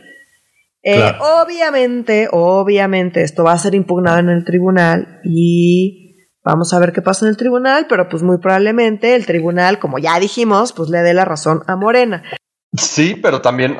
Eh, 0.84 1.14
obviamente, 1.20 2.28
obviamente 2.32 3.24
esto 3.24 3.44
va 3.44 3.54
a 3.54 3.58
ser 3.58 3.74
impugnado 3.76 4.20
en 4.20 4.30
el 4.30 4.44
tribunal 4.44 5.20
y 5.24 6.04
Vamos 6.46 6.74
a 6.74 6.80
ver 6.80 6.92
qué 6.92 7.02
pasa 7.02 7.26
en 7.26 7.30
el 7.30 7.38
tribunal, 7.38 7.86
pero 7.88 8.10
pues 8.10 8.22
muy 8.22 8.38
probablemente 8.38 9.16
el 9.16 9.26
tribunal, 9.26 9.80
como 9.80 9.98
ya 9.98 10.20
dijimos, 10.20 10.74
pues 10.74 10.90
le 10.90 11.00
dé 11.00 11.14
la 11.14 11.24
razón 11.24 11.62
a 11.68 11.78
Morena. 11.78 12.22
Sí, 12.74 13.16
pero 13.22 13.40
también 13.40 13.78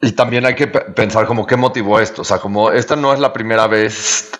y 0.00 0.12
también 0.12 0.44
hay 0.44 0.54
que 0.54 0.66
pensar 0.66 1.26
como 1.26 1.46
qué 1.46 1.56
motivó 1.56 1.98
esto. 1.98 2.20
O 2.22 2.24
sea, 2.24 2.38
como 2.38 2.70
esta 2.70 2.96
no 2.96 3.14
es 3.14 3.20
la 3.20 3.32
primera 3.32 3.66
vez 3.66 4.30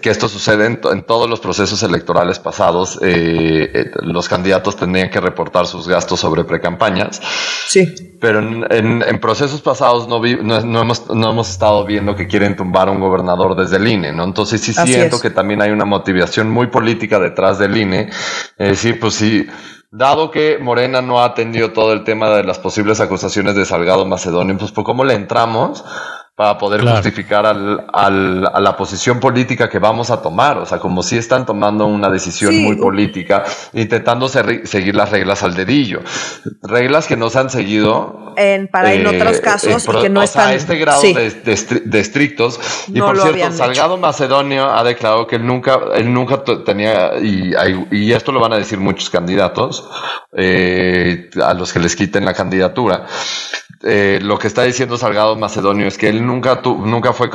que 0.00 0.08
esto 0.08 0.28
sucede 0.28 0.66
en, 0.66 1.02
todos 1.02 1.28
los 1.28 1.40
procesos 1.40 1.82
electorales 1.82 2.38
pasados. 2.38 2.98
Eh, 3.02 3.70
eh, 3.74 3.90
los 4.02 4.28
candidatos 4.28 4.76
tendrían 4.76 5.10
que 5.10 5.20
reportar 5.20 5.66
sus 5.66 5.88
gastos 5.88 6.20
sobre 6.20 6.44
precampañas. 6.44 7.20
Sí. 7.66 8.16
Pero 8.20 8.38
en, 8.70 9.20
procesos 9.20 9.60
pasados 9.62 10.06
no, 10.06 10.20
no, 10.20 10.80
hemos, 10.80 11.50
estado 11.50 11.84
viendo 11.84 12.14
que 12.14 12.28
quieren 12.28 12.54
tumbar 12.54 12.88
a 12.88 12.92
un 12.92 13.00
gobernador 13.00 13.56
desde 13.56 13.78
el 13.78 13.88
INE, 13.88 14.12
¿no? 14.12 14.22
Entonces 14.22 14.60
sí 14.60 14.72
siento 14.72 15.20
que 15.20 15.30
también 15.30 15.60
hay 15.60 15.70
una 15.70 15.84
motivación 15.84 16.48
muy 16.48 16.68
política 16.68 17.18
detrás 17.18 17.58
del 17.58 17.76
INE. 17.76 18.10
Es 18.56 18.68
decir, 18.68 19.00
pues 19.00 19.14
sí 19.14 19.46
Dado 19.92 20.30
que 20.30 20.58
Morena 20.58 21.02
no 21.02 21.20
ha 21.20 21.24
atendido 21.24 21.72
todo 21.72 21.92
el 21.92 22.04
tema 22.04 22.30
de 22.30 22.44
las 22.44 22.60
posibles 22.60 23.00
acusaciones 23.00 23.56
de 23.56 23.64
Salgado 23.64 24.06
Macedonio, 24.06 24.56
pues 24.56 24.70
¿por 24.70 24.84
cómo 24.84 25.02
le 25.02 25.14
entramos 25.14 25.84
para 26.40 26.56
poder 26.56 26.80
justificar 26.80 27.44
al, 27.44 27.84
al, 27.92 28.46
a 28.46 28.60
la 28.60 28.74
posición 28.74 29.20
política 29.20 29.68
que 29.68 29.78
vamos 29.78 30.10
a 30.10 30.22
tomar? 30.22 30.56
O 30.56 30.64
sea, 30.64 30.78
como 30.78 31.02
si 31.02 31.18
están 31.18 31.44
tomando 31.44 31.84
una 31.84 32.08
decisión 32.08 32.56
muy 32.62 32.76
política, 32.76 33.44
intentando 33.74 34.26
seguir 34.26 34.96
las 34.96 35.10
reglas 35.10 35.42
al 35.42 35.54
dedillo. 35.54 36.00
Reglas 36.62 37.06
que 37.06 37.18
no 37.18 37.28
se 37.28 37.40
han 37.40 37.50
seguido. 37.50 38.32
En, 38.38 38.68
para 38.68 38.94
en 38.94 39.06
otros 39.06 39.36
eh, 39.36 39.40
casos 39.42 39.86
y 39.86 40.00
que 40.00 40.08
no 40.08 40.22
están. 40.22 40.48
a 40.48 40.54
este 40.54 40.78
grado 40.78 41.02
de, 41.02 41.30
de, 41.84 42.00
estrictos. 42.00 42.58
Y 42.88 43.02
por 43.02 43.20
cierto, 43.20 43.52
Salgado 43.52 43.98
Macedonio 43.98 44.72
ha 44.72 44.82
declarado 44.82 45.26
que 45.26 45.36
él 45.36 45.46
nunca, 45.46 45.78
él 45.94 46.10
nunca 46.10 46.42
tenía, 46.64 47.18
y, 47.20 47.52
y 47.90 48.12
esto 48.14 48.32
lo 48.32 48.40
van 48.40 48.54
a 48.54 48.56
decir 48.56 48.78
muchos 48.78 49.10
candidatos, 49.10 49.86
eh, 50.34 51.28
a 51.44 51.52
los 51.52 51.70
que 51.70 51.80
les 51.80 51.94
quiten 51.94 52.24
la 52.24 52.32
candidatura 52.32 53.04
eh, 53.82 54.18
lo 54.22 54.38
que 54.38 54.46
está 54.46 54.62
diciendo 54.64 54.98
Salgado 54.98 55.36
Macedonio 55.36 55.86
es 55.86 55.96
que 55.96 56.08
él 56.08 56.26
nunca, 56.26 56.60
nunca 56.64 57.12
fue 57.12 57.30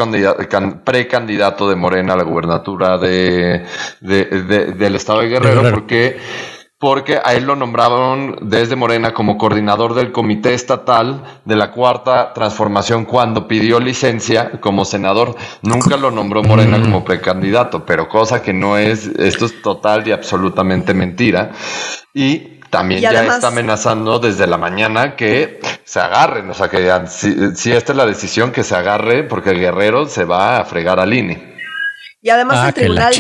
precandidato 0.84 1.68
de 1.68 1.76
Morena 1.76 2.14
a 2.14 2.18
la 2.18 2.24
gubernatura 2.24 2.98
de, 2.98 3.66
del 4.02 4.96
estado 4.96 5.22
de 5.22 5.30
Guerrero, 5.30 5.72
porque 5.72 6.18
porque 6.78 7.18
a 7.24 7.34
él 7.34 7.46
lo 7.46 7.56
nombraron 7.56 8.36
desde 8.42 8.76
Morena 8.76 9.14
como 9.14 9.38
coordinador 9.38 9.96
del 9.96 10.12
comité 10.12 10.54
estatal 10.54 11.24
de 11.46 11.56
la 11.56 11.72
cuarta 11.72 12.34
transformación 12.34 13.06
cuando 13.06 13.48
pidió 13.48 13.80
licencia 13.80 14.52
como 14.60 14.86
senador. 14.86 15.36
Nunca 15.64 15.98
lo 15.98 16.12
nombró 16.12 16.44
Morena 16.44 16.80
como 16.80 17.04
precandidato, 17.04 17.86
pero 17.86 18.10
cosa 18.10 18.44
que 18.44 18.54
no 18.54 18.78
es, 18.78 19.08
esto 19.08 19.46
es 19.46 19.62
total 19.62 20.08
y 20.08 20.12
absolutamente 20.12 20.94
mentira. 20.94 21.54
Y 22.14 22.60
también 22.76 23.00
ya 23.00 23.24
está 23.24 23.48
amenazando 23.48 24.20
desde 24.20 24.48
la 24.48 24.58
mañana 24.58 25.16
que 25.16 25.62
se 25.86 26.02
agarren, 26.02 26.50
o 26.50 26.54
sea, 26.54 26.68
que 26.68 26.92
si, 27.08 27.72
esta 27.72 27.94
es 27.94 27.98
la 27.98 28.06
decisión, 28.06 28.52
que 28.52 28.66
se 28.66 28.76
agarre 28.76 29.24
porque 29.24 29.52
el 29.52 29.62
guerrero 29.62 30.08
se 30.08 30.26
va 30.26 30.60
a 30.60 30.66
fregar 30.66 31.00
al 31.00 31.14
INE. 31.14 31.56
Y 32.22 32.30
además 32.32 32.58
ah, 32.60 32.68
el 32.68 32.74
tribunal 32.74 33.14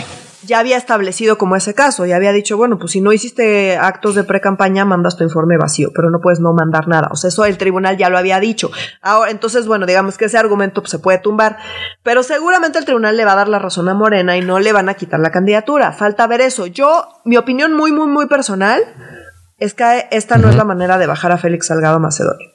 ya 0.43 0.59
había 0.59 0.75
establecido 0.75 1.37
como 1.37 1.55
ese 1.55 1.73
caso, 1.73 2.05
ya 2.05 2.17
había 2.17 2.33
dicho, 2.33 2.57
bueno, 2.57 2.77
pues 2.77 2.91
si 2.91 2.99
no 2.99 3.13
hiciste 3.13 3.77
actos 3.77 4.15
de 4.15 4.25
pre-campaña, 4.25 4.83
mandas 4.83 5.15
tu 5.15 5.23
informe 5.23 5.55
vacío, 5.57 5.91
pero 5.95 6.09
no 6.09 6.19
puedes 6.19 6.41
no 6.41 6.51
mandar 6.51 6.89
nada. 6.89 7.07
O 7.13 7.15
sea, 7.15 7.29
eso 7.29 7.45
el 7.45 7.57
tribunal 7.57 7.95
ya 7.95 8.09
lo 8.09 8.17
había 8.17 8.41
dicho. 8.41 8.71
Ahora, 9.01 9.31
entonces, 9.31 9.67
bueno, 9.67 9.85
digamos 9.85 10.17
que 10.17 10.25
ese 10.25 10.37
argumento 10.37 10.81
pues, 10.81 10.91
se 10.91 10.99
puede 10.99 11.19
tumbar, 11.19 11.59
pero 12.03 12.23
seguramente 12.23 12.77
el 12.77 12.83
tribunal 12.83 13.15
le 13.15 13.23
va 13.23 13.31
a 13.31 13.35
dar 13.35 13.47
la 13.47 13.59
razón 13.59 13.87
a 13.87 13.93
Morena 13.93 14.35
y 14.35 14.41
no 14.41 14.59
le 14.59 14.73
van 14.73 14.89
a 14.89 14.95
quitar 14.95 15.21
la 15.21 15.31
candidatura. 15.31 15.93
Falta 15.93 16.27
ver 16.27 16.41
eso. 16.41 16.65
Yo, 16.67 17.07
mi 17.23 17.37
opinión 17.37 17.73
muy, 17.73 17.93
muy, 17.93 18.07
muy 18.07 18.27
personal 18.27 18.83
es 19.57 19.73
que 19.73 20.07
esta 20.11 20.37
no 20.37 20.49
es 20.49 20.55
la 20.55 20.63
manera 20.63 20.97
de 20.97 21.07
bajar 21.07 21.31
a 21.31 21.37
Félix 21.37 21.67
Salgado 21.67 21.99
Macedonio. 21.99 22.49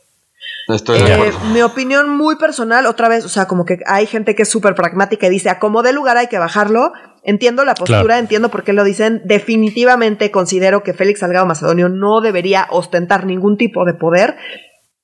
Estoy 0.68 1.02
de 1.02 1.12
eh, 1.12 1.32
mi 1.52 1.62
opinión 1.62 2.16
muy 2.16 2.36
personal, 2.36 2.86
otra 2.86 3.08
vez, 3.08 3.24
o 3.24 3.28
sea, 3.28 3.46
como 3.46 3.64
que 3.64 3.78
hay 3.86 4.06
gente 4.06 4.34
que 4.34 4.42
es 4.42 4.48
súper 4.48 4.74
pragmática 4.74 5.26
y 5.26 5.30
dice, 5.30 5.50
a 5.50 5.58
como 5.58 5.82
de 5.82 5.92
lugar 5.92 6.16
hay 6.16 6.28
que 6.28 6.38
bajarlo. 6.38 6.92
Entiendo 7.22 7.64
la 7.64 7.74
postura, 7.74 8.18
entiendo 8.18 8.50
por 8.50 8.64
qué 8.64 8.72
lo 8.72 8.84
dicen. 8.84 9.20
Definitivamente 9.24 10.30
considero 10.30 10.82
que 10.82 10.94
Félix 10.94 11.20
Salgado 11.20 11.44
Macedonio 11.44 11.88
no 11.88 12.20
debería 12.20 12.66
ostentar 12.70 13.26
ningún 13.26 13.56
tipo 13.56 13.84
de 13.84 13.94
poder. 13.94 14.36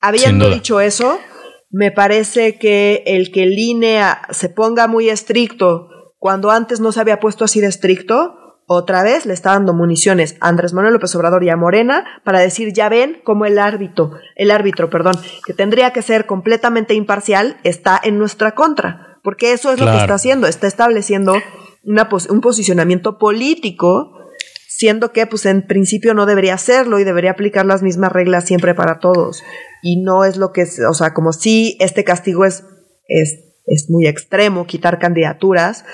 Habiendo 0.00 0.48
dicho 0.48 0.80
eso, 0.80 1.18
me 1.70 1.90
parece 1.90 2.58
que 2.58 3.02
el 3.06 3.32
que 3.32 3.42
el 3.42 3.58
INE 3.58 4.00
se 4.30 4.48
ponga 4.48 4.86
muy 4.86 5.10
estricto 5.10 5.88
cuando 6.18 6.50
antes 6.50 6.80
no 6.80 6.92
se 6.92 7.00
había 7.00 7.20
puesto 7.20 7.44
así 7.44 7.60
de 7.60 7.66
estricto, 7.66 8.45
otra 8.66 9.04
vez 9.04 9.26
le 9.26 9.32
está 9.32 9.52
dando 9.52 9.72
municiones 9.72 10.36
a 10.40 10.48
Andrés 10.48 10.72
Manuel 10.72 10.94
López 10.94 11.14
Obrador 11.14 11.44
y 11.44 11.50
a 11.50 11.56
Morena 11.56 12.04
para 12.24 12.40
decir, 12.40 12.72
ya 12.72 12.88
ven 12.88 13.20
cómo 13.24 13.46
el 13.46 13.60
árbitro, 13.60 14.10
el 14.34 14.50
árbitro, 14.50 14.90
perdón, 14.90 15.14
que 15.46 15.54
tendría 15.54 15.92
que 15.92 16.02
ser 16.02 16.26
completamente 16.26 16.94
imparcial, 16.94 17.58
está 17.62 18.00
en 18.02 18.18
nuestra 18.18 18.56
contra. 18.56 19.20
Porque 19.22 19.52
eso 19.52 19.72
es 19.72 19.80
lo 19.80 19.86
que 19.86 19.98
está 19.98 20.14
haciendo, 20.14 20.46
está 20.46 20.66
estableciendo 20.66 21.34
una 21.84 22.08
un 22.28 22.40
posicionamiento 22.40 23.18
político, 23.18 24.12
siendo 24.68 25.12
que 25.12 25.26
pues 25.26 25.46
en 25.46 25.66
principio 25.66 26.14
no 26.14 26.26
debería 26.26 26.54
hacerlo 26.54 26.98
y 26.98 27.04
debería 27.04 27.32
aplicar 27.32 27.66
las 27.66 27.82
mismas 27.82 28.12
reglas 28.12 28.44
siempre 28.44 28.74
para 28.74 28.98
todos. 28.98 29.42
Y 29.82 30.02
no 30.02 30.24
es 30.24 30.36
lo 30.36 30.52
que 30.52 30.62
es, 30.62 30.80
o 30.80 30.94
sea, 30.94 31.14
como 31.14 31.32
si 31.32 31.76
este 31.80 32.04
castigo 32.04 32.44
es, 32.44 32.64
es, 33.08 33.38
es 33.66 33.86
muy 33.90 34.06
extremo, 34.06 34.66
quitar 34.66 34.98
candidaturas, 34.98 35.84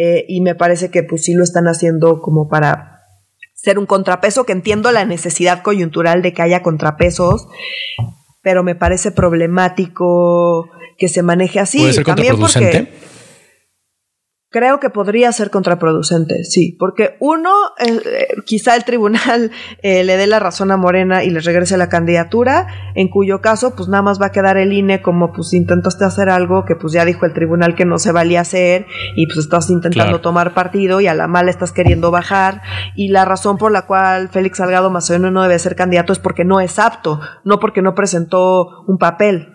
eh, 0.00 0.24
y 0.28 0.42
me 0.42 0.54
parece 0.54 0.92
que 0.92 1.02
pues 1.02 1.24
sí 1.24 1.34
lo 1.34 1.42
están 1.42 1.66
haciendo 1.66 2.20
como 2.20 2.48
para 2.48 3.00
ser 3.52 3.80
un 3.80 3.86
contrapeso, 3.86 4.46
que 4.46 4.52
entiendo 4.52 4.92
la 4.92 5.04
necesidad 5.04 5.64
coyuntural 5.64 6.22
de 6.22 6.32
que 6.32 6.40
haya 6.40 6.62
contrapesos, 6.62 7.48
pero 8.40 8.62
me 8.62 8.76
parece 8.76 9.10
problemático 9.10 10.70
que 10.96 11.08
se 11.08 11.24
maneje 11.24 11.58
así. 11.58 11.78
¿Puede 11.80 11.94
ser 11.94 12.04
También 12.04 12.38
porque 12.38 12.92
Creo 14.50 14.80
que 14.80 14.88
podría 14.88 15.30
ser 15.32 15.50
contraproducente, 15.50 16.42
sí, 16.44 16.74
porque 16.78 17.16
uno, 17.20 17.50
eh, 17.78 18.00
eh, 18.02 18.26
quizá 18.46 18.76
el 18.76 18.84
tribunal 18.84 19.50
eh, 19.82 20.04
le 20.04 20.16
dé 20.16 20.26
la 20.26 20.38
razón 20.38 20.70
a 20.70 20.78
Morena 20.78 21.22
y 21.22 21.28
le 21.28 21.40
regrese 21.40 21.76
la 21.76 21.90
candidatura, 21.90 22.66
en 22.94 23.08
cuyo 23.08 23.42
caso, 23.42 23.76
pues 23.76 23.90
nada 23.90 24.02
más 24.02 24.18
va 24.18 24.26
a 24.26 24.32
quedar 24.32 24.56
el 24.56 24.72
INE 24.72 25.02
como 25.02 25.32
pues 25.32 25.52
intentaste 25.52 26.06
hacer 26.06 26.30
algo 26.30 26.64
que 26.64 26.76
pues 26.76 26.94
ya 26.94 27.04
dijo 27.04 27.26
el 27.26 27.34
tribunal 27.34 27.74
que 27.74 27.84
no 27.84 27.98
se 27.98 28.10
valía 28.10 28.40
hacer 28.40 28.86
y 29.16 29.26
pues 29.26 29.38
estás 29.40 29.68
intentando 29.68 30.22
tomar 30.22 30.54
partido 30.54 31.02
y 31.02 31.08
a 31.08 31.14
la 31.14 31.26
mala 31.26 31.50
estás 31.50 31.72
queriendo 31.72 32.10
bajar 32.10 32.62
y 32.96 33.08
la 33.08 33.26
razón 33.26 33.58
por 33.58 33.70
la 33.70 33.82
cual 33.82 34.30
Félix 34.30 34.56
Salgado 34.56 34.88
Macedonio 34.88 35.30
no 35.30 35.42
debe 35.42 35.58
ser 35.58 35.76
candidato 35.76 36.14
es 36.14 36.20
porque 36.20 36.46
no 36.46 36.60
es 36.60 36.78
apto, 36.78 37.20
no 37.44 37.60
porque 37.60 37.82
no 37.82 37.94
presentó 37.94 38.84
un 38.86 38.96
papel. 38.96 39.48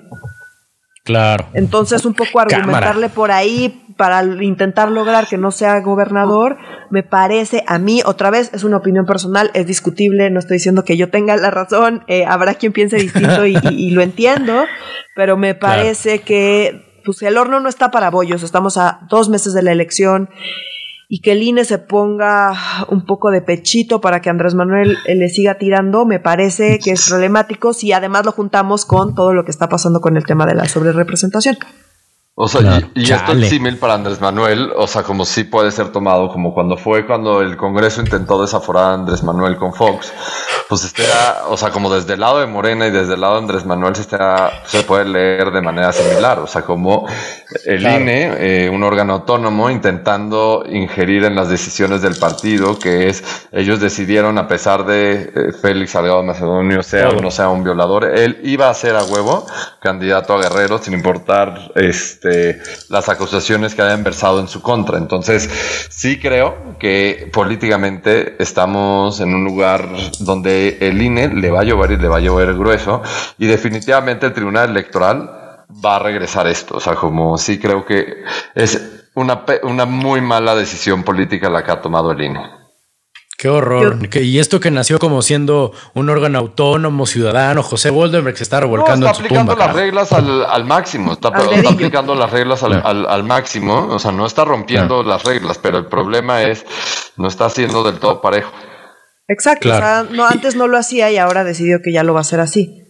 Claro. 1.04 1.50
Entonces, 1.54 2.06
un 2.06 2.14
poco 2.14 2.40
argumentarle 2.40 3.10
por 3.10 3.32
ahí 3.32 3.83
para 4.04 4.22
intentar 4.44 4.92
lograr 4.92 5.30
que 5.30 5.38
no 5.38 5.50
sea 5.50 5.80
gobernador, 5.80 6.58
me 6.90 7.04
parece 7.04 7.64
a 7.68 7.80
mí, 7.80 8.02
otra 8.06 8.32
vez, 8.32 8.52
es 8.54 8.66
una 8.66 8.76
opinión 8.76 9.06
personal, 9.06 9.50
es 9.54 9.66
discutible, 9.66 10.30
no 10.30 10.40
estoy 10.40 10.58
diciendo 10.58 10.84
que 10.84 10.98
yo 10.98 11.10
tenga 11.10 11.38
la 11.38 11.52
razón, 11.52 12.04
eh, 12.08 12.26
habrá 12.26 12.56
quien 12.56 12.74
piense 12.74 12.98
distinto 12.98 13.46
y, 13.46 13.92
lo 13.92 14.02
entiendo, 14.02 14.66
pero 15.16 15.38
me 15.38 15.56
parece 15.56 16.20
que 16.20 17.00
pues 17.06 17.22
el 17.22 17.38
horno 17.38 17.62
no 17.62 17.70
está 17.70 17.92
para 17.92 18.10
bollos, 18.10 18.44
estamos 18.44 18.76
a 18.76 19.08
dos 19.10 19.30
meses 19.30 19.54
de 19.54 19.64
la 19.64 19.72
elección 19.72 20.28
y 21.08 21.22
que 21.22 21.32
el 21.32 21.42
INE 21.42 21.64
se 21.64 21.78
ponga 21.78 22.52
un 22.90 23.06
poco 23.06 23.32
de 23.32 23.42
pechito 23.42 24.02
para 24.02 24.20
que 24.20 24.30
Andrés 24.30 24.54
Manuel 24.54 24.98
eh, 25.06 25.16
le 25.16 25.30
siga 25.30 25.58
tirando, 25.58 26.06
me 26.06 26.20
parece 26.20 26.78
que 26.80 26.92
es 26.92 27.08
problemático 27.08 27.72
si 27.72 27.94
además 27.94 28.26
lo 28.26 28.34
juntamos 28.34 28.84
con 28.84 29.16
todo 29.16 29.34
lo 29.34 29.46
que 29.46 29.52
está 29.52 29.70
pasando 29.70 30.02
con 30.02 30.18
el 30.18 30.26
tema 30.26 30.46
de 30.46 30.56
la 30.56 30.68
sobrerepresentación. 30.68 31.56
O 32.36 32.48
sea, 32.48 32.82
y, 32.96 33.12
esto 33.12 33.34
es 33.34 33.50
símil 33.50 33.78
para 33.78 33.94
Andrés 33.94 34.20
Manuel, 34.20 34.72
o 34.76 34.88
sea, 34.88 35.04
como 35.04 35.24
sí 35.24 35.44
puede 35.44 35.72
ser 35.72 35.92
tomado, 35.92 36.30
como 36.30 36.52
cuando 36.52 36.78
fue 36.78 37.06
cuando 37.06 37.42
el 37.42 37.56
Congreso 37.58 38.02
intentó 38.02 38.42
desaforar 38.42 38.86
a 38.86 38.94
Andrés 38.96 39.22
Manuel 39.22 39.56
con 39.56 39.72
Fox, 39.72 40.12
pues 40.68 40.84
este 40.84 41.04
o 41.48 41.56
sea, 41.58 41.70
como 41.70 41.94
desde 41.94 42.16
el 42.16 42.22
lado 42.22 42.40
de 42.40 42.48
Morena 42.48 42.88
y 42.88 42.92
desde 42.92 43.14
el 43.14 43.22
lado 43.22 43.34
de 43.34 43.42
Andrés 43.42 43.66
Manuel 43.68 43.96
se, 43.96 44.02
está, 44.02 44.52
se 44.66 44.82
puede 44.82 45.06
leer 45.06 45.52
de 45.52 45.62
manera 45.62 45.92
similar, 45.94 46.40
o 46.40 46.48
sea, 46.48 46.64
como 46.64 47.08
el 47.66 47.82
INE, 47.82 48.66
eh, 48.66 48.70
un 48.70 48.82
órgano 48.82 49.14
autónomo, 49.14 49.70
intentando 49.70 50.64
ingerir 50.68 51.26
en 51.26 51.36
las 51.36 51.50
decisiones 51.50 52.02
del 52.02 52.16
partido, 52.16 52.80
que 52.80 53.10
es, 53.10 53.24
ellos 53.52 53.80
decidieron, 53.80 54.40
a 54.40 54.48
pesar 54.48 54.88
de 54.88 55.32
eh, 55.36 55.52
Félix 55.62 55.92
Salgado 55.92 56.24
Macedonio 56.24 56.82
sea 56.82 57.10
o 57.10 57.22
no 57.22 57.30
sea 57.30 57.50
un 57.50 57.64
violador, 57.64 58.06
él 58.06 58.40
iba 58.44 58.72
a 58.72 58.74
ser 58.74 58.96
a 58.96 59.04
huevo 59.04 59.46
candidato 59.80 60.34
a 60.34 60.42
Guerrero 60.42 60.80
sin 60.80 60.96
importar, 60.96 61.72
este, 61.76 62.23
este, 62.24 62.62
las 62.90 63.10
acusaciones 63.10 63.76
que 63.76 63.82
hayan 63.82 64.04
versado 64.04 64.40
en 64.40 64.48
su 64.48 64.62
contra. 64.62 64.98
Entonces, 64.98 65.50
sí 65.90 66.20
creo 66.20 66.78
que 66.80 67.30
políticamente 67.34 68.42
estamos 68.42 69.20
en 69.20 69.34
un 69.34 69.44
lugar 69.44 69.90
donde 70.20 70.78
el 70.82 71.02
INE 71.02 71.28
le 71.30 71.52
va 71.52 71.62
a 71.62 71.64
llover 71.64 71.92
y 71.92 71.98
le 71.98 72.08
va 72.08 72.18
a 72.18 72.22
llover 72.22 72.54
grueso 72.54 73.02
y 73.38 73.48
definitivamente 73.48 74.26
el 74.26 74.34
Tribunal 74.34 74.70
Electoral 74.70 75.66
va 75.84 75.98
a 75.98 76.00
regresar 76.00 76.48
esto. 76.48 76.78
O 76.78 76.80
sea, 76.80 76.96
como 76.96 77.38
sí 77.38 77.60
creo 77.60 77.86
que 77.86 78.24
es 78.56 79.06
una, 79.16 79.44
una 79.64 79.86
muy 79.86 80.22
mala 80.22 80.56
decisión 80.56 81.04
política 81.04 81.50
la 81.50 81.64
que 81.64 81.72
ha 81.72 81.82
tomado 81.82 82.12
el 82.12 82.22
INE. 82.22 82.63
Qué 83.44 83.50
horror. 83.50 84.00
y 84.22 84.40
esto 84.40 84.62
que 84.62 84.72
nació 84.72 85.00
como 85.00 85.22
siendo 85.22 85.74
un 85.94 86.10
órgano 86.10 86.40
autónomo, 86.40 87.06
ciudadano, 87.06 87.62
José 87.62 87.90
Woldenberg 87.90 88.38
se 88.38 88.44
está 88.44 88.62
revolcando 88.62 89.06
en 89.06 89.14
su 89.14 89.22
tumba. 89.24 89.42
Está 89.42 89.52
aplicando 89.52 89.66
las 89.68 89.76
reglas 89.76 90.12
al, 90.14 90.64
máximo, 90.64 91.12
está, 91.12 91.28
aplicando 91.28 92.16
las 92.16 92.32
reglas 92.32 92.64
al, 92.64 93.24
máximo, 93.26 93.88
o 93.88 94.00
sea, 94.00 94.14
no 94.14 94.26
está 94.26 94.46
rompiendo 94.46 95.04
las 95.04 95.26
reglas, 95.26 95.60
pero 95.62 95.78
el 95.78 95.88
problema 95.88 96.44
es, 96.44 96.66
no 97.18 97.28
está 97.28 97.48
haciendo 97.48 97.84
del 97.84 98.00
todo 98.00 98.22
parejo. 98.22 98.54
Exacto, 99.28 99.68
o 99.68 99.76
sea, 99.76 100.08
no, 100.10 100.26
antes 100.26 100.56
no 100.56 100.68
lo 100.68 100.78
hacía 100.78 101.12
y 101.12 101.18
ahora 101.18 101.44
decidió 101.44 101.82
que 101.82 101.92
ya 101.92 102.04
lo 102.04 102.14
va 102.14 102.22
a 102.22 102.22
hacer 102.22 102.40
así. 102.40 102.82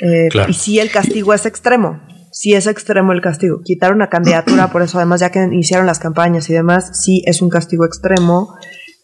Eh, 0.00 0.30
y 0.48 0.54
sí, 0.54 0.80
el 0.80 0.90
castigo 0.90 1.34
es 1.34 1.44
extremo, 1.44 2.00
sí 2.30 2.54
es 2.54 2.66
extremo 2.66 3.12
el 3.12 3.20
castigo. 3.20 3.60
Quitar 3.62 3.92
una 3.92 4.08
candidatura, 4.08 4.68
por 4.68 4.80
eso 4.80 4.96
además 4.96 5.20
ya 5.20 5.28
que 5.28 5.40
iniciaron 5.40 5.86
las 5.86 5.98
campañas 5.98 6.48
y 6.48 6.54
demás, 6.54 6.98
sí 6.98 7.22
es 7.26 7.42
un 7.42 7.50
castigo 7.50 7.84
extremo. 7.84 8.56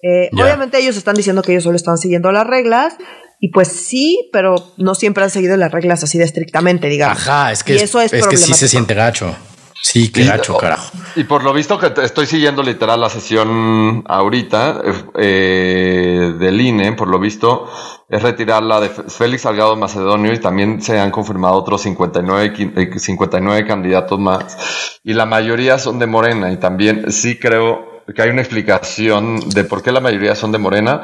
Eh, 0.03 0.30
obviamente 0.32 0.78
ellos 0.78 0.96
están 0.96 1.14
diciendo 1.14 1.42
que 1.42 1.53
ellos 1.53 1.64
solo 1.64 1.76
están 1.76 1.99
siguiendo 1.99 2.32
las 2.32 2.46
reglas. 2.46 2.96
Y 3.40 3.51
pues 3.51 3.68
sí, 3.68 4.28
pero 4.32 4.57
no 4.78 4.96
siempre 4.96 5.22
han 5.22 5.30
seguido 5.30 5.57
las 5.57 5.70
reglas 5.70 6.03
así 6.03 6.18
de 6.18 6.24
estrictamente, 6.24 6.88
digamos. 6.88 7.18
Ajá, 7.18 7.53
es 7.53 7.62
que, 7.62 7.76
eso 7.76 8.01
es, 8.01 8.11
que 8.11 8.36
sí 8.36 8.53
se 8.53 8.66
siente 8.66 8.94
gacho. 8.94 9.34
Sí, 9.80 10.11
qué 10.11 10.24
gacho, 10.24 10.57
carajo. 10.57 10.90
Y 11.14 11.22
por 11.22 11.44
lo 11.44 11.53
visto 11.53 11.78
que 11.78 11.92
estoy 12.03 12.26
siguiendo 12.26 12.64
literal 12.64 13.01
la 13.01 13.09
sesión 13.09 14.03
ahorita 14.09 14.82
eh, 15.16 16.34
del 16.38 16.61
INE, 16.61 16.92
por 16.94 17.09
lo 17.09 17.20
visto 17.20 17.70
es 18.09 18.22
retirar 18.22 18.62
la 18.62 18.80
de 18.80 18.88
Félix 18.88 19.42
Salgado 19.42 19.76
Macedonio 19.76 20.32
y 20.32 20.38
también 20.38 20.80
se 20.80 20.99
han 20.99 21.11
confirmado 21.11 21.55
otros 21.55 21.82
59, 21.82 22.99
59 22.99 23.61
eh, 23.61 23.66
candidatos 23.66 24.18
más. 24.18 24.99
Y 25.05 25.12
la 25.12 25.26
mayoría 25.26 25.78
son 25.78 25.99
de 25.99 26.07
Morena 26.07 26.51
y 26.51 26.57
también 26.57 27.12
sí 27.12 27.38
creo 27.38 27.97
que 28.14 28.22
hay 28.22 28.30
una 28.30 28.42
explicación 28.42 29.40
de 29.50 29.64
por 29.64 29.82
qué 29.82 29.92
la 29.92 30.00
mayoría 30.00 30.34
son 30.34 30.52
de 30.52 30.59
Morena 30.59 31.02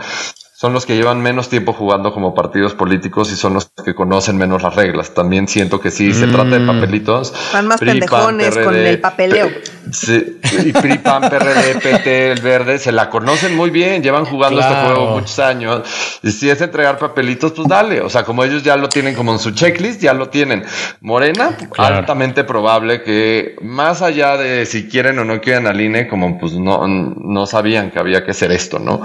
son 0.57 0.73
los 0.73 0.87
que 0.87 0.95
llevan 0.95 1.21
menos 1.21 1.49
tiempo 1.49 1.73
jugando 1.73 2.15
como 2.15 2.33
partidos 2.33 2.75
políticos 2.75 3.33
y 3.33 3.37
son 3.37 3.55
los 3.55 3.73
que 3.85 3.93
conocen 3.93 4.37
menos 4.37 4.63
las 4.63 4.77
reglas. 4.77 5.13
También 5.13 5.49
siento 5.49 5.81
que 5.81 5.91
sí 5.91 6.15
se 6.15 6.29
trata 6.29 6.51
de 6.51 6.61
mm. 6.61 6.67
papelitos. 6.69 7.35
Van 7.53 7.67
más 7.67 7.81
pendejones 7.81 8.57
con 8.57 8.77
el 8.77 9.01
papeleo. 9.01 9.49
Sí, 9.91 10.39
y 10.65 10.73
PRI, 10.73 10.99
PAN, 10.99 11.23
PRD, 11.29 11.81
PT, 11.83 12.31
el 12.33 12.41
verde, 12.41 12.79
se 12.79 12.93
la 12.93 13.11
conocen 13.11 13.57
muy 13.57 13.71
bien, 13.71 14.03
llevan 14.05 14.25
jugando 14.27 14.61
este 14.61 14.75
juego 14.75 15.11
muchos 15.11 15.41
años. 15.41 15.83
Y 16.23 16.31
si 16.31 16.49
es 16.49 16.61
entregar 16.61 16.99
papelitos, 16.99 17.51
pues 17.51 17.67
dale. 17.67 18.01
O 18.01 18.09
sea, 18.09 18.23
como 18.23 18.45
ellos 18.45 18.63
ya 18.63 18.77
lo 18.77 18.89
tienen 18.89 19.17
como 19.17 19.33
en 19.33 19.41
su 19.41 19.51
checklist, 19.51 20.01
ya 20.01 20.15
lo 20.15 20.29
tienen. 20.29 20.65
Morena, 21.01 21.57
altamente 21.77 22.45
probable 22.45 23.03
que 23.03 23.57
más 23.61 24.03
allá 24.03 24.37
de 24.37 24.67
si 24.67 24.89
quieren 24.89 25.19
o 25.19 25.25
no 25.25 25.41
quieren 25.41 25.67
al 25.67 25.81
INE, 25.81 26.07
como 26.07 26.39
pues 26.39 26.53
no, 26.53 26.87
no 26.87 27.47
sabían 27.47 27.91
que 27.91 27.99
había 27.99 28.25
que 28.25 28.31
hacer 28.31 28.53
esto, 28.53 28.79
¿no? 28.79 29.03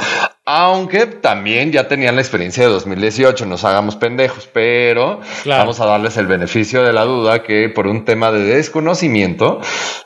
Aunque 0.51 1.05
también 1.05 1.71
ya 1.71 1.87
tenían 1.87 2.15
la 2.15 2.21
experiencia 2.21 2.63
de 2.63 2.71
2018, 2.71 3.45
nos 3.45 3.63
hagamos 3.65 3.97
pendejos, 3.97 4.49
pero 4.51 5.21
vamos 5.45 5.79
a 5.79 5.85
darles 5.85 6.17
el 6.17 6.25
beneficio 6.25 6.81
de 6.81 6.91
la 6.91 7.05
duda 7.05 7.43
que 7.43 7.69
por 7.69 7.85
un 7.85 8.03
tema 8.03 8.31
de 8.31 8.39
desconocimiento 8.39 9.61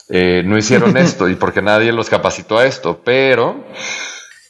eh, 0.09 0.43
no 0.45 0.57
hicieron 0.57 0.97
esto 0.97 1.29
y 1.29 1.35
porque 1.35 1.61
nadie 1.61 1.93
los 1.93 2.09
capacitó 2.09 2.57
a 2.57 2.65
esto, 2.65 2.99
pero 3.05 3.55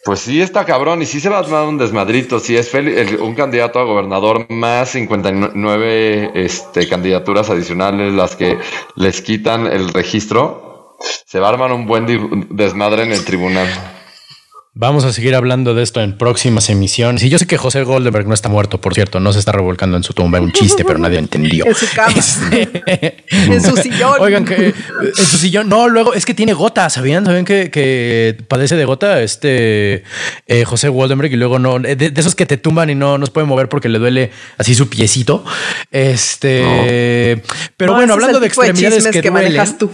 pues 0.04 0.22
sí 0.22 0.41
está 0.41 0.66
cabrón 0.66 1.04
y 1.04 1.06
sí 1.06 1.20
se 1.20 1.30
va 1.30 1.38
a 1.38 1.44
tomar 1.44 1.68
un 1.68 1.78
desmadrito, 1.78 2.39
si 2.39 2.58
es 2.58 2.72
un 2.74 3.36
candidato 3.36 3.78
a 3.78 3.84
gobernador 3.84 4.50
más 4.50 4.89
59 4.89 6.32
este, 6.34 6.89
candidaturas 6.89 7.52
adicionales 7.52 8.12
las 8.14 8.36
que 8.36 8.58
les 8.96 9.22
quitan 9.22 9.68
el 9.68 9.89
registro, 9.89 10.98
se 11.28 11.39
va 11.39 11.50
a 11.50 11.52
armar 11.52 11.72
un 11.72 11.86
buen 11.86 12.48
desmadre 12.50 13.04
en 13.04 13.12
el 13.12 13.24
tribunal. 13.24 13.68
Vamos 14.76 15.06
a 15.06 15.14
seguir 15.14 15.36
hablando 15.36 15.76
de 15.76 15.84
esto 15.84 16.02
en 16.02 16.18
próximas 16.18 16.68
emisiones. 16.68 17.22
Y 17.22 17.30
yo 17.30 17.38
sé 17.38 17.46
que 17.46 17.58
José 17.58 17.84
Goldberg 17.84 18.28
no 18.28 18.34
está 18.34 18.50
muerto, 18.50 18.82
por 18.82 18.96
cierto, 18.96 19.20
no 19.20 19.32
se 19.32 19.38
está 19.38 19.52
revolcando 19.52 19.98
en 19.98 20.04
su 20.04 20.14
tumba, 20.14 20.42
un 20.42 20.52
chiste, 20.52 20.84
pero 20.84 20.98
nadie 20.98 21.20
entendió. 21.20 21.64
En 21.74 21.76
su 21.76 21.86
cama. 21.94 22.14
Este, 22.18 23.24
en 23.30 23.62
su 23.62 23.78
sillón. 23.78 24.16
Oigan, 24.20 24.46
que 24.46 24.56
en 24.56 25.16
su 25.16 25.38
sillón, 25.38 25.70
no, 25.70 25.88
luego 25.88 26.16
es 26.16 26.26
que 26.26 26.34
tiene 26.34 26.54
gota, 26.54 26.90
¿sabían? 26.90 27.24
¿Sabían 27.24 27.46
que, 27.46 28.36
padece 28.48 28.76
de 28.76 28.86
gota 28.86 29.22
este 29.22 30.04
eh, 30.48 30.66
José 30.66 30.90
Goldberg 30.90 31.32
y 31.32 31.36
luego 31.36 31.60
no, 31.60 31.78
de, 31.78 32.12
esos 32.16 32.34
que 32.34 32.48
te 32.48 32.58
tumban 32.58 32.90
y 32.90 32.96
no, 32.96 33.20
nos 33.20 33.30
puede 33.30 33.46
mover 33.46 33.70
porque 33.70 33.90
le 33.90 34.00
duele 34.00 34.32
así 34.58 34.74
su 34.74 34.90
piecito? 34.90 35.46
Este, 35.92 37.44
pero 37.78 37.94
bueno, 37.94 38.14
hablando 38.14 38.40
de 38.40 38.48
extremidades 38.48 39.06
que, 39.06 39.22
que 39.22 39.30
manejas 39.30 39.78
tú. 39.78 39.92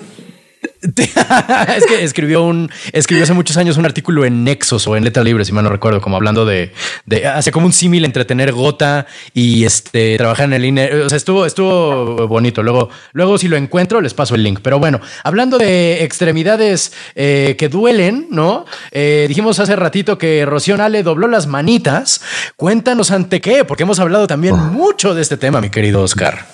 Es 0.81 1.85
que 1.85 2.03
escribió 2.03 2.43
un 2.43 2.69
escribió 2.93 3.23
hace 3.23 3.33
muchos 3.33 3.57
años 3.57 3.77
un 3.77 3.85
artículo 3.85 4.25
en 4.25 4.43
Nexos 4.43 4.87
o 4.87 4.95
en 4.95 5.03
Letra 5.03 5.23
Libre, 5.23 5.45
si 5.45 5.51
mal 5.51 5.63
no 5.63 5.69
recuerdo, 5.69 6.01
como 6.01 6.15
hablando 6.15 6.45
de, 6.45 6.73
de 7.05 7.27
hace 7.27 7.51
como 7.51 7.65
un 7.65 7.73
símil 7.73 8.05
entre 8.05 8.25
tener 8.25 8.51
gota 8.51 9.05
y 9.33 9.65
este 9.65 10.17
trabajar 10.17 10.45
en 10.45 10.53
el 10.53 10.65
INE. 10.65 10.93
O 11.01 11.09
sea, 11.09 11.17
estuvo, 11.17 11.45
estuvo 11.45 12.27
bonito. 12.27 12.63
Luego, 12.63 12.89
luego 13.13 13.37
si 13.37 13.47
lo 13.47 13.57
encuentro, 13.57 14.01
les 14.01 14.13
paso 14.13 14.35
el 14.35 14.43
link. 14.43 14.59
Pero 14.63 14.79
bueno, 14.79 15.01
hablando 15.23 15.57
de 15.57 16.03
extremidades 16.03 16.93
eh, 17.15 17.55
que 17.57 17.69
duelen, 17.69 18.27
¿no? 18.31 18.65
Eh, 18.91 19.25
dijimos 19.27 19.59
hace 19.59 19.75
ratito 19.75 20.17
que 20.17 20.45
Rocío 20.45 20.77
le 20.87 21.03
dobló 21.03 21.27
las 21.27 21.47
manitas. 21.47 22.21
Cuéntanos 22.55 23.11
ante 23.11 23.41
qué, 23.41 23.65
porque 23.65 23.83
hemos 23.83 23.99
hablado 23.99 24.27
también 24.27 24.55
mucho 24.55 25.13
de 25.13 25.21
este 25.21 25.35
tema, 25.35 25.59
mi 25.59 25.69
querido 25.69 26.01
Oscar. 26.01 26.45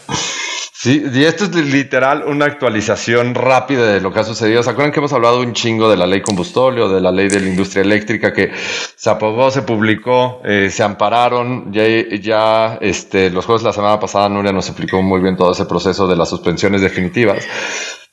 Sí, 0.85 1.03
y 1.11 1.23
esto 1.23 1.45
es 1.45 1.55
literal 1.55 2.25
una 2.27 2.45
actualización 2.45 3.33
rápida 3.33 3.91
de 3.91 4.01
lo 4.01 4.13
que 4.13 4.19
ha 4.19 4.23
sucedido. 4.23 4.61
¿Se 4.61 4.69
acuerdan 4.69 4.91
que 4.91 4.99
hemos 4.99 5.13
hablado 5.13 5.39
un 5.39 5.53
chingo 5.53 5.89
de 5.89 5.97
la 5.97 6.05
ley 6.05 6.21
combustóleo, 6.21 6.89
de 6.89 7.01
la 7.01 7.11
ley 7.11 7.27
de 7.27 7.39
la 7.39 7.47
industria 7.47 7.81
eléctrica 7.81 8.31
que 8.31 8.51
se 8.53 9.09
aprobó, 9.09 9.49
se 9.49 9.63
publicó, 9.63 10.43
eh, 10.45 10.69
se 10.71 10.83
ampararon? 10.83 11.73
Ya, 11.73 11.85
ya 12.21 12.77
este, 12.81 13.31
los 13.31 13.47
jueves 13.47 13.63
la 13.63 13.73
semana 13.73 13.99
pasada 13.99 14.29
Nuria 14.29 14.51
nos 14.51 14.67
explicó 14.67 15.01
muy 15.01 15.21
bien 15.21 15.35
todo 15.35 15.53
ese 15.53 15.65
proceso 15.65 16.05
de 16.05 16.17
las 16.17 16.29
suspensiones 16.29 16.81
definitivas. 16.81 17.43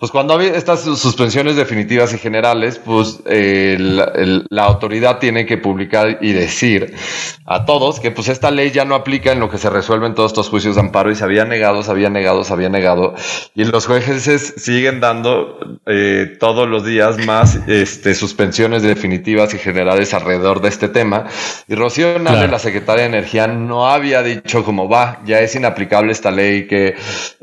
Pues 0.03 0.11
cuando 0.11 0.36
hay 0.36 0.48
estas 0.48 0.80
suspensiones 0.80 1.55
definitivas 1.55 2.12
y 2.12 2.18
generales, 2.18 2.80
pues 2.84 3.20
la 3.24 4.64
autoridad 4.64 5.20
tiene 5.20 5.46
que 5.46 5.59
publicar 5.59 6.18
y 6.20 6.32
decir 6.32 6.92
a 7.46 7.64
todos 7.66 8.00
que 8.00 8.11
pues 8.11 8.26
esta 8.26 8.50
ley 8.50 8.72
ya 8.72 8.84
no 8.84 8.96
aplica 8.96 9.30
en 9.30 9.38
lo 9.38 9.48
que 9.48 9.59
se 9.59 9.70
resuelven 9.70 10.16
todos 10.16 10.32
estos 10.32 10.48
juicios 10.48 10.74
de 10.74 10.80
amparo 10.80 11.12
y 11.12 11.14
se 11.14 11.22
había 11.22 11.44
negado, 11.44 11.84
se 11.84 11.92
había 11.92 12.11
negado, 12.11 12.42
se 12.42 12.53
había 12.53 12.68
negado. 12.68 13.14
Y 13.55 13.62
los 13.62 13.86
jueces 13.86 14.55
siguen 14.57 14.98
dando 14.98 15.61
eh, 15.86 16.36
todos 16.40 16.68
los 16.68 16.84
días 16.84 17.24
más 17.24 17.61
este, 17.68 18.16
suspensiones 18.16 18.82
definitivas 18.82 19.55
y 19.55 19.59
generales 19.59 20.14
alrededor 20.14 20.62
de 20.62 20.68
este 20.68 20.88
tema. 20.88 21.26
Y 21.68 21.76
Rocío 21.76 22.18
Nale, 22.18 22.48
la 22.48 22.59
secretaria 22.59 23.05
de 23.05 23.09
Energía, 23.11 23.46
no 23.46 23.88
había 23.88 24.24
dicho 24.24 24.64
como 24.64 24.88
va, 24.88 25.20
ya 25.24 25.38
es 25.38 25.55
inaplicable 25.55 26.11
esta 26.11 26.32
ley 26.32 26.66
que 26.66 26.96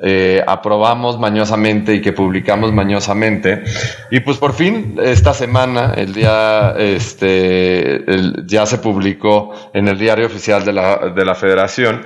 eh, 0.04 0.44
aprobamos 0.46 1.18
mañosamente 1.18 1.94
y 1.94 2.02
que 2.02 2.12
publicamos 2.12 2.49
mañosamente. 2.58 3.64
Y 4.12 4.20
pues 4.22 4.38
por 4.38 4.54
fin, 4.54 4.98
esta 5.02 5.34
semana, 5.34 5.94
el 5.96 6.14
día, 6.14 6.76
este, 6.78 8.06
ya 8.46 8.66
se 8.66 8.78
publicó 8.78 9.54
en 9.74 9.88
el 9.88 9.98
diario 9.98 10.26
oficial 10.26 10.66
de 10.66 10.74
la, 10.74 10.98
de 11.16 11.26
la 11.26 11.36
federación 11.36 12.06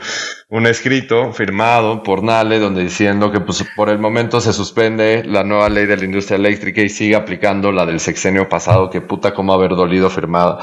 un 0.53 0.67
escrito 0.67 1.33
firmado 1.33 2.03
por 2.03 2.21
Nale 2.21 2.59
donde 2.59 2.83
diciendo 2.83 3.31
que 3.31 3.39
pues, 3.39 3.65
por 3.75 3.89
el 3.89 3.97
momento 3.97 4.39
se 4.39 4.53
suspende 4.53 5.23
la 5.25 5.43
nueva 5.43 5.67
ley 5.67 5.87
de 5.87 5.97
la 5.97 6.05
industria 6.05 6.35
eléctrica 6.35 6.81
y 6.81 6.89
sigue 6.89 7.15
aplicando 7.15 7.71
la 7.71 7.87
del 7.87 7.99
sexenio 7.99 8.47
pasado, 8.47 8.87
que 8.91 9.01
puta 9.01 9.33
como 9.33 9.51
haber 9.51 9.71
dolido 9.71 10.11
firmada, 10.11 10.59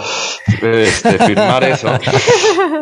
este, 0.63 1.19
firmar 1.19 1.65
eso. 1.65 1.89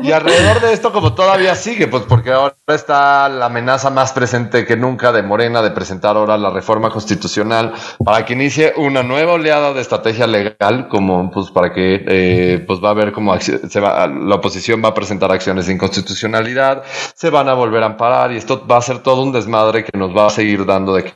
Y 0.01 0.13
alrededor 0.13 0.61
de 0.61 0.73
esto 0.73 0.93
como 0.93 1.15
todavía 1.15 1.57
sigue, 1.57 1.89
pues 1.89 2.05
porque 2.09 2.31
ahora 2.31 2.55
está 2.69 3.29
la 3.29 3.47
amenaza 3.47 3.91
más 3.91 4.13
presente 4.13 4.65
que 4.65 4.77
nunca 4.77 5.11
de 5.11 5.25
Morena 5.25 5.61
de 5.61 5.73
presentar 5.73 6.17
ahora 6.17 6.39
la 6.39 6.51
reforma 6.51 6.91
constitucional 6.91 7.73
para 8.05 8.25
que 8.25 8.35
inicie 8.35 8.75
una 8.77 9.03
nueva 9.03 9.33
oleada 9.33 9.73
de 9.73 9.81
estrategia 9.81 10.29
legal, 10.29 10.87
como 10.89 11.33
pues 11.33 11.51
para 11.51 11.73
que 11.73 12.05
eh, 12.07 12.65
pues 12.65 12.83
va 12.83 12.89
a 12.89 12.93
haber 12.93 13.11
como 13.13 13.37
se 13.41 13.81
va, 13.81 14.07
la 14.07 14.37
oposición 14.37 14.83
va 14.85 14.91
a 14.91 14.95
presentar 14.95 15.33
acciones 15.33 15.67
de 15.67 15.73
inconstitucionalidad 15.73 16.85
se 17.15 17.31
van 17.31 17.49
a 17.49 17.55
volver 17.55 17.83
a 17.83 17.87
amparar 17.87 18.33
y 18.33 18.37
esto 18.37 18.67
va 18.67 18.79
a 18.79 18.83
ser 18.83 19.01
todo 19.01 19.23
un 19.23 19.33
desmadre 19.33 19.85
que 19.85 19.97
nos 19.97 20.17
va 20.17 20.27
a 20.27 20.31
seguir 20.31 20.65
dando 20.65 20.95
de 20.95 21.05
qué 21.05 21.13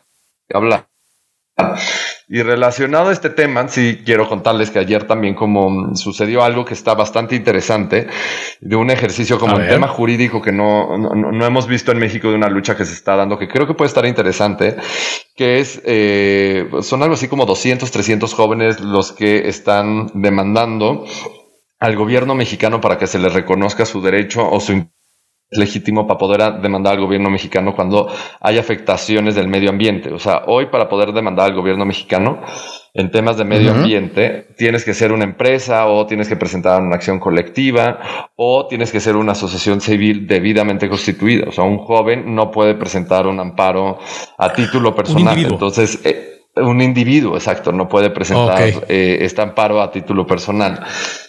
hablar. 0.55 0.87
Y 2.29 2.41
relacionado 2.41 3.11
a 3.11 3.13
este 3.13 3.29
tema, 3.29 3.69
sí 3.69 4.01
quiero 4.07 4.27
contarles 4.27 4.71
que 4.71 4.79
ayer 4.79 5.07
también 5.07 5.35
como 5.35 5.95
sucedió 5.97 6.43
algo 6.43 6.65
que 6.65 6.73
está 6.73 6.95
bastante 6.95 7.37
interesante, 7.37 8.07
de 8.61 8.75
un 8.75 8.91
ejercicio 8.91 9.39
como 9.39 9.57
un 9.57 9.67
tema 9.67 9.87
jurídico 9.87 10.41
que 10.41 10.51
no, 10.51 10.97
no, 10.97 11.45
hemos 11.45 11.67
visto 11.67 11.93
en 11.93 11.99
México 11.99 12.31
de 12.31 12.37
una 12.37 12.49
lucha 12.49 12.75
que 12.75 12.87
se 12.87 12.95
está 12.95 13.17
dando, 13.17 13.39
que 13.39 13.49
creo 13.49 13.67
que 13.67 13.75
puede 13.75 13.89
estar 13.89 14.07
interesante, 14.07 14.77
que 15.37 15.61
es, 15.61 15.83
eh, 15.85 16.71
son 16.81 17.03
algo 17.03 17.15
así 17.15 17.29
como 17.29 17.45
200, 17.45 17.91
300 17.91 18.33
jóvenes 18.33 18.81
los 18.81 19.13
que 19.13 19.49
están 19.49 20.11
demandando 20.15 21.05
al 21.81 21.97
gobierno 21.97 22.35
mexicano 22.35 22.81
para 22.81 22.97
que 22.97 23.07
se 23.07 23.19
les 23.19 23.35
reconozca 23.35 23.85
su 23.85 24.01
derecho 24.01 24.49
o 24.51 24.59
su 24.59 24.87
legítimo 25.53 26.07
para 26.07 26.19
poder 26.19 26.61
demandar 26.61 26.95
al 26.95 27.01
gobierno 27.01 27.31
mexicano 27.31 27.75
cuando 27.75 28.09
hay 28.41 28.59
afectaciones 28.59 29.35
del 29.35 29.49
medio 29.49 29.71
ambiente. 29.71 30.13
O 30.13 30.19
sea, 30.19 30.43
hoy 30.47 30.67
para 30.67 30.89
poder 30.89 31.13
demandar 31.13 31.51
al 31.51 31.55
gobierno 31.55 31.85
mexicano 31.85 32.41
en 32.95 33.11
temas 33.11 33.39
de 33.39 33.45
medio 33.45 33.71
ambiente, 33.71 34.49
tienes 34.57 34.85
que 34.85 34.93
ser 34.93 35.13
una 35.13 35.25
empresa 35.25 35.87
o 35.87 36.07
tienes 36.07 36.29
que 36.29 36.37
presentar 36.37 36.83
una 36.83 36.97
acción 36.97 37.19
colectiva 37.19 38.29
o 38.37 38.67
tienes 38.67 38.93
que 38.93 39.01
ser 39.01 39.17
una 39.17 39.33
asociación 39.33 39.81
civil 39.81 40.27
debidamente 40.27 40.89
constituida. 40.89 41.49
O 41.49 41.53
sea, 41.53 41.65
un 41.65 41.79
joven 41.79 42.35
no 42.35 42.51
puede 42.51 42.75
presentar 42.75 43.27
un 43.27 43.41
amparo 43.41 43.99
a 44.37 44.53
título 44.53 44.95
personal. 44.95 45.39
Entonces, 45.39 46.01
eh, 46.05 46.32
un 46.57 46.83
individuo, 46.83 47.35
exacto, 47.35 47.73
no 47.73 47.89
puede 47.89 48.11
presentar 48.11 48.61
eh, 48.89 49.19
este 49.21 49.41
amparo 49.41 49.81
a 49.81 49.91
título 49.91 50.27
personal. 50.27 50.85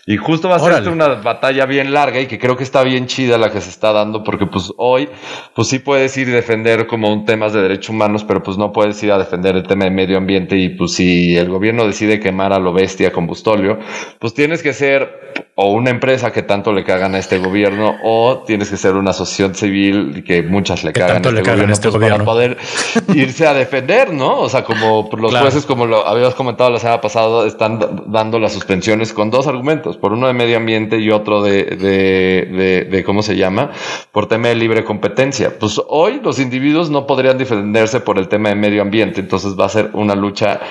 Y 0.06 0.18
justo 0.18 0.50
va 0.50 0.58
a 0.58 0.60
ser 0.60 0.90
una 0.90 1.08
batalla 1.08 1.66
bien 1.66 1.94
larga 1.94 2.20
y 2.20 2.26
que 2.26 2.38
creo 2.38 2.58
que 2.58 2.64
está 2.64 2.84
bien 2.84 3.08
chida 3.08 3.38
la 3.38 3.50
que 3.50 3.62
se 3.62 3.70
está 3.70 3.94
dando 3.94 4.22
porque 4.22 4.48
pues 4.48 4.74
hoy 4.76 5.08
pues 5.56 5.70
sí 5.70 5.80
puedes 5.80 6.18
ir 6.18 6.28
a 6.28 6.32
defender 6.32 6.88
como 6.88 7.12
un 7.12 7.24
temas 7.24 7.54
de 7.54 7.62
derechos 7.62 7.92
humanos, 7.92 8.26
pero 8.26 8.44
pues 8.44 8.58
no 8.58 8.74
puedes 8.74 9.02
ir 9.02 9.14
a 9.14 9.18
defender 9.18 9.56
el 9.56 9.64
tema 9.64 9.86
de 9.86 9.92
medio 9.92 10.18
ambiente 10.18 10.58
y 10.58 10.70
pues 10.70 10.94
si 10.94 11.38
el 11.38 11.50
gobierno 11.50 11.88
decide 11.88 12.20
quemar 12.20 12.52
a 12.52 12.60
lo 12.60 12.74
bestia 12.74 13.14
combustóleo, 13.14 13.80
pues 14.20 14.34
tienes 14.34 14.62
que 14.62 14.74
ser 14.74 15.43
o 15.56 15.72
una 15.72 15.92
empresa 15.92 16.32
que 16.32 16.42
tanto 16.42 16.74
le 16.74 16.84
cagan 16.84 17.14
a 17.14 17.20
este 17.20 17.38
gobierno 17.38 17.98
o 18.04 18.40
tienes 18.40 18.72
que 18.72 18.78
ser 18.78 18.96
una 18.96 19.12
asociación 19.12 19.54
civil 19.54 20.24
que 20.26 20.42
muchas 20.42 20.84
le 20.84 20.94
cagan, 20.94 21.18
a 21.18 21.30
este, 21.30 21.42
gobierno, 21.42 21.74
este 21.74 21.90
pues, 21.92 22.10
para 22.10 22.24
poder 22.26 22.58
irse 23.14 23.46
a 23.46 23.54
defender, 23.54 24.12
¿no? 24.12 24.40
O 24.40 24.50
sea, 24.50 24.64
como 24.64 25.08
los 25.16 25.38
jueces, 25.38 25.68
como 25.68 25.86
lo 25.86 26.08
habías 26.08 26.34
comentado 26.34 26.72
la 26.72 26.80
semana 26.80 27.02
pasada, 27.02 27.46
están 27.46 28.04
dando 28.08 28.40
las 28.40 28.54
suspensiones 28.54 29.14
con 29.14 29.30
dos 29.30 29.46
argumentos 29.46 29.96
por 29.98 30.14
uno 30.14 30.26
de 30.26 30.34
medio 30.34 30.58
ambiente 30.58 30.98
y 30.98 31.12
otro 31.12 31.44
de, 31.44 31.66
de, 31.66 32.88
de, 32.90 33.04
¿cómo 33.04 33.22
se 33.22 33.36
llama? 33.36 33.72
Por 34.12 34.28
tema 34.28 34.48
de 34.48 34.56
libre 34.56 34.84
competencia. 34.84 35.58
Pues 35.60 35.80
hoy 35.88 36.20
los 36.24 36.40
individuos 36.40 36.90
no 36.90 37.06
podrían 37.06 37.38
defenderse 37.38 38.00
por 38.00 38.18
el 38.18 38.28
tema 38.28 38.50
de 38.50 38.56
medio 38.56 38.82
ambiente, 38.82 39.20
entonces 39.20 39.56
va 39.60 39.66
a 39.66 39.70
ser 39.70 39.92
una 39.94 40.16
lucha 40.16 40.62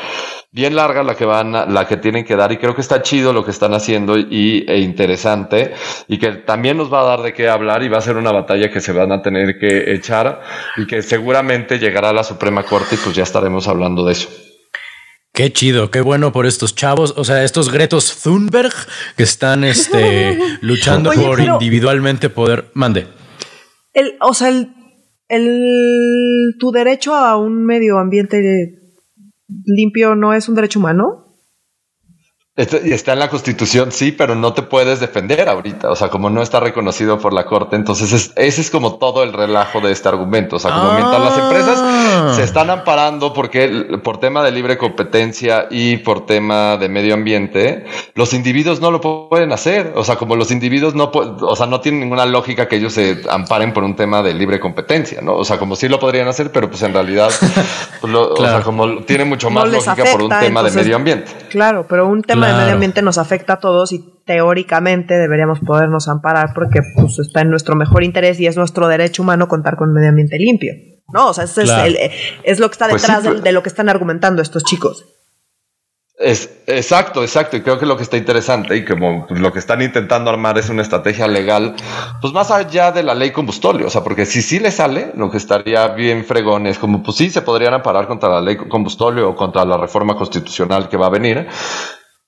bien 0.52 0.76
larga 0.76 1.02
la 1.02 1.14
que 1.14 1.24
van 1.24 1.52
la 1.52 1.88
que 1.88 1.96
tienen 1.96 2.26
que 2.26 2.36
dar 2.36 2.52
y 2.52 2.58
creo 2.58 2.74
que 2.74 2.82
está 2.82 3.00
chido 3.00 3.32
lo 3.32 3.42
que 3.42 3.50
están 3.50 3.72
haciendo 3.72 4.18
y 4.18 4.66
e 4.68 4.80
interesante 4.80 5.72
y 6.08 6.18
que 6.18 6.30
también 6.32 6.76
nos 6.76 6.92
va 6.92 7.00
a 7.00 7.04
dar 7.04 7.22
de 7.22 7.32
qué 7.32 7.48
hablar 7.48 7.82
y 7.82 7.88
va 7.88 7.98
a 7.98 8.02
ser 8.02 8.18
una 8.18 8.32
batalla 8.32 8.70
que 8.70 8.82
se 8.82 8.92
van 8.92 9.12
a 9.12 9.22
tener 9.22 9.58
que 9.58 9.94
echar 9.94 10.42
y 10.76 10.86
que 10.86 11.00
seguramente 11.00 11.78
llegará 11.78 12.10
a 12.10 12.12
la 12.12 12.22
Suprema 12.22 12.64
Corte 12.64 12.96
y 12.96 12.98
pues 12.98 13.16
ya 13.16 13.22
estaremos 13.22 13.66
hablando 13.66 14.04
de 14.04 14.12
eso. 14.12 14.28
Qué 15.32 15.50
chido, 15.50 15.90
qué 15.90 16.02
bueno 16.02 16.30
por 16.30 16.44
estos 16.44 16.74
chavos, 16.74 17.14
o 17.16 17.24
sea, 17.24 17.42
estos 17.42 17.72
Gretos 17.72 18.20
Thunberg 18.22 18.74
que 19.16 19.22
están 19.22 19.64
este, 19.64 20.38
luchando 20.60 21.10
por 21.12 21.40
individualmente 21.40 22.28
poder. 22.28 22.66
Mande. 22.74 23.06
El, 23.94 24.16
o 24.20 24.34
sea, 24.34 24.50
el, 24.50 24.68
el, 25.28 26.56
tu 26.58 26.70
derecho 26.70 27.14
a 27.14 27.38
un 27.38 27.64
medio 27.64 27.98
ambiente 27.98 28.81
limpio 29.64 30.14
no 30.14 30.34
es 30.34 30.48
un 30.48 30.54
derecho 30.54 30.78
humano. 30.78 31.31
Está 32.54 33.14
en 33.14 33.18
la 33.18 33.30
constitución, 33.30 33.92
sí, 33.92 34.12
pero 34.12 34.34
no 34.34 34.52
te 34.52 34.60
puedes 34.60 35.00
defender 35.00 35.48
ahorita. 35.48 35.90
O 35.90 35.96
sea, 35.96 36.10
como 36.10 36.28
no 36.28 36.42
está 36.42 36.60
reconocido 36.60 37.18
por 37.18 37.32
la 37.32 37.46
corte. 37.46 37.76
Entonces, 37.76 38.30
ese 38.36 38.60
es 38.60 38.70
como 38.70 38.96
todo 38.98 39.22
el 39.22 39.32
relajo 39.32 39.80
de 39.80 39.90
este 39.90 40.10
argumento. 40.10 40.56
O 40.56 40.58
sea, 40.58 40.70
como 40.70 40.92
mientras 40.92 41.18
las 41.18 41.38
empresas 41.38 41.78
ah. 41.82 42.32
se 42.36 42.42
están 42.42 42.68
amparando 42.68 43.32
porque 43.32 43.98
por 44.04 44.20
tema 44.20 44.42
de 44.42 44.50
libre 44.50 44.76
competencia 44.76 45.66
y 45.70 45.96
por 45.96 46.26
tema 46.26 46.76
de 46.76 46.90
medio 46.90 47.14
ambiente, 47.14 47.86
los 48.14 48.34
individuos 48.34 48.82
no 48.82 48.90
lo 48.90 49.00
pueden 49.00 49.50
hacer. 49.52 49.94
O 49.96 50.04
sea, 50.04 50.16
como 50.16 50.36
los 50.36 50.50
individuos 50.50 50.94
no, 50.94 51.10
o 51.10 51.56
sea, 51.56 51.64
no 51.64 51.80
tienen 51.80 52.02
ninguna 52.02 52.26
lógica 52.26 52.68
que 52.68 52.76
ellos 52.76 52.92
se 52.92 53.22
amparen 53.30 53.72
por 53.72 53.82
un 53.82 53.96
tema 53.96 54.22
de 54.22 54.34
libre 54.34 54.60
competencia, 54.60 55.22
¿no? 55.22 55.36
O 55.36 55.44
sea, 55.46 55.58
como 55.58 55.74
sí 55.74 55.88
lo 55.88 55.98
podrían 55.98 56.28
hacer, 56.28 56.52
pero 56.52 56.68
pues 56.68 56.82
en 56.82 56.92
realidad, 56.92 57.30
pues 58.02 58.14
o 58.14 58.36
sea, 58.36 58.60
como 58.60 58.98
tiene 59.04 59.24
mucho 59.24 59.48
más 59.48 59.66
lógica 59.70 60.04
por 60.12 60.24
un 60.24 60.28
tema 60.28 60.62
de 60.62 60.70
medio 60.70 60.96
ambiente. 60.96 61.32
Claro, 61.48 61.86
pero 61.88 62.06
un 62.06 62.20
tema 62.20 62.42
el 62.52 62.58
medio 62.58 62.74
ambiente 62.74 63.02
nos 63.02 63.18
afecta 63.18 63.54
a 63.54 63.60
todos 63.60 63.92
y 63.92 64.04
teóricamente 64.24 65.14
deberíamos 65.14 65.60
podernos 65.60 66.08
amparar 66.08 66.52
porque 66.54 66.80
pues, 66.96 67.18
está 67.18 67.40
en 67.40 67.50
nuestro 67.50 67.74
mejor 67.74 68.04
interés 68.04 68.38
y 68.40 68.46
es 68.46 68.56
nuestro 68.56 68.88
derecho 68.88 69.22
humano 69.22 69.48
contar 69.48 69.76
con 69.76 69.88
un 69.88 69.94
medio 69.94 70.10
ambiente 70.10 70.38
limpio. 70.38 70.74
No, 71.12 71.28
o 71.28 71.34
sea, 71.34 71.44
es, 71.44 71.58
es, 71.58 72.58
lo 72.58 72.68
que 72.68 72.72
está 72.72 72.88
pues 72.88 73.02
detrás 73.02 73.24
pues. 73.24 73.42
de, 73.42 73.52
lo 73.52 73.62
que 73.62 73.68
están 73.68 73.88
argumentando 73.88 74.40
estos 74.40 74.64
chicos. 74.64 75.04
Es, 76.18 76.62
exacto, 76.66 77.22
exacto. 77.22 77.56
Y 77.56 77.62
creo 77.62 77.78
que 77.78 77.86
lo 77.86 77.96
que 77.96 78.04
está 78.04 78.16
interesante 78.16 78.76
y 78.76 78.84
como 78.84 79.26
pues, 79.26 79.40
lo 79.40 79.52
que 79.52 79.58
están 79.58 79.82
intentando 79.82 80.30
armar 80.30 80.56
es 80.56 80.70
una 80.70 80.82
estrategia 80.82 81.26
legal, 81.26 81.74
pues 82.20 82.32
más 82.32 82.50
allá 82.50 82.92
de 82.92 83.02
la 83.02 83.14
ley 83.14 83.32
combustóleo. 83.32 83.88
O 83.88 83.90
sea, 83.90 84.02
porque 84.02 84.24
si 84.24 84.40
sí 84.40 84.58
le 84.58 84.70
sale, 84.70 85.12
lo 85.16 85.30
que 85.30 85.36
estaría 85.36 85.88
bien 85.88 86.24
fregón 86.24 86.66
es 86.66 86.78
como, 86.78 87.02
pues 87.02 87.16
sí, 87.16 87.28
se 87.28 87.42
podrían 87.42 87.74
amparar 87.74 88.06
contra 88.06 88.28
la 88.28 88.40
ley 88.40 88.56
combustóleo 88.56 89.30
o 89.30 89.36
contra 89.36 89.64
la 89.64 89.76
reforma 89.76 90.14
constitucional 90.14 90.88
que 90.88 90.96
va 90.96 91.06
a 91.06 91.10
venir 91.10 91.46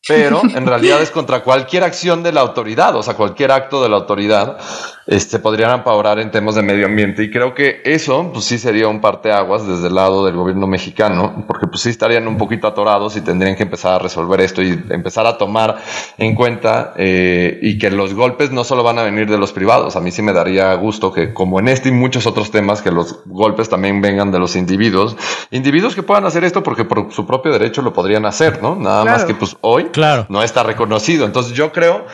pero 0.06 0.42
en 0.42 0.66
realidad 0.66 1.00
es 1.02 1.10
contra 1.10 1.42
cualquier 1.42 1.84
acción 1.84 2.22
de 2.22 2.32
la 2.32 2.40
autoridad, 2.40 2.94
o 2.96 3.02
sea, 3.02 3.14
cualquier 3.14 3.52
acto 3.52 3.82
de 3.82 3.88
la 3.88 3.96
autoridad 3.96 4.58
este, 5.06 5.38
podrían 5.38 5.70
amparar 5.70 6.18
en 6.18 6.30
temas 6.30 6.54
de 6.54 6.62
medio 6.62 6.86
ambiente. 6.86 7.22
Y 7.22 7.30
creo 7.30 7.54
que 7.54 7.82
eso, 7.84 8.30
pues 8.32 8.44
sí 8.44 8.58
sería 8.58 8.88
un 8.88 9.00
parteaguas 9.00 9.66
desde 9.66 9.88
el 9.88 9.94
lado 9.94 10.24
del 10.24 10.36
gobierno 10.36 10.66
mexicano, 10.66 11.44
porque 11.46 11.66
pues 11.66 11.82
sí 11.82 11.90
estarían 11.90 12.26
un 12.26 12.38
poquito 12.38 12.66
atorados 12.66 13.16
y 13.16 13.20
tendrían 13.20 13.56
que 13.56 13.64
empezar 13.64 13.92
a 13.92 13.98
resolver 13.98 14.40
esto 14.40 14.62
y 14.62 14.70
empezar 14.90 15.26
a 15.26 15.36
tomar 15.38 15.76
en 16.18 16.34
cuenta 16.34 16.94
eh, 16.96 17.58
y 17.62 17.78
que 17.78 17.90
los 17.90 18.14
golpes 18.14 18.50
no 18.50 18.64
solo 18.64 18.82
van 18.82 18.98
a 18.98 19.02
venir 19.02 19.28
de 19.28 19.38
los 19.38 19.52
privados. 19.52 19.96
A 19.96 20.00
mí 20.00 20.10
sí 20.10 20.22
me 20.22 20.32
daría 20.32 20.72
gusto 20.74 21.12
que, 21.12 21.32
como 21.32 21.60
en 21.60 21.68
este 21.68 21.90
y 21.90 21.92
muchos 21.92 22.26
otros 22.26 22.50
temas, 22.50 22.82
que 22.82 22.90
los 22.90 23.20
golpes 23.26 23.68
también 23.68 24.00
vengan 24.00 24.32
de 24.32 24.38
los 24.38 24.56
individuos. 24.56 25.16
Individuos 25.50 25.94
que 25.94 26.02
puedan 26.02 26.24
hacer 26.24 26.44
esto 26.44 26.62
porque 26.62 26.84
por 26.84 27.12
su 27.12 27.26
propio 27.26 27.52
derecho 27.52 27.82
lo 27.82 27.92
podrían 27.92 28.24
hacer, 28.24 28.62
¿no? 28.62 28.74
Nada 28.74 29.04
más 29.04 29.24
que 29.24 29.34
pues 29.34 29.56
hoy 29.60 29.84
claro. 29.92 30.26
no 30.28 30.42
está 30.42 30.62
reconocido. 30.62 31.26
Entonces 31.26 31.52
yo 31.52 31.72
creo 31.72 32.06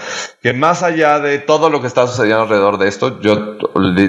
que 0.42 0.52
más 0.52 0.82
allá 0.82 1.20
de 1.20 1.38
todo 1.38 1.70
lo 1.70 1.80
que 1.80 1.86
está 1.86 2.06
sucediendo 2.06 2.42
alrededor 2.42 2.78
de 2.80 2.88
esto. 2.88 3.20
Yo 3.20 3.56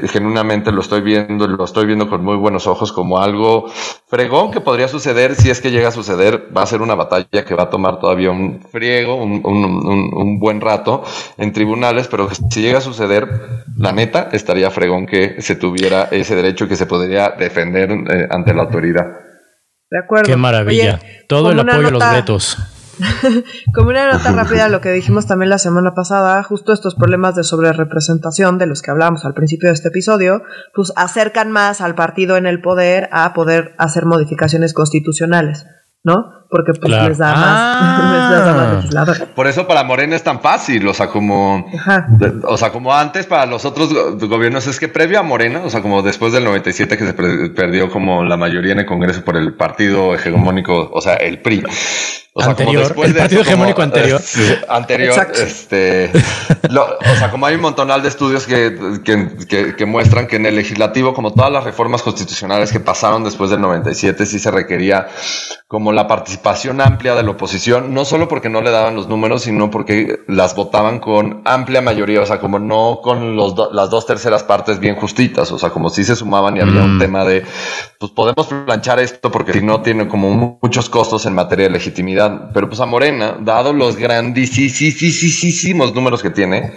genuinamente 0.10 0.72
lo 0.72 0.82
estoy 0.82 1.02
viendo, 1.02 1.48
lo 1.48 1.64
estoy 1.64 1.86
viendo 1.86 2.10
con 2.10 2.24
muy 2.24 2.38
buenos 2.38 2.66
ojos 2.66 2.92
como 2.92 3.20
algo 3.20 3.68
fregón 4.08 4.50
que 4.50 4.62
podría 4.62 4.88
suceder. 4.88 5.36
Si 5.36 5.52
es 5.52 5.62
que 5.62 5.70
llega 5.70 5.90
a 5.90 5.92
suceder, 5.92 6.48
va 6.56 6.64
a 6.64 6.66
ser 6.66 6.82
una 6.82 6.96
batalla 6.96 7.46
que 7.46 7.54
va 7.54 7.64
a 7.64 7.70
tomar 7.70 8.00
todavía 8.00 8.32
un 8.32 8.62
friego, 8.62 9.16
un, 9.16 10.40
buen 10.40 10.60
rato 10.60 11.04
en 11.38 11.54
tribunales, 11.54 12.08
pero 12.08 12.28
si 12.50 12.62
llega 12.62 12.80
a 12.80 12.82
suceder, 12.82 13.28
la 13.78 13.92
neta, 13.92 14.30
estaría 14.32 14.72
fregón 14.72 15.06
que 15.06 15.42
se 15.42 15.56
tuviera 15.56 16.08
ese 16.10 16.36
derecho 16.36 16.68
que 16.68 16.76
se 16.76 16.88
podría 16.88 17.30
defender 17.38 17.92
eh, 17.92 18.28
ante 18.32 18.56
la 18.56 18.64
autoridad. 18.64 19.06
De 19.92 20.00
acuerdo. 20.00 20.26
Qué 20.26 20.38
maravilla. 20.38 21.00
Todo 21.28 21.52
el 21.52 21.60
apoyo 21.60 21.90
a 21.90 21.92
los 21.92 22.12
vetos. 22.12 22.58
Como 23.74 23.90
una 23.90 24.12
nota 24.12 24.32
rápida 24.32 24.70
lo 24.70 24.82
que 24.82 24.92
dijimos 24.92 25.28
también 25.28 25.50
la 25.50 25.58
semana 25.58 25.94
pasada, 25.94 26.42
justo 26.44 26.74
estos 26.74 26.96
problemas 26.96 27.36
de 27.36 27.44
sobrerepresentación 27.44 28.58
de 28.58 28.66
los 28.66 28.82
que 28.82 28.92
hablábamos 28.92 29.26
al 29.26 29.34
principio 29.34 29.70
de 29.70 29.74
este 29.74 29.90
episodio, 29.90 30.44
pues 30.74 30.94
acercan 30.96 31.52
más 31.52 31.82
al 31.82 31.96
partido 31.96 32.38
en 32.38 32.46
el 32.46 32.62
poder 32.62 33.10
a 33.12 33.34
poder 33.34 33.76
hacer 33.78 34.06
modificaciones 34.06 34.74
constitucionales, 34.74 35.66
¿no? 36.04 36.41
Porque 36.52 36.74
pues 36.74 36.92
les, 37.08 37.18
da 37.18 37.34
más, 37.34 38.94
ah. 38.94 39.26
Por 39.34 39.48
eso 39.48 39.66
para 39.66 39.84
Morena 39.86 40.18
es 40.18 40.24
tan 40.24 40.42
fácil, 40.42 40.86
o 40.88 40.94
sea, 40.94 41.08
como 41.08 41.66
o 42.44 42.58
sea, 42.58 42.72
como 42.72 42.94
antes 42.94 43.26
para 43.26 43.46
los 43.46 43.64
otros 43.64 43.94
gobiernos 44.20 44.68
es 44.68 44.80
que 44.80 44.90
previo 44.90 45.20
a 45.20 45.24
Morena, 45.24 45.62
o 45.64 45.70
sea, 45.70 45.82
como 45.82 46.02
después 46.02 46.34
del 46.34 46.44
97 46.44 46.98
que 46.98 47.06
se 47.06 47.14
perdió 47.14 47.90
como 47.90 48.24
la 48.26 48.36
mayoría 48.36 48.74
en 48.74 48.80
el 48.80 48.86
Congreso 48.86 49.24
por 49.24 49.38
el 49.38 49.54
partido 49.54 50.14
hegemónico, 50.14 50.92
o 50.92 51.02
sea, 51.02 51.16
el 51.16 51.40
PRI. 51.40 51.64
O 52.34 52.42
sea, 52.42 52.52
anterior, 52.52 52.94
como 52.94 53.04
el 53.04 53.14
partido 53.14 53.42
hegemónico 53.42 53.82
anterior. 53.82 54.22
anterior, 54.70 55.28
este, 55.36 56.12
o 56.14 57.16
sea, 57.18 57.30
como 57.30 57.46
hay 57.46 57.56
un 57.56 57.62
montonal 57.62 58.02
de 58.02 58.08
estudios 58.08 58.46
que, 58.46 59.02
que, 59.04 59.76
que, 59.76 59.86
muestran 59.86 60.28
que 60.28 60.38
en 60.38 60.46
el 60.46 60.56
legislativo, 60.56 61.14
como 61.14 61.34
todas 61.34 61.52
las 61.52 61.66
reformas 61.66 62.02
constitucionales 62.02 62.72
que 62.72 62.80
pasaron 62.80 63.26
después 63.26 63.50
del 63.50 63.60
97, 63.60 64.26
sí 64.26 64.40
se 64.40 64.50
requería 64.50 65.08
como 65.68 65.92
la 65.92 66.08
participación 66.08 66.41
amplia 66.80 67.16
de 67.16 67.24
la 67.24 67.32
oposición, 67.32 67.94
no 67.94 68.06
solo 68.06 68.28
porque 68.28 68.50
no 68.50 68.62
le 68.62 68.72
daban 68.72 68.96
los 68.96 69.08
números, 69.08 69.44
sino 69.44 69.70
porque 69.70 70.20
las 70.28 70.56
votaban 70.56 71.00
con 71.00 71.42
amplia 71.46 71.82
mayoría, 71.82 72.22
o 72.22 72.26
sea, 72.26 72.40
como 72.40 72.60
no 72.60 73.00
con 73.02 73.36
los 73.36 73.56
las 73.72 73.90
dos 73.90 74.06
terceras 74.06 74.44
partes 74.44 74.80
bien 74.80 74.96
justitas, 74.96 75.52
o 75.52 75.58
sea, 75.58 75.70
como 75.70 75.90
si 75.90 76.04
se 76.04 76.16
sumaban 76.16 76.58
y 76.58 76.60
había 76.60 76.82
un 76.82 76.98
mm. 76.98 77.00
tema 77.00 77.26
de, 77.26 77.44
pues 78.00 78.12
podemos 78.12 78.48
planchar 78.48 79.00
esto 79.00 79.32
porque 79.32 79.54
si 79.54 79.62
no 79.62 79.82
tiene 79.82 80.08
como 80.08 80.60
muchos 80.62 80.90
costos 80.90 81.26
en 81.26 81.34
materia 81.34 81.66
de 81.66 81.72
legitimidad 81.72 82.02
pero 82.54 82.68
pues 82.68 82.80
a 82.80 82.86
Morena, 82.86 83.38
dado 83.40 83.74
los 83.74 83.96
grandísimos 83.96 85.94
números 85.94 86.22
que 86.22 86.30
tiene, 86.30 86.74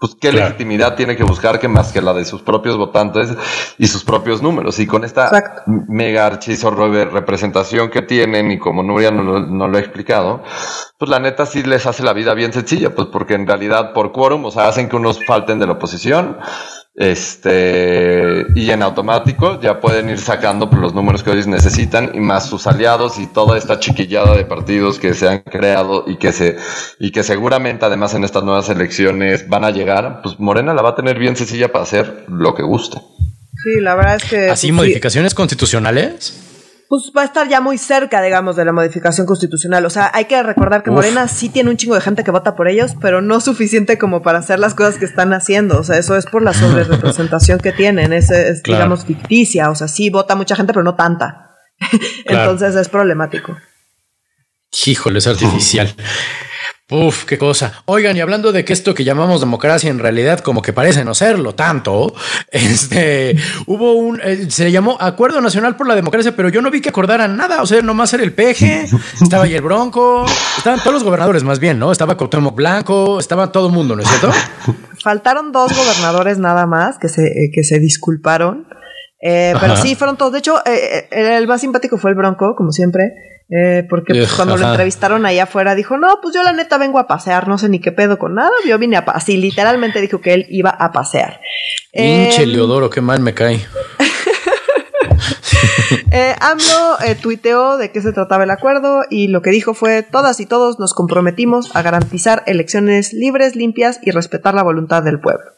pues 0.00 0.16
qué 0.18 0.32
legitimidad 0.32 0.96
tiene 0.96 1.14
que 1.14 1.24
buscar 1.24 1.60
que 1.60 1.68
más 1.68 1.92
que 1.92 2.00
la 2.00 2.14
de 2.14 2.24
sus 2.24 2.40
propios 2.40 2.78
votantes 2.78 3.36
y 3.76 3.86
sus 3.86 4.02
propios 4.02 4.40
números. 4.40 4.78
Y 4.78 4.86
con 4.86 5.04
esta 5.04 5.30
mega 5.66 6.24
archizo 6.24 6.70
representación 6.70 7.90
que 7.90 8.00
tienen 8.00 8.50
y 8.50 8.58
como 8.58 8.82
Nuria 8.82 9.10
no, 9.10 9.40
no, 9.40 9.68
lo 9.68 9.76
ha 9.76 9.80
explicado, 9.80 10.42
pues 10.98 11.10
la 11.10 11.18
neta 11.18 11.44
sí 11.44 11.62
les 11.62 11.84
hace 11.84 12.02
la 12.02 12.14
vida 12.14 12.32
bien 12.32 12.50
sencilla, 12.50 12.94
pues 12.94 13.08
porque 13.12 13.34
en 13.34 13.46
realidad 13.46 13.92
por 13.92 14.10
quórum, 14.10 14.46
o 14.46 14.50
sea, 14.50 14.68
hacen 14.68 14.88
que 14.88 14.96
unos 14.96 15.22
falten 15.26 15.58
de 15.58 15.66
la 15.66 15.72
oposición 15.72 16.38
este, 16.94 18.46
y 18.54 18.70
en 18.70 18.82
automático 18.82 19.60
ya 19.60 19.80
pueden 19.80 20.10
ir 20.10 20.18
sacando 20.18 20.68
por 20.68 20.80
los 20.80 20.92
números 20.92 21.22
que 21.22 21.30
ellos 21.30 21.46
necesitan 21.46 22.10
y 22.14 22.20
más 22.20 22.48
sus 22.48 22.66
aliados 22.66 23.18
y 23.18 23.26
toda 23.26 23.56
esta 23.56 23.78
chiquillada 23.78 24.36
de 24.36 24.44
partidos 24.44 24.98
que 24.98 25.14
se 25.14 25.28
han 25.28 25.40
creado 25.40 26.04
y 26.06 26.16
que 26.16 26.32
se, 26.32 26.56
y 26.98 27.12
que 27.12 27.22
seguramente 27.22 27.84
además 27.84 28.14
en 28.14 28.24
estas 28.24 28.42
nuevas 28.44 28.68
elecciones 28.68 29.48
van 29.48 29.64
a 29.64 29.70
llegar, 29.70 30.20
pues 30.22 30.38
Morena 30.40 30.74
la 30.74 30.82
va 30.82 30.90
a 30.90 30.94
tener 30.96 31.18
bien 31.18 31.36
sencilla 31.36 31.72
para 31.72 31.84
hacer 31.84 32.24
lo 32.28 32.54
que 32.54 32.62
guste. 32.62 32.98
Sí, 33.62 33.80
la 33.80 33.94
verdad 33.94 34.16
es 34.16 34.24
que. 34.24 34.50
¿Así 34.50 34.68
pues, 34.68 34.76
modificaciones 34.76 35.34
constitucionales? 35.34 36.49
Pues 36.90 37.12
va 37.16 37.22
a 37.22 37.24
estar 37.24 37.48
ya 37.48 37.60
muy 37.60 37.78
cerca, 37.78 38.20
digamos, 38.20 38.56
de 38.56 38.64
la 38.64 38.72
modificación 38.72 39.24
constitucional. 39.24 39.86
O 39.86 39.90
sea, 39.90 40.10
hay 40.12 40.24
que 40.24 40.42
recordar 40.42 40.82
que 40.82 40.90
Morena 40.90 41.28
sí 41.28 41.48
tiene 41.48 41.70
un 41.70 41.76
chingo 41.76 41.94
de 41.94 42.00
gente 42.00 42.24
que 42.24 42.32
vota 42.32 42.56
por 42.56 42.66
ellos, 42.66 42.96
pero 43.00 43.22
no 43.22 43.40
suficiente 43.40 43.96
como 43.96 44.22
para 44.22 44.40
hacer 44.40 44.58
las 44.58 44.74
cosas 44.74 44.96
que 44.96 45.04
están 45.04 45.32
haciendo. 45.32 45.78
O 45.78 45.84
sea, 45.84 45.98
eso 45.98 46.16
es 46.16 46.26
por 46.26 46.42
la 46.42 46.52
sobre 46.52 46.82
representación 46.82 47.60
que 47.60 47.70
tienen. 47.70 48.12
Es, 48.12 48.32
digamos, 48.64 49.04
ficticia. 49.04 49.70
O 49.70 49.76
sea, 49.76 49.86
sí 49.86 50.10
vota 50.10 50.34
mucha 50.34 50.56
gente, 50.56 50.72
pero 50.72 50.82
no 50.82 50.96
tanta. 50.96 51.52
Entonces 52.24 52.74
es 52.74 52.88
problemático. 52.88 53.56
Híjole, 54.84 55.20
es 55.20 55.28
artificial. 55.28 55.94
Uf, 56.90 57.24
qué 57.24 57.38
cosa. 57.38 57.82
Oigan, 57.84 58.16
y 58.16 58.20
hablando 58.20 58.50
de 58.50 58.64
que 58.64 58.72
esto 58.72 58.94
que 58.94 59.04
llamamos 59.04 59.40
democracia 59.40 59.90
en 59.90 60.00
realidad 60.00 60.40
como 60.40 60.60
que 60.60 60.72
parece 60.72 61.04
no 61.04 61.14
serlo 61.14 61.54
tanto, 61.54 62.12
este, 62.50 63.36
hubo 63.66 63.92
un, 63.92 64.20
eh, 64.22 64.46
se 64.50 64.72
llamó 64.72 64.96
Acuerdo 65.00 65.40
Nacional 65.40 65.76
por 65.76 65.86
la 65.86 65.94
Democracia, 65.94 66.34
pero 66.34 66.48
yo 66.48 66.60
no 66.62 66.70
vi 66.70 66.80
que 66.80 66.88
acordaran 66.88 67.36
nada, 67.36 67.62
o 67.62 67.66
sea, 67.66 67.80
nomás 67.80 68.12
era 68.12 68.24
el 68.24 68.32
peje, 68.32 68.86
estaba 69.22 69.44
ahí 69.44 69.54
el 69.54 69.62
Bronco, 69.62 70.26
estaban 70.56 70.80
todos 70.80 70.94
los 70.94 71.04
gobernadores 71.04 71.44
más 71.44 71.60
bien, 71.60 71.78
¿no? 71.78 71.92
Estaba 71.92 72.16
Cuauhtémoc 72.16 72.56
Blanco, 72.56 73.20
estaba 73.20 73.52
todo 73.52 73.68
el 73.68 73.72
mundo, 73.72 73.94
¿no 73.94 74.02
es 74.02 74.08
cierto? 74.08 74.32
Faltaron 75.02 75.52
dos 75.52 75.72
gobernadores 75.76 76.38
nada 76.38 76.66
más 76.66 76.98
que 76.98 77.08
se, 77.08 77.24
eh, 77.24 77.50
que 77.54 77.62
se 77.62 77.78
disculparon, 77.78 78.66
eh, 79.20 79.54
pero 79.60 79.76
sí, 79.76 79.94
fueron 79.94 80.16
todos. 80.16 80.32
De 80.32 80.38
hecho, 80.38 80.60
el 80.64 81.46
más 81.46 81.60
simpático 81.60 81.98
fue 81.98 82.10
el 82.10 82.16
Bronco, 82.16 82.54
como 82.56 82.72
siempre. 82.72 83.12
Eh, 83.52 83.84
porque 83.90 84.14
pues, 84.14 84.32
cuando 84.34 84.56
lo 84.56 84.68
entrevistaron 84.68 85.26
allá 85.26 85.42
afuera 85.42 85.74
dijo, 85.74 85.98
no, 85.98 86.20
pues 86.22 86.32
yo 86.32 86.44
la 86.44 86.52
neta 86.52 86.78
vengo 86.78 87.00
a 87.00 87.08
pasear, 87.08 87.48
no 87.48 87.58
sé 87.58 87.68
ni 87.68 87.80
qué 87.80 87.90
pedo 87.90 88.16
con 88.16 88.36
nada, 88.36 88.52
yo 88.64 88.78
vine 88.78 88.96
a 88.96 89.04
pasear, 89.04 89.16
así 89.16 89.36
literalmente 89.38 90.00
dijo 90.00 90.20
que 90.20 90.34
él 90.34 90.46
iba 90.50 90.70
a 90.70 90.92
pasear. 90.92 91.40
Pinche 91.92 92.44
em, 92.44 92.50
Leodoro, 92.50 92.90
qué 92.90 93.00
mal 93.00 93.18
me 93.18 93.34
cae. 93.34 93.56
eh, 96.12 96.36
AMLO 96.38 97.00
eh, 97.04 97.16
tuiteó 97.16 97.76
de 97.76 97.90
qué 97.90 98.00
se 98.00 98.12
trataba 98.12 98.44
el 98.44 98.52
acuerdo 98.52 99.00
y 99.10 99.26
lo 99.26 99.42
que 99.42 99.50
dijo 99.50 99.74
fue, 99.74 100.04
todas 100.04 100.38
y 100.38 100.46
todos 100.46 100.78
nos 100.78 100.94
comprometimos 100.94 101.74
a 101.74 101.82
garantizar 101.82 102.44
elecciones 102.46 103.12
libres, 103.12 103.56
limpias 103.56 103.98
y 104.00 104.12
respetar 104.12 104.54
la 104.54 104.62
voluntad 104.62 105.02
del 105.02 105.18
pueblo. 105.18 105.50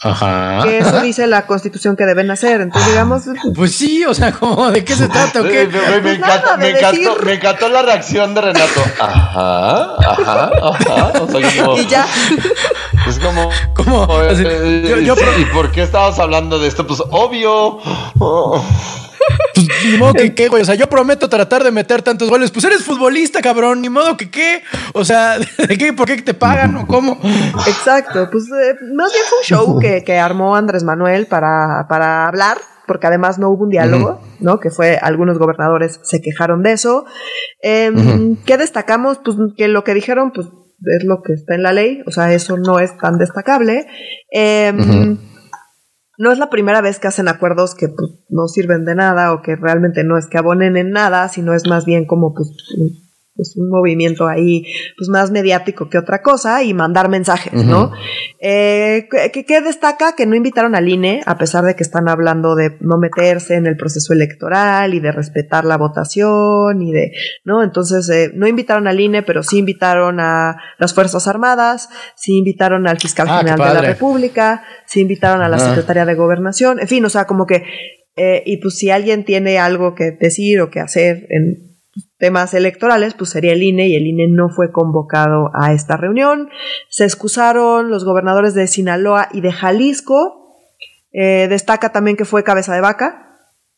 Ajá. 0.00 0.60
Que 0.62 0.78
eso 0.78 1.00
dice 1.00 1.26
la 1.26 1.46
constitución 1.46 1.96
que 1.96 2.06
deben 2.06 2.30
hacer. 2.30 2.60
Entonces, 2.60 2.92
digamos. 2.92 3.22
Pues 3.54 3.74
sí, 3.74 4.04
o 4.04 4.14
sea, 4.14 4.30
como 4.32 4.70
de 4.70 4.84
qué 4.84 4.94
se 4.94 5.08
trata 5.08 5.40
o 5.40 5.44
qué. 5.44 5.66
Me, 5.66 6.00
pues 6.00 6.18
encantó, 6.18 6.56
me, 6.56 6.70
encantó, 6.70 7.24
me, 7.24 7.32
encantó, 7.34 7.68
la 7.68 7.82
reacción 7.82 8.34
de 8.34 8.40
Renato. 8.40 8.80
Ajá, 9.00 9.96
ajá, 9.98 10.50
ajá. 10.62 11.12
O 11.20 11.28
sea, 11.28 11.64
como. 11.64 11.78
Y 11.78 11.86
ya. 11.86 12.06
Es 13.08 13.18
como. 13.18 13.50
¿Cómo? 13.74 14.06
Eh, 14.22 15.02
yo, 15.04 15.14
¿Y 15.36 15.44
por 15.46 15.72
qué 15.72 15.82
estábamos 15.82 16.18
hablando 16.20 16.58
de 16.58 16.68
esto? 16.68 16.86
Pues 16.86 17.02
obvio. 17.10 17.80
Oh. 18.18 18.64
Pues, 19.54 19.68
ni 19.90 19.98
modo 19.98 20.14
que 20.14 20.34
qué, 20.34 20.48
güey. 20.48 20.62
O 20.62 20.64
sea, 20.64 20.74
yo 20.74 20.88
prometo 20.88 21.28
tratar 21.28 21.64
de 21.64 21.70
meter 21.70 22.02
tantos 22.02 22.28
goles. 22.28 22.50
Pues 22.50 22.64
eres 22.64 22.84
futbolista, 22.84 23.40
cabrón. 23.40 23.82
Ni 23.82 23.88
modo 23.88 24.16
que 24.16 24.30
qué. 24.30 24.62
O 24.94 25.04
sea, 25.04 25.38
¿de 25.68 25.78
qué? 25.78 25.92
¿Por 25.92 26.06
qué 26.06 26.20
te 26.22 26.34
pagan 26.34 26.76
o 26.76 26.86
cómo? 26.86 27.18
Exacto. 27.66 28.28
Pues 28.30 28.44
eh, 28.44 28.74
más 28.94 29.12
bien 29.12 29.24
fue 29.28 29.38
un 29.38 29.44
show 29.44 29.78
que, 29.78 30.04
que 30.04 30.18
armó 30.18 30.56
Andrés 30.56 30.84
Manuel 30.84 31.26
para, 31.26 31.86
para 31.88 32.28
hablar 32.28 32.58
porque 32.86 33.06
además 33.06 33.38
no 33.38 33.50
hubo 33.50 33.64
un 33.64 33.68
diálogo, 33.68 34.18
¿no? 34.40 34.60
Que 34.60 34.70
fue, 34.70 34.98
algunos 35.00 35.38
gobernadores 35.38 36.00
se 36.02 36.22
quejaron 36.22 36.62
de 36.62 36.72
eso. 36.72 37.04
Eh, 37.62 37.92
¿Qué 38.46 38.56
destacamos? 38.56 39.20
Pues 39.22 39.36
que 39.58 39.68
lo 39.68 39.84
que 39.84 39.92
dijeron, 39.92 40.32
pues 40.32 40.46
es 40.46 41.04
lo 41.04 41.22
que 41.22 41.34
está 41.34 41.54
en 41.54 41.62
la 41.62 41.72
ley, 41.72 42.02
o 42.06 42.10
sea, 42.10 42.32
eso 42.32 42.56
no 42.56 42.80
es 42.80 42.96
tan 42.96 43.18
destacable. 43.18 43.86
Eh, 44.32 44.72
no 46.18 46.32
es 46.32 46.38
la 46.38 46.50
primera 46.50 46.80
vez 46.80 46.98
que 46.98 47.08
hacen 47.08 47.28
acuerdos 47.28 47.74
que 47.74 47.88
pues, 47.88 48.10
no 48.28 48.48
sirven 48.48 48.84
de 48.84 48.96
nada 48.96 49.32
o 49.32 49.40
que 49.40 49.56
realmente 49.56 50.04
no 50.04 50.18
es 50.18 50.26
que 50.26 50.38
abonen 50.38 50.76
en 50.76 50.90
nada, 50.90 51.28
sino 51.28 51.54
es 51.54 51.66
más 51.66 51.86
bien 51.86 52.06
como 52.06 52.34
pues 52.34 52.50
pues, 53.38 53.56
un 53.56 53.70
movimiento 53.70 54.26
ahí 54.26 54.66
pues 54.96 55.08
más 55.08 55.30
mediático 55.30 55.88
que 55.88 55.96
otra 55.96 56.20
cosa 56.22 56.62
y 56.64 56.74
mandar 56.74 57.08
mensajes, 57.08 57.54
¿no? 57.64 57.92
Eh, 58.40 59.08
¿qué, 59.32 59.60
destaca? 59.62 60.16
Que 60.16 60.26
no 60.26 60.34
invitaron 60.34 60.74
al 60.74 60.88
INE, 60.88 61.22
a 61.24 61.38
pesar 61.38 61.64
de 61.64 61.76
que 61.76 61.84
están 61.84 62.08
hablando 62.08 62.56
de 62.56 62.76
no 62.80 62.98
meterse 62.98 63.54
en 63.54 63.66
el 63.66 63.76
proceso 63.76 64.12
electoral 64.12 64.92
y 64.92 65.00
de 65.00 65.12
respetar 65.12 65.64
la 65.64 65.76
votación 65.76 66.82
y 66.82 66.92
de, 66.92 67.12
¿no? 67.44 67.62
Entonces, 67.62 68.10
eh, 68.10 68.32
no 68.34 68.48
invitaron 68.48 68.88
al 68.88 68.98
INE, 68.98 69.22
pero 69.22 69.44
sí 69.44 69.58
invitaron 69.58 70.18
a 70.18 70.56
las 70.78 70.92
Fuerzas 70.92 71.28
Armadas, 71.28 71.88
sí 72.16 72.36
invitaron 72.36 72.88
al 72.88 72.98
Fiscal 72.98 73.28
ah, 73.30 73.38
General 73.38 73.58
de 73.58 73.74
la 73.74 73.82
República, 73.82 74.64
sí 74.86 75.00
invitaron 75.00 75.40
a 75.42 75.48
la. 75.48 75.58
Secretaría 75.68 76.04
de 76.04 76.14
Gobernación, 76.14 76.80
en 76.80 76.88
fin, 76.88 77.04
o 77.04 77.08
sea, 77.08 77.26
como 77.26 77.46
que, 77.46 77.64
eh, 78.16 78.42
y 78.44 78.56
pues 78.58 78.76
si 78.76 78.90
alguien 78.90 79.24
tiene 79.24 79.58
algo 79.58 79.94
que 79.94 80.12
decir 80.12 80.60
o 80.60 80.70
que 80.70 80.80
hacer 80.80 81.26
en 81.30 81.67
temas 82.18 82.54
electorales, 82.54 83.14
pues 83.14 83.30
sería 83.30 83.52
el 83.52 83.62
INE 83.62 83.88
y 83.88 83.96
el 83.96 84.06
INE 84.06 84.28
no 84.28 84.48
fue 84.48 84.72
convocado 84.72 85.50
a 85.54 85.72
esta 85.72 85.96
reunión. 85.96 86.50
Se 86.88 87.04
excusaron 87.04 87.90
los 87.90 88.04
gobernadores 88.04 88.54
de 88.54 88.66
Sinaloa 88.66 89.28
y 89.32 89.40
de 89.40 89.52
Jalisco. 89.52 90.56
Eh, 91.12 91.46
destaca 91.48 91.90
también 91.90 92.16
que 92.16 92.24
fue 92.24 92.44
cabeza 92.44 92.74
de 92.74 92.80
vaca. 92.80 93.24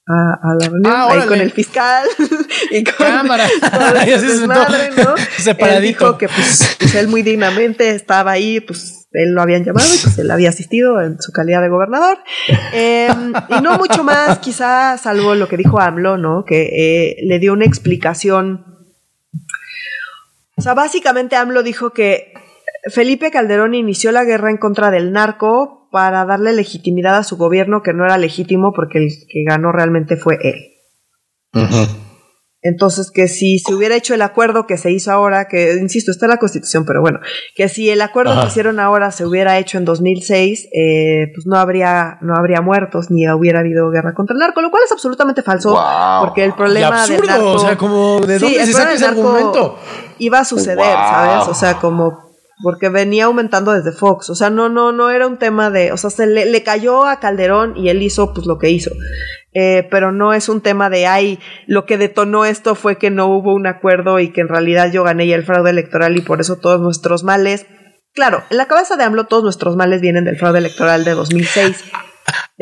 A, 0.07 0.55
la 0.59 0.69
reunión, 0.69 0.93
ah, 0.93 1.09
ahí 1.09 1.29
con 1.29 1.41
el 1.41 1.53
fiscal 1.53 2.05
y 2.71 2.85
con 2.85 2.95
cámara. 2.95 3.47
¿no? 4.97 5.15
Él 5.59 5.83
dijo 5.83 6.19
que 6.19 6.29
pues, 6.29 6.77
pues, 6.79 6.95
él 6.95 7.09
muy 7.09 7.23
dignamente 7.23 7.91
estaba 7.91 8.33
ahí, 8.33 8.61
pues 8.61 9.09
él 9.13 9.33
lo 9.33 9.43
habían 9.43 9.65
llamado 9.65 9.87
y 9.93 9.99
pues 9.99 10.19
él 10.19 10.31
había 10.31 10.51
asistido 10.51 11.01
en 11.01 11.21
su 11.21 11.33
calidad 11.33 11.63
de 11.63 11.69
gobernador. 11.69 12.19
Em, 12.73 13.33
y 13.49 13.61
no 13.61 13.77
mucho 13.79 14.05
más, 14.05 14.39
quizá 14.39 14.97
salvo 14.99 15.35
lo 15.35 15.49
que 15.49 15.57
dijo 15.57 15.81
AMLO, 15.81 16.17
¿no? 16.17 16.45
Que 16.45 16.63
eh, 16.63 17.17
le 17.23 17.39
dio 17.39 17.53
una 17.53 17.65
explicación. 17.65 18.65
O 20.57 20.63
sea, 20.63 20.75
básicamente 20.75 21.37
AMLO 21.37 21.63
dijo 21.63 21.91
que 21.91 22.33
Felipe 22.93 23.31
Calderón 23.31 23.75
inició 23.75 24.13
la 24.13 24.25
guerra 24.25 24.51
en 24.51 24.59
contra 24.59 24.91
del 24.91 25.13
narco 25.13 25.89
para 25.91 26.25
darle 26.25 26.53
legitimidad 26.53 27.17
a 27.17 27.25
su 27.25 27.37
gobierno, 27.37 27.83
que 27.83 27.93
no 27.93 28.05
era 28.05 28.17
legítimo 28.17 28.73
porque 28.73 28.99
el 28.99 29.09
que 29.29 29.43
ganó 29.45 29.73
realmente 29.73 30.17
fue 30.17 30.39
él. 30.43 30.71
Entonces, 32.63 33.11
que 33.11 33.27
si 33.27 33.59
se 33.59 33.75
hubiera 33.75 33.97
hecho 33.97 34.13
el 34.13 34.21
acuerdo 34.21 34.67
que 34.67 34.77
se 34.77 34.91
hizo 34.91 35.11
ahora, 35.11 35.49
que 35.49 35.79
insisto, 35.81 36.11
está 36.11 36.27
en 36.27 36.31
la 36.31 36.37
Constitución, 36.37 36.85
pero 36.85 37.01
bueno, 37.01 37.19
que 37.55 37.71
si 37.71 37.89
el 37.89 38.03
acuerdo 38.03 38.39
que 38.39 38.49
hicieron 38.49 38.81
ahora 38.81 39.11
se 39.13 39.25
hubiera 39.25 39.59
hecho 39.59 39.79
en 39.79 39.87
2006, 39.87 40.69
eh, 40.73 41.33
pues 41.35 41.47
no 41.47 41.57
habría, 41.57 42.19
no 42.21 42.37
habría 42.37 42.61
muertos 42.61 43.11
ni 43.11 43.27
hubiera 43.31 43.61
habido 43.61 43.91
guerra 43.91 44.13
contra 44.15 44.35
el 44.35 44.41
narco, 44.41 44.61
lo 44.61 44.71
cual 44.71 44.83
es 44.85 44.93
absolutamente 44.93 45.43
falso, 45.43 45.79
porque 46.21 46.45
el 46.45 46.53
problema 46.53 47.07
del 47.07 47.27
narco, 47.27 47.53
o 47.53 47.59
sea, 47.59 47.79
como 47.79 48.21
de 48.21 48.39
dónde 48.39 48.67
se 48.67 48.73
saca 48.75 48.93
ese 48.93 49.07
argumento, 49.07 49.79
iba 50.19 50.41
a 50.41 50.45
suceder, 50.45 50.85
¿sabes? 50.85 51.49
O 51.49 51.55
sea, 51.55 51.79
como 51.79 52.31
porque 52.63 52.91
venía 52.91 53.25
aumentando 53.25 53.73
desde 53.73 53.93
Fox, 53.93 54.29
o 54.29 54.35
sea, 54.35 54.51
no, 54.51 54.69
no, 54.69 54.93
no 54.93 55.09
era 55.09 55.27
un 55.27 55.39
tema 55.39 55.71
de, 55.71 55.93
o 55.93 55.97
sea, 55.97 56.11
se 56.11 56.27
le, 56.27 56.45
le 56.45 56.63
cayó 56.63 57.07
a 57.07 57.19
Calderón 57.19 57.75
y 57.77 57.89
él 57.89 58.03
hizo 58.03 58.35
pues 58.35 58.47
lo 58.47 58.59
que 58.59 58.69
hizo. 58.69 58.91
Eh, 59.53 59.89
pero 59.91 60.13
no 60.13 60.33
es 60.33 60.49
un 60.49 60.61
tema 60.61 60.91
de, 60.91 61.07
ay, 61.07 61.41
lo 61.67 61.85
que 61.85 61.99
detonó 61.99 62.45
esto 62.45 62.75
fue 62.75 62.99
que 62.99 63.11
no 63.11 63.27
hubo 63.27 63.53
un 63.53 63.67
acuerdo 63.67 64.21
y 64.21 64.31
que 64.31 64.43
en 64.43 64.49
realidad 64.49 64.93
yo 64.93 65.03
gané 65.03 65.33
el 65.33 65.45
fraude 65.45 65.71
electoral 65.71 66.17
y 66.17 66.21
por 66.21 66.41
eso 66.41 66.57
todos 66.57 66.81
nuestros 66.81 67.25
males. 67.25 67.67
Claro, 68.15 68.43
en 68.51 68.57
la 68.57 68.67
cabeza 68.67 68.97
de 68.97 69.05
AMLO 69.05 69.25
todos 69.25 69.43
nuestros 69.43 69.77
males 69.77 70.01
vienen 70.01 70.25
del 70.25 70.39
fraude 70.39 70.59
electoral 70.59 71.05
de 71.05 71.13
2006. 71.13 71.85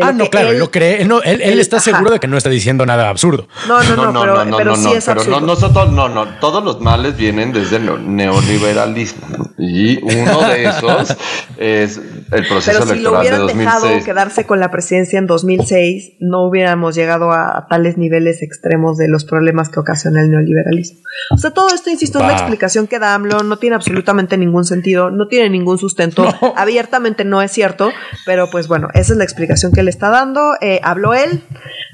Ah, 0.01 0.13
no, 0.13 0.29
claro, 0.31 0.51
él, 0.51 0.59
lo 0.59 0.71
cree. 0.71 1.05
No, 1.05 1.23
él, 1.23 1.41
él, 1.43 1.59
está 1.59 1.81
seguro 1.81 2.11
de 2.11 2.21
que 2.21 2.29
no 2.29 2.37
está 2.37 2.51
diciendo 2.51 2.87
nada 2.87 3.09
absurdo. 3.09 3.49
No, 3.67 3.83
no, 3.83 3.97
no, 3.97 4.13
no 4.13 4.21
pero, 4.21 4.45
no, 4.45 4.57
pero 4.57 4.77
sí 4.77 4.93
es 4.93 5.09
absurdo. 5.09 5.41
No, 5.41 5.47
nosotros, 5.47 5.93
no, 5.93 6.09
no, 6.09 6.27
todos 6.41 6.63
los 6.63 6.81
males 6.81 7.17
vienen 7.17 7.53
desde 7.53 7.77
el 7.77 8.15
neoliberalismo. 8.15 9.53
Y 9.59 10.03
uno 10.03 10.41
de 10.43 10.65
esos 10.69 11.17
es 11.57 12.01
el 12.31 12.47
proceso 12.47 12.81
pero 12.81 12.93
electoral 12.93 12.97
si 12.97 13.03
lo 13.03 13.19
hubieran 13.19 13.47
dejado 13.47 14.05
quedarse 14.05 14.47
con 14.47 14.61
la 14.61 14.71
presidencia 14.71 15.19
en 15.19 15.27
2006, 15.27 16.13
no 16.21 16.47
hubiéramos 16.47 16.95
llegado 16.95 17.33
a, 17.33 17.67
tales 17.69 17.99
niveles 17.99 18.43
extremos 18.43 18.97
de 18.97 19.09
los 19.09 19.25
problemas 19.25 19.69
que 19.69 19.81
ocasiona 19.81 20.23
el 20.23 20.31
neoliberalismo. 20.31 21.01
O 21.35 21.39
sea, 21.39 21.51
todo 21.51 21.75
esto, 21.75 21.91
insisto, 21.91 22.21
es 22.21 22.27
la 22.27 22.33
explicación 22.33 22.87
que 22.87 22.99
da 22.99 23.15
AMLO, 23.15 23.43
no 23.43 23.59
tiene 23.59 23.77
absolutamente 23.77 24.37
ningún 24.37 24.65
sentido, 24.65 25.11
no 25.11 25.27
tiene 25.29 25.51
ningún 25.51 25.79
sustento, 25.79 26.25
abiertamente 26.57 27.25
no 27.25 27.43
es 27.43 27.51
cierto, 27.51 27.91
pero 28.25 28.49
pues 28.51 28.69
bueno, 28.69 28.89
esa 28.95 29.13
es 29.13 29.19
la 29.19 29.25
explicación 29.25 29.58
que 29.73 29.83
le 29.83 29.91
está 29.91 30.11
dando. 30.11 30.55
Eh, 30.61 30.81
habló 30.83 31.15
él, 31.15 31.43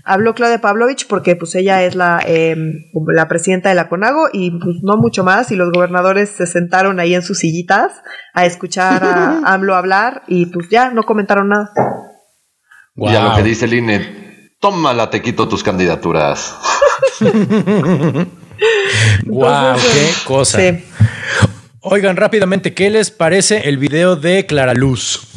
habló 0.04 0.34
Claudia 0.34 0.60
Pavlovich 0.60 1.06
porque 1.06 1.36
pues 1.36 1.54
ella 1.54 1.82
es 1.82 1.94
la, 1.94 2.20
em, 2.26 2.84
la 3.08 3.28
presidenta 3.28 3.70
de 3.70 3.74
la 3.74 3.88
CONAGO 3.88 4.28
y 4.32 4.50
pues 4.50 4.76
no 4.82 4.96
mucho 4.96 5.24
más 5.24 5.50
y 5.50 5.56
los 5.56 5.72
gobernadores 5.72 6.30
se 6.30 6.46
sentaron 6.46 7.00
ahí 7.00 7.14
en 7.14 7.22
sus 7.22 7.38
sillitas 7.38 7.92
a 8.34 8.44
escuchar 8.46 9.02
a 9.04 9.40
AMLO 9.54 9.74
hablar 9.74 10.22
y 10.26 10.46
pues 10.46 10.68
ya 10.68 10.90
no 10.90 11.02
comentaron 11.04 11.48
nada. 11.48 11.70
Y 12.96 13.14
a 13.14 13.22
lo 13.22 13.34
que 13.34 13.42
dice 13.42 13.64
el 13.64 13.74
INE, 13.74 14.50
tómala, 14.60 15.10
te 15.10 15.20
quito 15.20 15.48
tus 15.48 15.64
candidaturas. 15.64 16.56
wow, 19.26 19.74
qué 19.76 20.10
cosa. 20.24 20.60
Oigan 21.80 22.16
rápidamente, 22.16 22.72
¿qué 22.72 22.88
les 22.88 23.10
parece 23.10 23.68
el 23.68 23.78
video 23.78 24.16
de 24.16 24.46
Clara 24.46 24.74
Luz? 24.74 25.34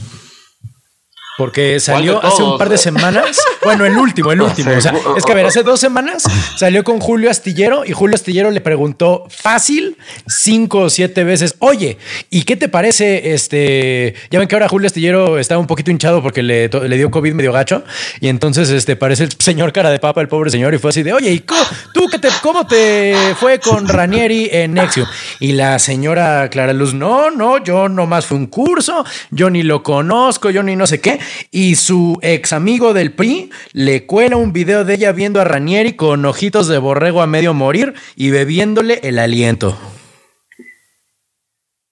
Porque 1.38 1.80
salió 1.80 2.24
hace 2.24 2.42
un 2.42 2.58
par 2.58 2.68
de 2.68 2.80
semanas. 2.80 3.38
Bueno, 3.64 3.86
el 3.86 3.96
último, 3.96 4.32
el 4.32 4.42
último. 4.42 4.72
O 4.72 4.82
sea, 4.82 4.94
es 5.16 5.24
que 5.24 5.32
a 5.32 5.36
ver, 5.36 5.46
hace 5.46 5.62
dos 5.62 5.80
semanas 5.80 6.24
salió 6.56 6.84
con 6.84 7.00
Julio 7.00 7.30
Astillero 7.30 7.86
y 7.86 7.92
Julio 7.92 8.16
Astillero 8.16 8.50
le 8.50 8.60
preguntó 8.60 9.26
fácil 9.30 9.98
cinco 10.26 10.80
o 10.80 10.90
siete 10.90 11.24
veces, 11.24 11.56
oye, 11.60 12.00
¿y 12.32 12.42
qué 12.42 12.56
te 12.56 12.70
parece? 12.70 13.34
Este, 13.34 14.16
ya 14.32 14.40
ven 14.40 14.48
que 14.48 14.56
ahora 14.56 14.68
Julio 14.68 14.88
Astillero 14.88 15.38
estaba 15.38 15.60
un 15.60 15.68
poquito 15.68 15.92
hinchado 15.92 16.24
porque 16.24 16.42
le, 16.42 16.70
le 16.70 16.98
dio 16.98 17.12
COVID 17.12 17.34
medio 17.34 17.52
gacho 17.52 17.84
y 18.20 18.30
entonces 18.30 18.70
este 18.70 18.96
parece 18.96 19.26
el 19.26 19.32
señor 19.38 19.74
cara 19.74 19.92
de 19.92 20.00
papa, 20.00 20.22
el 20.22 20.28
pobre 20.28 20.50
señor, 20.50 20.74
y 20.74 20.80
fue 20.80 20.90
así 20.90 21.04
de, 21.04 21.14
oye, 21.14 21.32
¿y 21.32 21.40
tú 21.42 22.08
qué 22.12 22.18
te, 22.18 22.30
cómo 22.42 22.66
te 22.66 23.16
fue 23.40 23.60
con 23.60 23.88
Ranieri 23.88 24.50
en 24.52 24.74
Nexium? 24.74 25.08
Y 25.40 25.52
la 25.52 25.78
señora 25.78 26.50
Clara 26.50 26.74
Luz, 26.74 26.96
no, 26.96 27.30
no, 27.30 27.64
yo 27.64 27.90
nomás 27.90 28.26
fue 28.26 28.38
un 28.38 28.48
curso, 28.48 29.06
yo 29.30 29.52
ni 29.52 29.62
lo 29.62 29.84
conozco, 29.84 30.50
yo 30.50 30.64
ni 30.64 30.76
no 30.76 30.88
sé 30.88 31.00
qué 31.00 31.20
y 31.52 31.76
su 31.76 32.18
ex 32.22 32.54
amigo 32.54 32.94
del 32.94 33.14
PRI 33.14 33.52
le 33.74 34.06
cuela 34.06 34.38
un 34.38 34.54
video 34.54 34.86
de 34.86 34.96
ella 34.96 35.12
viendo 35.12 35.42
a 35.42 35.44
Ranieri 35.44 35.94
con 35.94 36.26
ojitos 36.26 36.68
de 36.68 36.78
borrego 36.78 37.22
a 37.22 37.28
medio 37.28 37.54
morir 37.54 37.94
y 38.16 38.32
bebiéndole 38.32 39.00
el 39.04 39.20
aliento. 39.20 39.78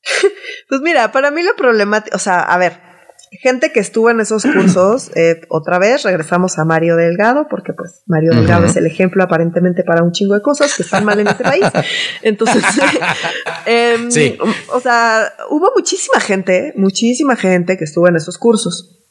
Pues 0.68 0.82
mira, 0.82 1.12
para 1.12 1.30
mí 1.30 1.44
lo 1.44 1.56
problemático, 1.56 2.16
o 2.16 2.20
sea, 2.20 2.40
a 2.40 2.58
ver, 2.58 2.80
gente 3.42 3.72
que 3.72 3.80
estuvo 3.80 4.10
en 4.10 4.20
esos 4.20 4.44
cursos, 4.44 5.12
eh, 5.16 5.42
otra 5.50 5.80
vez 5.80 6.04
regresamos 6.04 6.58
a 6.58 6.66
Mario 6.66 6.96
Delgado, 6.96 7.48
porque 7.50 7.74
pues 7.74 8.04
Mario 8.08 8.32
Delgado 8.32 8.66
es 8.66 8.76
el 8.76 8.86
ejemplo 8.86 9.24
aparentemente 9.24 9.84
para 9.84 10.04
un 10.04 10.12
chingo 10.12 10.34
de 10.34 10.42
cosas 10.42 10.74
que 10.76 10.84
están 10.84 11.06
mal 11.06 11.20
en 11.20 11.28
este 11.28 11.44
país. 11.44 11.66
Entonces, 12.22 12.64
em, 13.66 14.10
o 14.70 14.80
sea, 14.80 15.34
hubo 15.50 15.72
muchísima 15.76 16.20
gente, 16.20 16.74
muchísima 16.76 17.36
gente 17.36 17.78
que 17.78 17.84
estuvo 17.84 18.08
en 18.08 18.16
esos 18.16 18.38
cursos. 18.38 19.05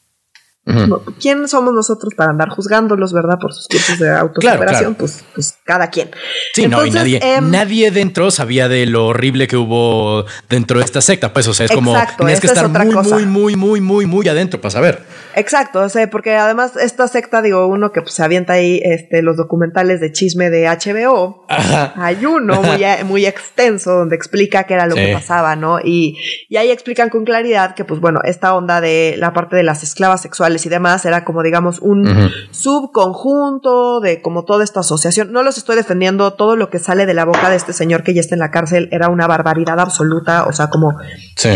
¿Quién 1.21 1.47
somos 1.47 1.73
nosotros 1.73 2.13
para 2.15 2.31
andar 2.31 2.49
juzgándolos, 2.49 3.13
verdad? 3.13 3.37
Por 3.39 3.53
sus 3.53 3.67
cursos 3.67 3.99
de 3.99 4.09
autosuperación, 4.09 4.95
Pues, 4.95 5.23
pues 5.35 5.55
cada 5.63 5.91
quien. 5.91 6.09
Sí, 6.53 6.67
no, 6.67 6.83
y 6.85 6.89
nadie, 6.89 7.19
em, 7.21 7.51
nadie 7.51 7.91
dentro 7.91 8.31
sabía 8.31 8.67
de 8.67 8.87
lo 8.87 9.07
horrible 9.07 9.47
que 9.47 9.57
hubo 9.57 10.25
dentro 10.49 10.79
de 10.79 10.85
esta 10.85 11.01
secta. 11.01 11.31
Pues, 11.33 11.47
o 11.47 11.53
sea, 11.53 11.67
es 11.67 11.71
como 11.71 11.95
tienes 12.17 12.39
que 12.39 12.47
estar 12.47 12.67
muy, 12.67 12.95
muy, 12.95 13.25
muy, 13.25 13.55
muy, 13.55 13.81
muy, 13.81 14.05
muy 14.07 14.27
adentro 14.27 14.59
para 14.59 14.71
saber. 14.71 15.03
Exacto, 15.35 15.81
o 15.81 15.89
sea, 15.89 16.09
porque 16.09 16.35
además 16.35 16.77
esta 16.77 17.07
secta, 17.07 17.41
digo, 17.41 17.67
uno 17.67 17.91
que 17.91 18.01
pues, 18.01 18.13
se 18.13 18.23
avienta 18.23 18.53
ahí 18.53 18.81
este, 18.83 19.21
los 19.21 19.37
documentales 19.37 19.99
de 19.99 20.11
chisme 20.11 20.49
de 20.49 20.67
HBO, 20.67 21.45
hay 21.47 22.25
uno 22.25 22.63
muy, 22.63 22.83
muy 23.05 23.25
extenso 23.27 23.91
donde 23.91 24.15
explica 24.15 24.63
qué 24.63 24.73
era 24.73 24.87
lo 24.87 24.95
que 24.95 25.13
pasaba, 25.13 25.55
¿no? 25.55 25.79
Y, 25.79 26.17
y 26.49 26.57
ahí 26.57 26.71
explican 26.71 27.09
con 27.09 27.23
claridad 27.25 27.75
que, 27.75 27.85
pues 27.85 27.99
bueno, 27.99 28.21
esta 28.23 28.55
onda 28.55 28.81
de 28.81 29.15
la 29.17 29.33
parte 29.33 29.55
de 29.55 29.63
las 29.63 29.83
esclavas 29.83 30.21
sexuales 30.21 30.54
y 30.63 30.69
demás 30.69 31.05
era 31.05 31.25
como, 31.25 31.41
digamos, 31.41 31.79
un 31.79 32.05
subconjunto 32.51 33.99
de 33.99 34.21
como 34.21 34.45
toda 34.45 34.63
esta 34.63 34.81
asociación. 34.81 35.31
No 35.31 35.41
los 35.41 35.57
estoy 35.57 35.75
defendiendo, 35.75 36.33
todo 36.33 36.55
lo 36.55 36.69
que 36.69 36.77
sale 36.77 37.07
de 37.07 37.15
la 37.15 37.25
boca 37.25 37.49
de 37.49 37.55
este 37.55 37.73
señor 37.73 38.03
que 38.03 38.13
ya 38.13 38.21
está 38.21 38.35
en 38.35 38.39
la 38.39 38.51
cárcel 38.51 38.89
era 38.91 39.09
una 39.09 39.25
barbaridad 39.25 39.79
absoluta, 39.79 40.45
o 40.45 40.53
sea, 40.53 40.67
como... 40.67 40.93
Sí 41.35 41.49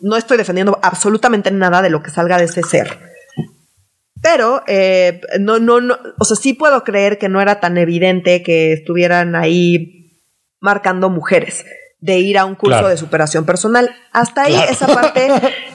no 0.00 0.16
estoy 0.16 0.38
defendiendo 0.38 0.78
absolutamente 0.82 1.50
nada 1.50 1.82
de 1.82 1.90
lo 1.90 2.02
que 2.02 2.10
salga 2.10 2.38
de 2.38 2.44
ese 2.44 2.62
ser. 2.62 2.98
Pero 4.22 4.62
eh, 4.66 5.20
no, 5.38 5.58
no, 5.58 5.80
no, 5.80 5.98
o 6.18 6.24
sea, 6.24 6.36
sí 6.36 6.52
puedo 6.52 6.84
creer 6.84 7.18
que 7.18 7.28
no 7.28 7.40
era 7.40 7.60
tan 7.60 7.78
evidente 7.78 8.42
que 8.42 8.72
estuvieran 8.72 9.34
ahí 9.34 10.18
marcando 10.60 11.08
mujeres 11.08 11.64
de 12.00 12.18
ir 12.18 12.38
a 12.38 12.44
un 12.44 12.54
curso 12.54 12.88
de 12.88 12.96
superación 12.96 13.44
personal. 13.44 13.90
Hasta 14.12 14.44
ahí 14.44 14.56
esa 14.68 14.86
parte 14.86 15.28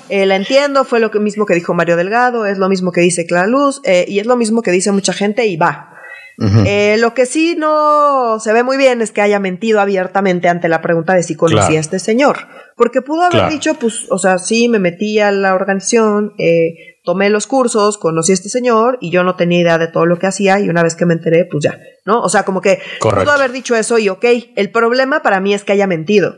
eh, 0.09 0.25
la 0.25 0.35
entiendo, 0.35 0.83
fue 0.83 0.99
lo 0.99 1.09
mismo 1.11 1.45
que 1.45 1.53
dijo 1.53 1.73
Mario 1.73 1.97
Delgado, 1.97 2.45
es 2.45 2.57
lo 2.57 2.69
mismo 2.69 2.91
que 2.91 3.01
dice 3.01 3.25
Clara 3.25 3.47
Luz 3.47 3.81
eh, 3.83 4.05
y 4.07 4.19
es 4.19 4.25
lo 4.25 4.35
mismo 4.35 4.61
que 4.61 4.71
dice 4.71 4.91
mucha 4.91 5.13
gente 5.13 5.45
y 5.45 5.57
va. 5.57 5.94
Lo 6.37 7.13
que 7.13 7.25
sí 7.25 7.55
no 7.57 8.39
se 8.39 8.53
ve 8.53 8.63
muy 8.63 8.77
bien 8.77 9.01
es 9.01 9.11
que 9.11 9.21
haya 9.21 9.39
mentido 9.39 9.79
abiertamente 9.79 10.49
ante 10.49 10.67
la 10.67 10.81
pregunta 10.81 11.13
de 11.13 11.23
si 11.23 11.35
conocía 11.35 11.77
a 11.77 11.81
este 11.81 11.99
señor. 11.99 12.47
Porque 12.75 13.01
pudo 13.01 13.23
haber 13.23 13.49
dicho, 13.49 13.75
pues, 13.75 14.07
o 14.09 14.17
sea, 14.17 14.37
sí, 14.37 14.67
me 14.67 14.79
metí 14.79 15.19
a 15.19 15.31
la 15.31 15.55
organización, 15.55 16.33
eh, 16.37 16.95
tomé 17.05 17.29
los 17.29 17.47
cursos, 17.47 17.97
conocí 17.97 18.31
a 18.31 18.35
este 18.35 18.49
señor 18.49 18.97
y 18.99 19.11
yo 19.11 19.23
no 19.23 19.35
tenía 19.35 19.61
idea 19.61 19.77
de 19.77 19.87
todo 19.87 20.05
lo 20.05 20.19
que 20.19 20.27
hacía 20.27 20.59
y 20.59 20.67
una 20.67 20.83
vez 20.83 20.95
que 20.95 21.05
me 21.05 21.13
enteré, 21.13 21.45
pues 21.49 21.63
ya, 21.63 21.79
¿no? 22.05 22.19
O 22.21 22.27
sea, 22.27 22.43
como 22.43 22.59
que 22.61 22.79
pudo 22.99 23.31
haber 23.31 23.51
dicho 23.51 23.75
eso 23.75 23.97
y 23.97 24.09
ok, 24.09 24.25
el 24.55 24.71
problema 24.71 25.21
para 25.21 25.39
mí 25.39 25.53
es 25.53 25.63
que 25.63 25.71
haya 25.71 25.87
mentido. 25.87 26.35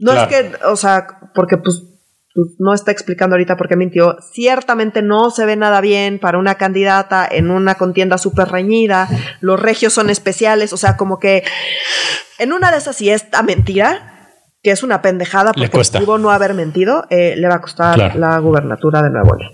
No 0.00 0.12
es 0.12 0.26
que, 0.28 0.52
o 0.64 0.76
sea, 0.76 1.06
porque 1.34 1.56
pues, 1.56 1.82
pues 2.38 2.54
no 2.60 2.72
está 2.72 2.92
explicando 2.92 3.34
ahorita 3.34 3.56
por 3.56 3.66
qué 3.66 3.74
mintió. 3.74 4.16
Ciertamente 4.32 5.02
no 5.02 5.30
se 5.30 5.44
ve 5.44 5.56
nada 5.56 5.80
bien 5.80 6.20
para 6.20 6.38
una 6.38 6.54
candidata 6.54 7.26
en 7.28 7.50
una 7.50 7.74
contienda 7.74 8.16
súper 8.16 8.46
reñida. 8.46 9.08
Los 9.40 9.58
regios 9.58 9.92
son 9.92 10.08
especiales, 10.08 10.72
o 10.72 10.76
sea, 10.76 10.96
como 10.96 11.18
que 11.18 11.42
en 12.38 12.52
una 12.52 12.70
de 12.70 12.78
esas 12.78 12.94
sí 12.94 13.10
está 13.10 13.42
mentira, 13.42 14.30
que 14.62 14.70
es 14.70 14.84
una 14.84 15.02
pendejada 15.02 15.52
porque 15.52 15.82
pudo 15.98 16.18
no 16.18 16.30
haber 16.30 16.54
mentido, 16.54 17.06
eh, 17.10 17.34
le 17.36 17.48
va 17.48 17.56
a 17.56 17.60
costar 17.60 18.14
la 18.14 18.38
gubernatura 18.38 19.02
de 19.02 19.10
Nuevo 19.10 19.34
León. 19.34 19.50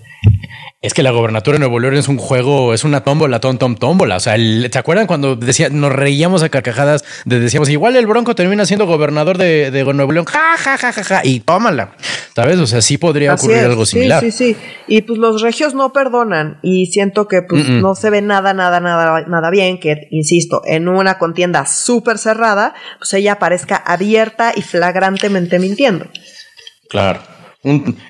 Es 0.85 0.93
que 0.93 1.01
la 1.01 1.09
gobernatura 1.09 1.55
de 1.55 1.59
Nuevo 1.61 1.79
León 1.79 1.95
es 1.95 2.07
un 2.07 2.19
juego, 2.19 2.71
es 2.71 2.83
una 2.83 3.01
tómbola, 3.03 3.39
tom, 3.39 3.57
tom, 3.57 3.75
tómbola. 3.75 4.17
O 4.17 4.19
sea, 4.19 4.35
¿te 4.35 4.77
acuerdan 4.77 5.07
cuando 5.07 5.35
decía, 5.35 5.69
nos 5.69 5.91
reíamos 5.91 6.43
a 6.43 6.49
carcajadas? 6.49 7.03
De, 7.25 7.39
decíamos, 7.39 7.69
igual 7.69 7.95
el 7.95 8.05
Bronco 8.05 8.35
termina 8.35 8.67
siendo 8.67 8.85
gobernador 8.85 9.39
de, 9.39 9.83
Nuevo 9.95 10.11
León, 10.11 10.25
ja, 10.25 10.55
ja, 10.59 10.77
ja, 10.77 10.93
ja, 10.93 11.03
ja, 11.03 11.21
y 11.23 11.39
tómala. 11.39 11.95
¿Sabes? 12.35 12.59
O 12.59 12.67
sea, 12.67 12.83
sí 12.83 12.99
podría 12.99 13.33
ocurrir 13.33 13.63
algo 13.63 13.83
similar. 13.83 14.21
Sí, 14.21 14.31
sí, 14.31 14.53
sí. 14.53 14.57
Y 14.87 15.01
pues 15.01 15.17
los 15.17 15.41
regios 15.41 15.73
no 15.73 15.91
perdonan 15.91 16.59
y 16.61 16.85
siento 16.85 17.27
que 17.27 17.41
pues 17.41 17.67
no 17.67 17.95
se 17.95 18.11
ve 18.11 18.21
nada, 18.21 18.53
nada, 18.53 18.79
nada, 18.79 19.25
nada 19.27 19.49
bien 19.49 19.79
que, 19.79 20.07
insisto, 20.11 20.61
en 20.65 20.87
una 20.87 21.17
contienda 21.17 21.65
súper 21.65 22.19
cerrada, 22.19 22.75
pues 22.99 23.11
ella 23.13 23.39
parezca 23.39 23.75
abierta 23.75 24.53
y 24.55 24.61
flagrantemente 24.61 25.57
mintiendo. 25.57 26.05
Claro. 26.89 27.34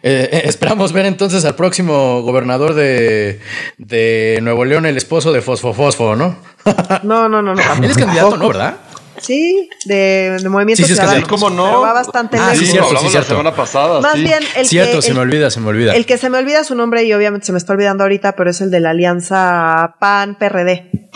Eh, 0.04 0.42
esperamos 0.46 0.92
ver 0.92 1.06
entonces 1.06 1.46
al 1.46 1.56
próximo 1.56 2.22
gobernador 2.22 2.74
de, 2.74 3.40
de 3.78 4.40
Nuevo 4.42 4.66
León, 4.66 4.86
el 4.86 4.98
esposo 4.98 5.32
de 5.32 5.42
Fosfo 5.42 5.74
Fosfo, 5.74 6.16
¿no? 6.16 6.38
no, 7.04 7.30
no, 7.30 7.42
no, 7.42 7.56
no. 7.56 7.62
Él 7.82 7.90
es 7.90 7.98
candidato, 7.98 8.38
¿no? 8.38 8.50
¿Verdad? 8.50 8.78
Sí, 9.22 9.70
de, 9.86 10.38
de 10.42 10.50
Movimiento 10.50 10.84
sí, 10.84 10.90
sí, 10.90 10.96
Ciudadano. 10.96 11.26
¿Cómo 11.28 11.50
no? 11.50 11.66
Pero 11.66 11.82
va 11.82 11.94
bastante 11.94 12.38
ah, 12.38 12.52
lejos. 12.52 12.60
Sí, 12.60 12.72
cierto, 12.72 12.98
sí, 12.98 13.14
la 13.14 13.24
semana 13.24 13.56
pasada. 13.56 14.02
Más 14.02 14.16
sí. 14.16 14.24
bien, 14.24 14.44
el 14.58 14.66
Cierto, 14.66 14.98
que, 14.98 15.02
se 15.02 15.10
el, 15.10 15.16
me 15.16 15.22
olvida, 15.22 15.50
se 15.50 15.60
me 15.62 15.70
olvida. 15.70 15.96
El 15.96 16.06
que 16.06 16.18
se 16.18 16.30
me 16.30 16.38
olvida 16.38 16.64
su 16.64 16.76
nombre 16.76 17.04
y 17.04 17.14
obviamente 17.14 17.46
se 17.46 17.52
me 17.52 17.58
está 17.58 17.74
olvidando 17.74 18.04
ahorita, 18.04 18.36
pero 18.36 18.50
es 18.50 18.62
el 18.62 18.72
de 18.72 18.82
la 18.82 18.90
alianza 18.90 19.96
PAN-PRD. 20.00 21.10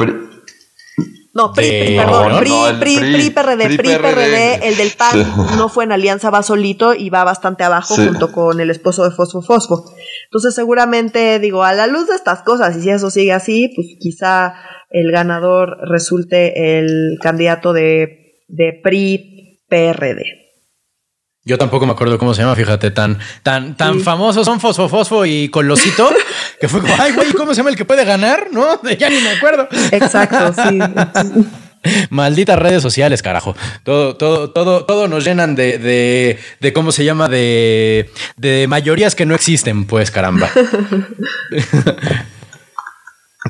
No, 1.40 1.54
PRI, 1.54 1.68
De- 1.70 1.86
PRI, 1.86 1.96
perdón, 1.98 2.30
no, 2.34 2.40
PRI, 2.40 2.50
no, 2.50 2.80
PRI, 2.80 2.96
PRI, 2.98 3.14
PRI, 3.14 3.30
PRD, 3.30 3.64
PRI, 3.66 3.78
PRI, 3.78 3.90
PRD, 3.96 4.14
PRD. 4.14 4.68
el 4.68 4.76
del 4.78 4.92
PAN 4.92 5.34
no 5.58 5.70
fue 5.70 5.86
en 5.86 5.92
alianza, 5.94 6.30
va 6.30 6.44
solito 6.44 6.94
y 6.94 7.10
va 7.10 7.24
bastante 7.24 7.64
abajo 7.64 7.96
Sí. 7.96 8.06
junto 8.08 8.32
con 8.32 8.60
el 8.60 8.70
esposo 8.70 9.04
de 9.04 9.12
Fosfo 9.12 9.42
Fosfo. 9.42 9.86
Entonces 10.26 10.54
seguramente, 10.54 11.40
digo, 11.40 11.64
a 11.64 11.74
la 11.74 11.88
luz 11.88 12.08
de 12.08 12.16
estas 12.16 12.42
cosas, 12.44 12.76
y 12.76 12.82
si 12.82 12.90
eso 12.90 13.10
sigue 13.10 13.32
así, 13.34 13.72
pues 13.76 13.88
quizá 14.00 14.54
el 14.90 15.12
ganador 15.12 15.78
resulte 15.90 16.80
el 16.80 17.18
candidato 17.22 17.72
de, 17.74 18.36
de 18.48 18.80
PRI, 18.84 19.62
PRD. 19.70 20.24
Yo 21.46 21.58
tampoco 21.58 21.86
me 21.86 21.94
acuerdo 21.94 22.20
cómo 22.20 22.34
se 22.34 22.42
llama, 22.42 22.56
fíjate, 22.56 22.92
tan, 22.92 23.18
tan, 23.44 23.76
tan 23.76 23.96
Sí. 23.96 24.00
famosos 24.02 24.46
son 24.46 24.60
Fosfo 24.60 24.88
Fosfo 24.90 25.26
y 25.26 25.50
Colosito, 25.50 26.10
que 26.60 26.68
fue 26.68 26.82
como, 26.82 26.94
ay, 27.00 27.14
güey, 27.14 27.32
¿cómo 27.34 27.54
se 27.54 27.58
llama 27.58 27.70
el 27.70 27.76
que 27.76 27.86
puede 27.86 28.04
ganar? 28.06 28.48
No, 28.52 28.82
ya 29.00 29.10
ni 29.10 29.20
me 29.22 29.30
acuerdo. 29.30 29.68
Exacto, 29.92 30.54
sí. 30.54 30.80
Malditas 32.10 32.60
redes 32.60 32.82
sociales, 32.82 33.22
carajo. 33.22 33.56
Todo, 33.84 34.18
todo, 34.18 34.50
todo, 34.50 34.86
todo 34.86 35.08
nos 35.08 35.24
llenan 35.24 35.56
de, 35.56 35.78
de, 35.78 36.38
de 36.60 36.74
cómo 36.74 36.92
se 36.92 37.06
llama, 37.06 37.30
de, 37.30 38.10
de 38.36 38.68
mayorías 38.68 39.16
que 39.16 39.26
no 39.26 39.34
existen, 39.34 39.86
pues, 39.86 40.12
caramba. 40.12 40.50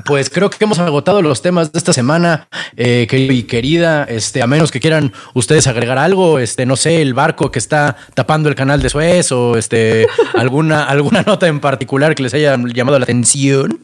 Pues 0.04 0.30
creo 0.30 0.50
que 0.50 0.62
hemos 0.64 0.78
agotado 0.78 1.22
los 1.22 1.42
temas 1.42 1.72
de 1.72 1.78
esta 1.78 1.92
semana, 1.92 2.48
eh, 2.76 3.06
querido 3.08 3.32
y 3.32 3.42
querida. 3.44 4.04
Este, 4.04 4.42
a 4.42 4.46
menos 4.46 4.70
que 4.70 4.80
quieran 4.80 5.12
ustedes 5.34 5.66
agregar 5.66 5.98
algo, 5.98 6.38
este, 6.38 6.66
no 6.66 6.76
sé, 6.76 7.02
el 7.02 7.14
barco 7.14 7.50
que 7.50 7.58
está 7.58 7.96
tapando 8.14 8.48
el 8.48 8.54
canal 8.54 8.82
de 8.82 8.90
Suez 8.90 9.32
o 9.32 9.56
este, 9.56 10.06
alguna, 10.34 10.84
alguna 10.84 11.22
nota 11.22 11.46
en 11.46 11.60
particular 11.60 12.14
que 12.14 12.22
les 12.22 12.34
haya 12.34 12.56
llamado 12.56 12.98
la 12.98 13.04
atención. 13.04 13.80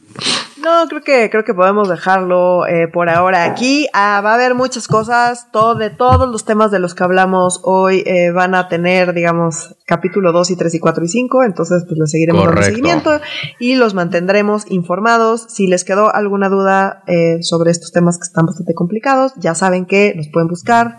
No, 0.63 0.87
creo 0.87 1.01
que, 1.01 1.29
creo 1.29 1.43
que 1.43 1.53
podemos 1.53 1.87
dejarlo 1.87 2.65
eh, 2.65 2.87
por 2.87 3.09
ahora 3.09 3.45
aquí. 3.45 3.87
Ah, 3.93 4.21
va 4.23 4.31
a 4.31 4.33
haber 4.35 4.55
muchas 4.55 4.87
cosas. 4.87 5.51
Todo, 5.51 5.75
de 5.75 5.89
todos 5.89 6.29
los 6.29 6.45
temas 6.45 6.71
de 6.71 6.79
los 6.79 6.95
que 6.95 7.03
hablamos 7.03 7.61
hoy 7.63 8.03
eh, 8.05 8.31
van 8.31 8.55
a 8.55 8.67
tener, 8.67 9.13
digamos, 9.13 9.75
capítulo 9.85 10.31
2 10.31 10.51
y 10.51 10.55
3 10.55 10.73
y 10.75 10.79
4 10.79 11.05
y 11.05 11.07
5. 11.07 11.43
Entonces, 11.43 11.83
pues 11.87 11.99
les 11.99 12.11
seguiremos 12.11 12.45
dando 12.45 12.61
seguimiento 12.63 13.21
y 13.59 13.75
los 13.75 13.93
mantendremos 13.93 14.65
informados. 14.69 15.45
Si 15.49 15.67
les 15.67 15.83
quedó 15.83 16.13
alguna 16.13 16.49
duda 16.49 17.03
eh, 17.07 17.43
sobre 17.43 17.71
estos 17.71 17.91
temas 17.91 18.17
que 18.17 18.23
están 18.23 18.45
bastante 18.45 18.73
complicados, 18.73 19.33
ya 19.37 19.53
saben 19.53 19.85
que 19.85 20.13
nos 20.15 20.27
pueden 20.29 20.47
buscar 20.47 20.97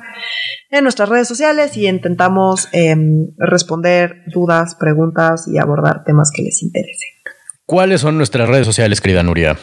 en 0.71 0.85
nuestras 0.85 1.09
redes 1.09 1.27
sociales 1.27 1.77
y 1.77 1.89
intentamos 1.89 2.69
em, 2.73 3.29
responder 3.39 4.23
dudas, 4.33 4.75
preguntas 4.75 5.49
y 5.49 5.59
abordar 5.59 6.05
temas 6.05 6.31
que 6.35 6.43
les 6.43 6.63
interesen. 6.63 7.18
¿Cuáles 7.69 8.01
son 8.01 8.17
nuestras 8.17 8.49
redes 8.49 8.65
sociales, 8.65 9.03
querida 9.03 9.23
Nuria? 9.23 9.59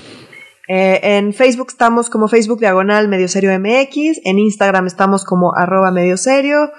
Eh, 0.68 0.99
en 1.01 1.34
Facebook 1.34 1.70
estamos 1.70 2.12
como 2.12 2.28
Facebook 2.28 2.60
Diagonal 2.60 3.08
Medio 3.08 3.28
Serio 3.28 3.49
MX, 3.60 4.22
en 4.26 4.38
Instagram 4.38 4.86
estamos 4.86 5.26
como 5.26 5.56
arroba 5.56 5.89
medio 5.89 6.16
serio 6.16 6.70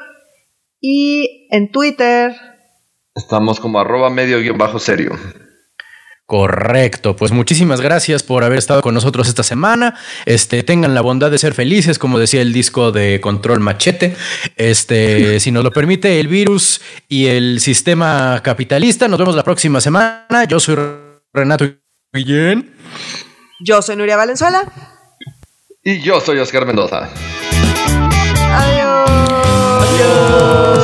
y 0.81 1.49
en 1.51 1.72
Twitter 1.72 2.33
Estamos 3.16 3.59
como 3.59 3.81
arroba 3.81 4.09
medio 4.09 4.39
guion 4.39 4.57
bajo 4.57 4.79
serio. 4.79 5.18
Correcto, 6.27 7.16
pues 7.16 7.33
muchísimas 7.33 7.81
gracias 7.81 8.22
por 8.22 8.45
haber 8.45 8.59
estado 8.59 8.81
con 8.81 8.95
nosotros 8.95 9.27
esta 9.27 9.43
semana. 9.43 9.99
Este, 10.27 10.62
tengan 10.62 10.95
la 10.95 11.01
bondad 11.01 11.33
de 11.33 11.39
ser 11.39 11.55
felices, 11.55 11.99
como 11.99 12.20
decía 12.20 12.41
el 12.41 12.53
disco 12.53 12.93
de 12.93 13.20
Control 13.20 13.59
Machete. 13.59 14.14
Este, 14.57 15.41
si 15.41 15.51
nos 15.51 15.64
lo 15.64 15.72
permite 15.72 16.20
el 16.20 16.29
virus 16.29 16.81
y 17.09 17.27
el 17.27 17.59
sistema 17.59 18.41
capitalista. 18.45 19.09
Nos 19.09 19.18
vemos 19.18 19.35
la 19.35 19.43
próxima 19.43 19.81
semana. 19.81 20.45
Yo 20.49 20.61
soy 20.61 20.77
Renato 21.37 21.66
Guillén. 22.14 22.74
Yo 23.61 23.82
soy 23.82 23.97
Nuria 23.97 24.16
Valenzuela. 24.16 24.64
Y 25.84 26.01
yo 26.01 26.18
soy 26.20 26.39
Oscar 26.39 26.64
Mendoza. 26.64 27.11
Adiós. 28.55 29.11
Adiós. 29.82 30.76